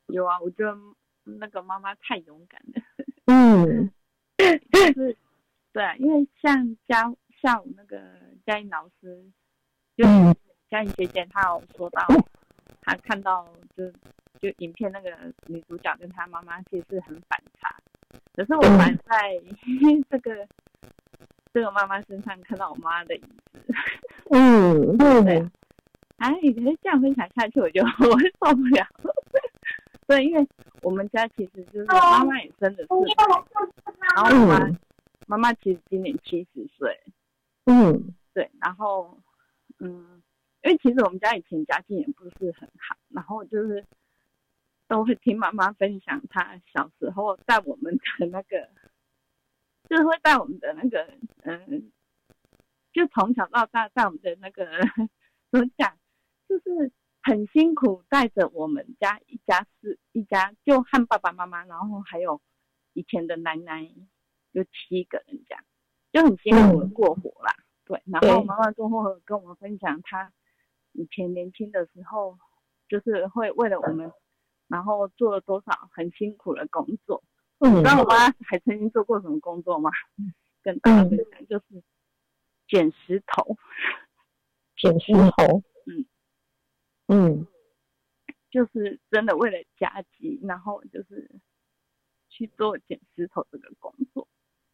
[0.07, 0.75] 有啊，我觉得
[1.23, 2.81] 那个妈妈太勇敢了。
[3.27, 3.89] 嗯，
[4.37, 5.17] 就是
[5.75, 8.01] 对，因为像下下午那个
[8.45, 9.29] 嘉颖老师，
[9.97, 10.05] 就
[10.69, 12.07] 嘉颖姐姐她有说到，
[12.81, 13.45] 她看到
[13.75, 13.91] 就。
[14.41, 15.09] 就影片那个
[15.47, 17.73] 女主角跟她妈妈其实很反差，
[18.33, 19.41] 可是我反在
[20.11, 20.45] 这个
[21.53, 23.73] 这个妈妈身上看到我妈的影子。
[24.31, 25.49] 嗯，对。
[26.17, 28.85] 哎，可是这样分享下去，我就 我会受不了。
[30.05, 30.45] 对，因为
[30.81, 32.87] 我们家其实就是妈妈也生的是，
[34.15, 34.77] 然后妈妈
[35.25, 36.99] 妈妈其实今年七十岁。
[37.65, 39.19] 嗯，对，然后
[39.79, 40.21] 嗯，
[40.63, 43.85] 因为其实我们家以前家境也不是很好，然后就是。
[44.87, 48.69] 都会听妈妈分享她小时候带我们的那个，
[49.89, 51.11] 就是会带我们的那个，
[51.41, 51.91] 嗯，
[52.93, 54.63] 就从小到大在我们的那个，
[55.49, 55.97] 怎么讲，
[56.47, 56.91] 就是
[57.23, 62.39] 很辛苦带着我们家一家四一家，就和爸爸妈妈，然后还有
[62.93, 63.91] 以前的奶奶，
[64.55, 65.63] 有七个人家，
[66.11, 67.53] 就很辛苦的过活啦。
[67.83, 70.31] 对，然后妈妈最后跟我们分享她
[70.93, 72.37] 以前年轻的时候，
[72.87, 74.11] 就是会为了我们。
[74.67, 77.23] 然后做了多少很辛苦的工作？
[77.59, 79.91] 你知道我妈还曾经做过什么工作吗？
[80.63, 81.83] 跟大家分享，就是
[82.67, 83.55] 捡石头。
[84.75, 85.61] 捡石头。
[85.85, 86.05] 嗯
[87.07, 87.47] 嗯，
[88.49, 91.29] 就是真的为了家计，然后就是
[92.29, 94.27] 去做捡石头这个工作。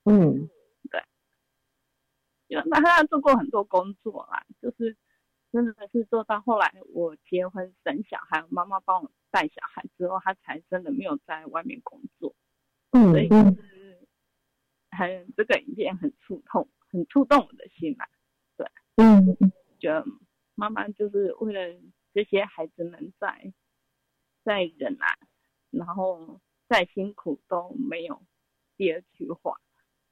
[0.06, 0.50] 嗯，
[0.90, 1.04] 对。
[2.48, 4.98] 因为他做过很多工作啦，就是
[5.52, 9.12] 真的是做到后来我结婚生小孩，妈妈帮我。
[9.34, 12.36] 带小孩之后，他才真的没有在外面工作，
[12.92, 14.06] 嗯，所以就是
[14.90, 18.10] 很这个影片很触痛，很触动我的心啦，
[18.58, 18.68] 对，
[18.98, 19.26] 嗯，
[19.80, 20.06] 觉得
[20.56, 21.82] 妈妈就是为了
[22.14, 23.54] 这些孩子们在
[24.44, 25.18] 在忍啊，
[25.70, 28.22] 然后再辛苦都没有
[28.76, 29.62] 第二句话，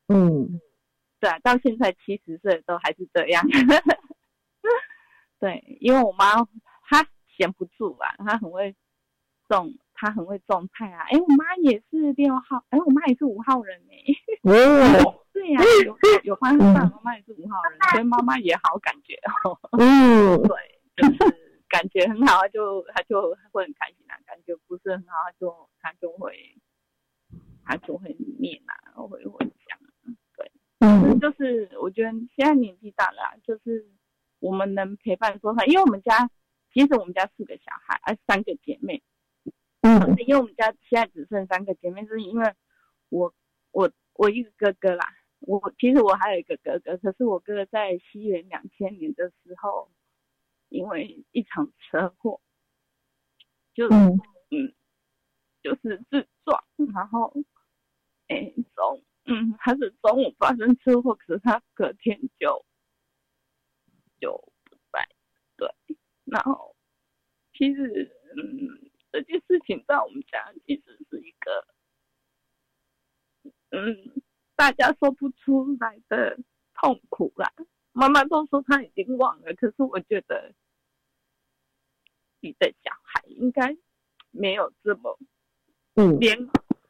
[0.10, 0.60] 嗯，
[1.19, 3.44] 对啊，到现在七十岁都还是这样，
[5.40, 6.36] 对，因为我妈
[6.88, 8.76] 她闲不住啊，她很会。
[9.49, 11.02] 种她很会种菜啊！
[11.10, 13.94] 哎，我妈也是六号，哎，我妈也是五号人呢。
[14.44, 19.57] 哦， 对呀，有有发现妈妈也是五号人，所以妈妈也好感觉哦。
[19.80, 21.18] 嗯， 对，就是
[21.68, 24.14] 感觉很好，就她就会很开心啊。
[24.27, 26.56] 感觉不是很好，他就她就会
[27.65, 29.52] 她就会念啊，会会
[30.80, 33.86] 嗯，就是我觉得现在年纪大了，就是
[34.40, 35.66] 我们能陪伴多少？
[35.66, 36.30] 因为我们家
[36.74, 39.04] 其实我们家四个小孩，啊，三个姐妹。
[39.82, 42.54] 嗯，因为我们家现在只剩三个姐妹，是因为
[43.10, 43.34] 我
[43.72, 49.90] 我我一个哥哥啦，我其实我还有一个哥哥，可是我哥哥在西元两千年的时候，
[50.68, 52.42] 因为一场车祸，
[53.74, 54.20] 就嗯
[54.52, 54.74] 嗯，
[55.64, 57.34] 就是自撞，然后
[58.28, 59.02] 哎中
[59.32, 62.66] 嗯他是中午发生车祸，可是他隔天就
[64.20, 65.08] 就不在，
[65.56, 65.74] 对，
[66.26, 66.76] 然后
[67.54, 68.16] 其实。
[68.32, 71.68] 嗯，这件事情在我们家其实是一个，
[73.72, 74.22] 嗯，
[74.56, 76.38] 大家说不出来的
[76.76, 77.52] 痛苦啦。
[77.92, 80.54] 妈妈都说她已经忘了，可是我觉得
[82.40, 83.76] 你的小孩应该
[84.30, 85.18] 没有这么，
[85.96, 86.38] 嗯，连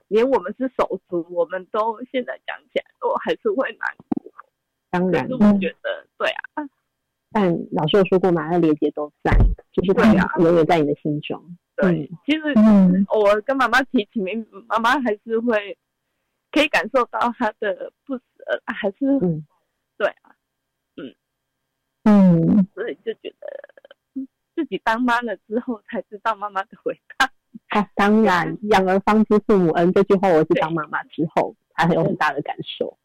[0.10, 4.32] 连我们是手足，我们都现在讲起来，我还是会难过。
[4.90, 5.28] 当然。
[5.28, 6.68] 可是，我觉得，对啊，
[7.32, 9.32] 但老师有说过嘛，那连接都在，
[9.72, 9.94] 就是
[10.44, 11.58] 永远在你的心中。
[11.76, 13.06] 对，其实嗯。
[13.14, 15.78] 我跟妈妈提起名，妈妈还是会
[16.52, 18.24] 可以感受到她的不舍，
[18.66, 19.46] 还是、嗯。
[19.96, 20.36] 对啊，
[20.98, 21.16] 嗯。
[22.06, 22.68] 嗯。
[22.74, 23.48] 所以就觉得
[24.16, 27.29] 嗯自己当妈了之后才知道妈妈的伟大。
[27.70, 32.98] 啊，当然，养儿方知父母恩这句话，我是当妈妈之后才很有很大的感受。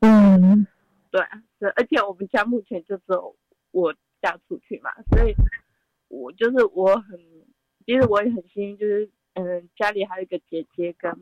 [0.00, 0.66] 嗯
[1.10, 3.36] 对啊，是，而且我们家目前就只有
[3.70, 5.34] 我嫁出去嘛，所以
[6.08, 7.20] 我就是我很，
[7.84, 11.12] 其实我也很幸运，就是嗯，家里还有一个姐姐跟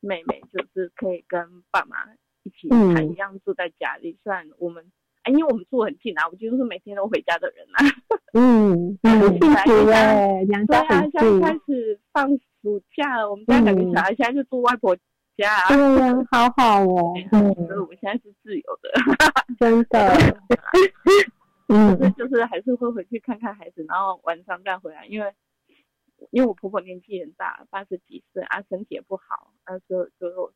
[0.00, 1.96] 妹妹，就是可以跟爸妈
[2.44, 4.18] 一起嗯还一样住在家里。
[4.22, 4.92] 虽然我们，
[5.22, 7.78] 哎，因为我们住很近啊，我几乎是每天都回家的人啊。
[8.32, 11.76] 嗯，很幸福哎，娘对啊，家很现在开近。
[11.76, 12.28] 始放
[12.62, 14.96] 暑假了，我们家两个小孩现在就住外婆
[15.36, 15.68] 家啊。
[15.68, 18.90] 对呀，好好哦， 嗯，所以我现在是自由的。
[19.58, 20.16] 真的。
[20.68, 21.32] 可是
[21.68, 25.32] 嗯就是还是会回去看看孩子，然后晚上再回来，因为
[26.30, 30.52] 因为我婆婆年纪很大，八十几岁啊，身体也不好，啊，所以就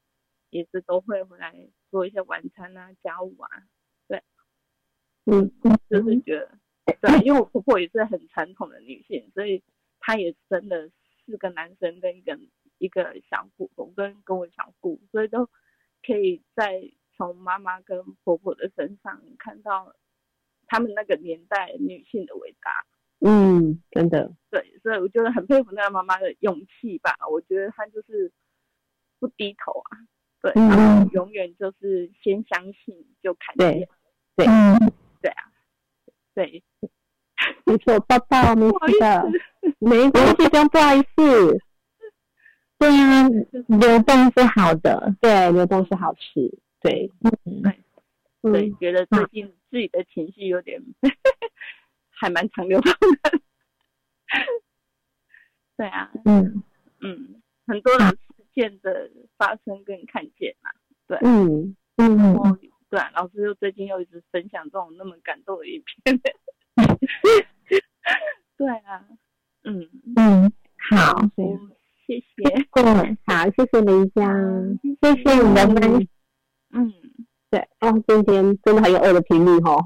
[0.51, 1.55] 也是都会回来
[1.91, 3.49] 做一些晚餐啊、家务啊，
[5.27, 5.51] 嗯
[5.89, 6.51] 就是觉得
[7.01, 9.63] 对，因为我婆婆也是很传统的女性，所以
[10.01, 10.91] 她也生了
[11.25, 12.39] 四个男生跟一个
[12.79, 15.49] 一个小姑，我跟跟我小姑，所以都
[16.07, 16.83] 可以在
[17.17, 19.95] 从妈妈跟婆婆的身上看到
[20.67, 22.85] 他们那个年代女性的伟大。
[23.21, 24.31] 嗯，真的。
[24.51, 27.17] 对，所以我觉得很佩服那个妈妈的勇气吧。
[27.31, 28.31] 我觉得她就是
[29.19, 29.97] 不低头啊，
[30.43, 33.89] 对，嗯然后永远就是先相信就看见，
[34.37, 34.93] 对嗯
[35.25, 35.43] 对啊，
[36.35, 36.63] 对，
[37.65, 39.25] 没错，抱抱，没事的，
[39.79, 41.59] 没关系，不用不好意思。
[42.77, 43.27] 对啊，
[43.69, 50.83] 流动是好的，对，流动是好事，对，嗯，对，嗯，觉得最近自己的情绪有点
[52.11, 53.41] 还蛮长流动的。
[55.79, 56.63] 对啊，嗯。
[57.01, 58.19] 嗯，很多的事
[58.55, 60.71] 件的发生跟看见嘛，
[61.07, 61.19] 对。
[61.23, 62.17] 嗯嗯。
[62.19, 62.59] 然后
[63.15, 66.21] 老师又最近又一直分享这种那么感动的影片。
[68.57, 69.05] 对啊，
[69.65, 70.53] 嗯，嗯，
[70.91, 71.45] 好，我
[72.07, 74.23] 谢谢，对，好，谢谢林佳，
[75.01, 76.07] 谢谢你的分享。
[76.73, 76.93] 嗯，
[77.51, 79.85] 对，哦，今天真的很有二的频率哦。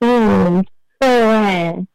[0.00, 0.64] 嗯，
[0.98, 1.86] 对。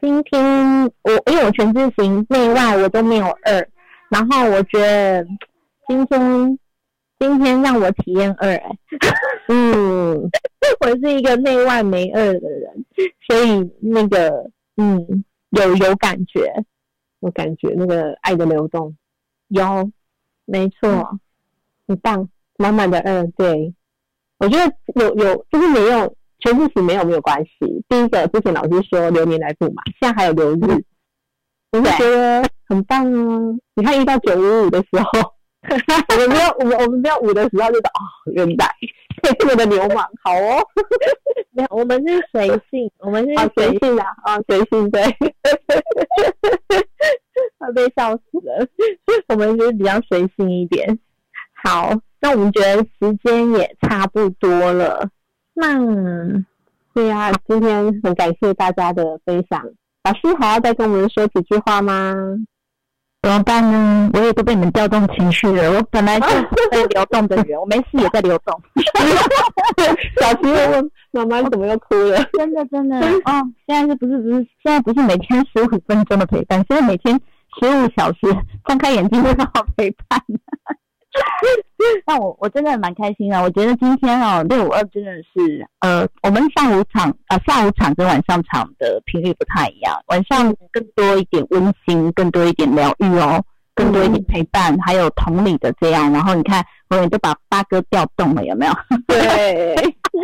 [0.00, 3.68] 今天我因为我全字型内外我都没有二，
[4.10, 5.26] 然后我觉得
[5.88, 6.58] 今天
[7.18, 8.78] 今天让我体验二、哎，
[9.48, 10.30] 嗯，
[10.80, 12.84] 我是一个内外没二的人，
[13.26, 16.52] 所以那个嗯有有感觉，
[17.20, 18.96] 有感觉那个爱的流动，
[19.48, 19.90] 有，
[20.44, 21.18] 没错，
[21.86, 22.28] 很棒。
[22.60, 23.72] 满满的二，对，
[24.38, 27.84] 我觉得有有就是没有全部是没有没有关系。
[27.88, 30.84] 第一个之前老师说流年来不嘛，现在还有流日，
[31.70, 33.56] 我就觉得很棒啊！
[33.74, 35.34] 你看遇到九五五的时候，
[36.08, 38.00] 我们没有我们我们没有五的时候就说哦，
[38.32, 38.66] 原来
[39.38, 40.64] 这么的流氓，好哦，
[41.50, 45.02] 没有，我们是随性，我们是好随性啊，啊随性对，
[47.58, 48.66] 会被笑死了。
[49.28, 50.98] 我们就是比较随性一点。
[51.64, 55.08] 好，那我们觉得时间也差不多了。
[55.54, 55.76] 那
[56.94, 59.60] 对啊，今天很感谢大家的分享。
[60.04, 62.14] 老师还要再跟我们说几句话吗？
[63.20, 64.10] 怎么办呢？
[64.14, 65.72] 我也都被你们调动情绪了。
[65.72, 68.62] 我本来就是 在流动的人，我没事也在流动。
[70.20, 72.16] 小时候问妈妈你怎么又哭了？
[72.34, 77.20] 真的真的哦，现在是不是不是现在不是每天十五分钟的陪伴，现在每天
[77.60, 78.18] 十五小时，
[78.66, 80.22] 张开眼睛就是好陪伴。
[82.04, 93.42] 但我我真的蛮开心的，我觉得今天哦六五二真的是呃，我们上午场啊、呃、下午场跟晚上场的频率不太一样，晚上更多一点温馨，更多一点疗愈哦，
[93.74, 96.10] 更多一点陪伴，还有同理的这样。
[96.12, 98.72] 然后你看，我们都把八哥调动了，有没有？
[99.06, 99.76] 对，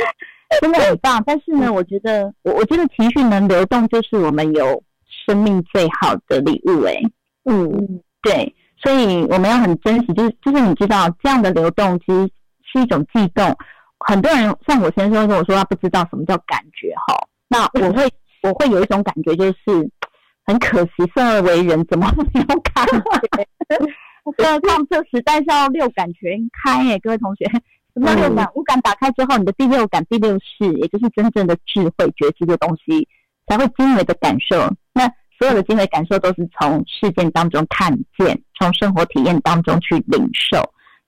[0.60, 1.22] 真的很棒。
[1.26, 4.82] 但是呢，我觉得我我觉得情绪能流动，就是我们有
[5.26, 7.00] 生命最好的礼物、欸。
[7.44, 8.54] 嗯，对，
[8.84, 12.30] 所以我们要很珍惜，就是就是你知道这样的流动其实
[12.70, 13.56] 是一种悸动。
[14.06, 17.16] 很多人像我先生跟我说，他不知道什么叫感觉哈。
[17.48, 18.06] 那我会
[18.42, 19.90] 我会有一种感觉，就是
[20.44, 23.78] 很可惜，生而为人怎么没有感觉？
[24.36, 27.46] 更何况这时代是要六感全开哎，各位同学，
[27.94, 28.50] 什么叫六感？
[28.54, 33.08] 五感打开之后，你的第六感、第六识，也就是真正的智慧觉知的东西，
[33.46, 34.70] 才会精微的感受。
[35.44, 40.58] 那所有的经历感受都是从事件当中看见，从生活体验当中去领受。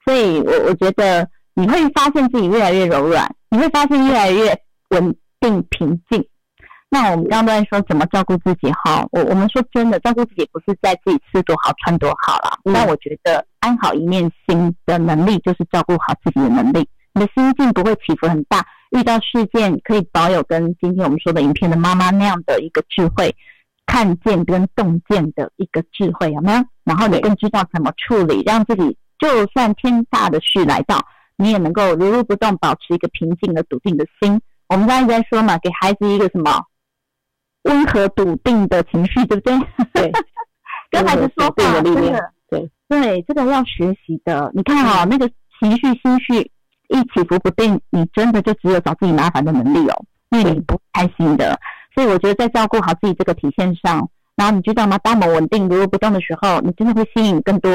[0.05, 4.55] 所以，我我觉得你会发现自己越来越柔软，你会发现越来越
[4.89, 6.23] 稳定平静。
[6.89, 12.57] 那我们刚刚都在说怎么照顾自己哈，我我们说真的，照顾自己不是在自己吃多好穿多好啦。
[12.71, 16.87] 但我觉得安好一面心的能力，就是照顾好自己的能力。
[17.13, 23.35] 你的心境不会起伏很大，遇到事件可以保有跟今天我们说的影片的妈妈那样的一个智慧，
[23.87, 26.63] 看见跟洞见的一个智慧有没有？
[26.83, 30.99] 然后你更知道怎么处理，让自己就算天大的事来到，
[31.37, 34.39] 你也能够如如不动，保持一个平静的笃定的心。
[34.67, 36.63] 我们刚才在说嘛，给孩子一个什么？
[37.63, 39.57] 温和笃定的情绪，对不对？
[39.93, 40.11] 对，
[40.91, 44.51] 跟孩子说话，真的，对对，这个要学习的。
[44.53, 46.51] 你看哦，那个情绪、心绪
[46.89, 51.59] 一起伏不定，你真的就只有找自己麻烦的能力哦，因为你不开心的。
[51.97, 54.99] 所以我觉得在照顾好自己这个体现上，然后你知道吗？
[54.99, 57.71] 当我们稳定、如如不动的时候，你真的会吸引更多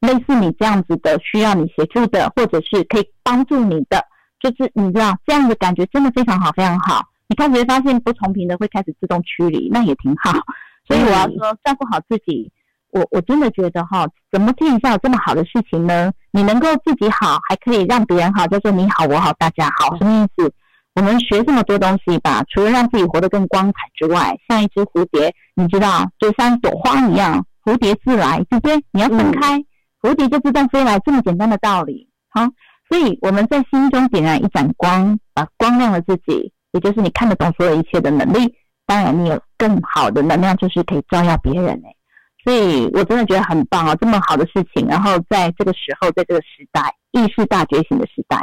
[0.00, 4.02] 类似你这样子的需要你协助的，或者是可以帮助你的，
[4.40, 7.02] 就是你知道这样的感觉真的非常好，非常好。
[7.28, 10.32] 你开始发现不同频的会开始自动驱离，那也挺好。
[10.88, 12.50] 所以我要说，照顾好自己，
[12.90, 16.10] 我我真的觉得哈，怎么天底下有这么好的事情呢？
[16.30, 20.50] 你能够自己好，还可以让别人好，叫做你好我好大家好，什么意思？
[20.98, 28.74] 我们学这么多东西吧，除了让自己活得更光彩之外，像一只蝴蝶，你知道，就像一朵花一样，蝴蝶自来，对不对？
[28.90, 29.64] 你要分开，
[30.02, 32.08] 蝴蝶就自动飞来，这么简单的道理。
[32.30, 32.42] 好，
[32.90, 36.52] 所以我们在心中点燃一盏光，把光亮了自己。
[36.72, 38.52] 也就是你看得懂所有一切的能力，
[38.84, 41.94] 当然你有更好的能量，就是可以照耀别人哎。
[42.42, 48.36] 所以我真的觉得很棒啊，这么好的事情，然后在这个时候，在这个时代，意识大觉醒的时代，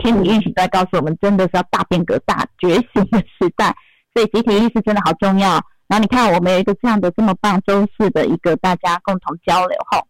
[0.00, 3.74] 天体运行在告诉我们，真的是要大变革、大觉醒的时代。
[4.12, 5.60] 所以集体意识真的好重要。
[5.86, 10.02] 然后你看，我们有一个这样的这么棒周四的一个大家共同交流哈，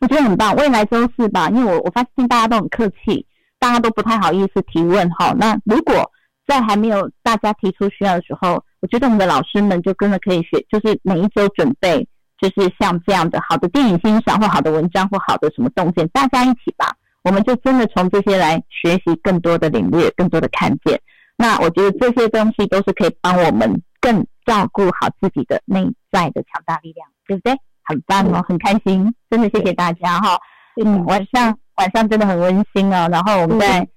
[0.00, 0.54] 我觉得很棒。
[0.56, 3.26] 未来周四吧，因为我我发现大家都很客气，
[3.58, 5.32] 大家都不太好意思提问哈。
[5.38, 6.10] 那如果
[6.46, 12.06] 在还没有大家提出需要的时候，我觉得我们的老师们就真的可以学，就是每一周准备，
[12.38, 16.92] 就是像这样的好的电影欣赏或好的文章或好的什么洞见，大家一起吧，
[17.24, 21.00] 我们就真的从这些来学习更多的领略，更多的看见。
[21.36, 27.52] 那我觉得这些东西都是可以帮我们更照顾好自己的内在的强大力量，对不对？
[27.82, 30.38] 很棒哦，很开心，真的谢谢大家哈。
[30.82, 33.88] 嗯，晚上晚上真的很温馨哦，然后我们在。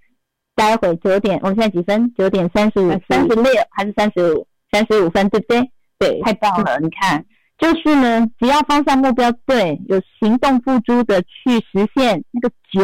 [0.57, 2.11] 待会九点，我们现在几分？
[2.15, 4.47] 九点三十五、三十六还是三十五？
[4.71, 5.71] 三十五分，对不对？
[5.99, 6.79] 对，太棒了！
[6.79, 7.23] 你看，
[7.59, 12.81] 就是呢，只要方向目标对，有行动付诸的去实现，那个九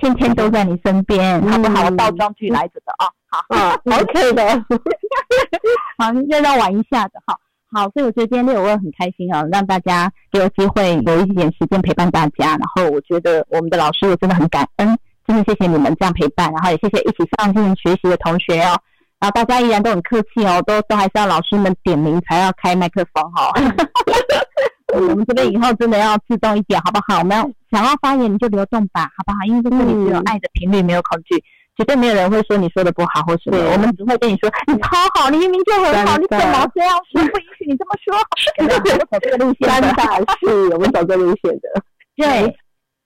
[0.00, 1.84] 天天都在你身边，好不好？
[1.84, 4.42] 我倒装句来着的啊，好啊， OK 的，
[5.98, 7.36] 好，要要玩一下的，哈
[7.70, 14.98] 好，所以我觉得今天六五二很开心啊，让大家给我机会有一点时间陪伴大家，然后我觉得我们的老师我真的很感恩。
[15.26, 18.80] 真的谢谢你们这样陪伴，然后也谢谢一起上进学习的同学哦。
[19.20, 23.52] 然后大家依然都很客气哦，都都还是要老师们点名才要开麦克风哈。
[24.94, 27.18] 我们这边以后真的要自动一点，好不好？
[27.18, 29.44] 我们要想要发言你就流动吧，好不好？
[29.46, 31.36] 因为这里只有爱的频率，没有恐惧，
[31.76, 33.58] 绝对没有人会说你说的不好或什么。
[33.72, 37.20] 我们只会跟你说你超好，你明明就很好，你怎么这样说？
[37.20, 38.16] 不允许你这么说。
[38.58, 41.82] 我们走这个路线，三大是我们走这路线的，
[42.16, 42.56] 对。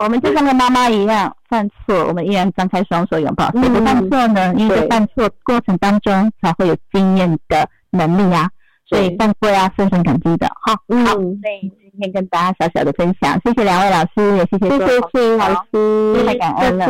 [0.02, 3.50] 我们就像个妈妈一样，犯错我们依然张开双手拥抱。
[3.52, 4.52] 谁不犯错呢？
[4.56, 8.50] 因为在犯错过程当中才会有经验的能力啊。
[8.84, 10.48] 所以犯错呀，深深感激的。
[10.60, 10.72] 好，
[11.06, 16.86] 好，所以今天跟大家小小的分享，谢谢两位老师，也谢谢谢谢老师，太感恩了，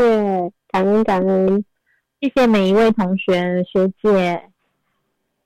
[0.70, 1.62] 感恩感恩，
[2.20, 4.42] 谢谢每一位同学学姐，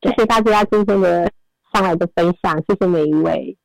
[0.03, 1.31] 谢谢大家今天的
[1.75, 3.57] 上来的分享，谢谢每一位。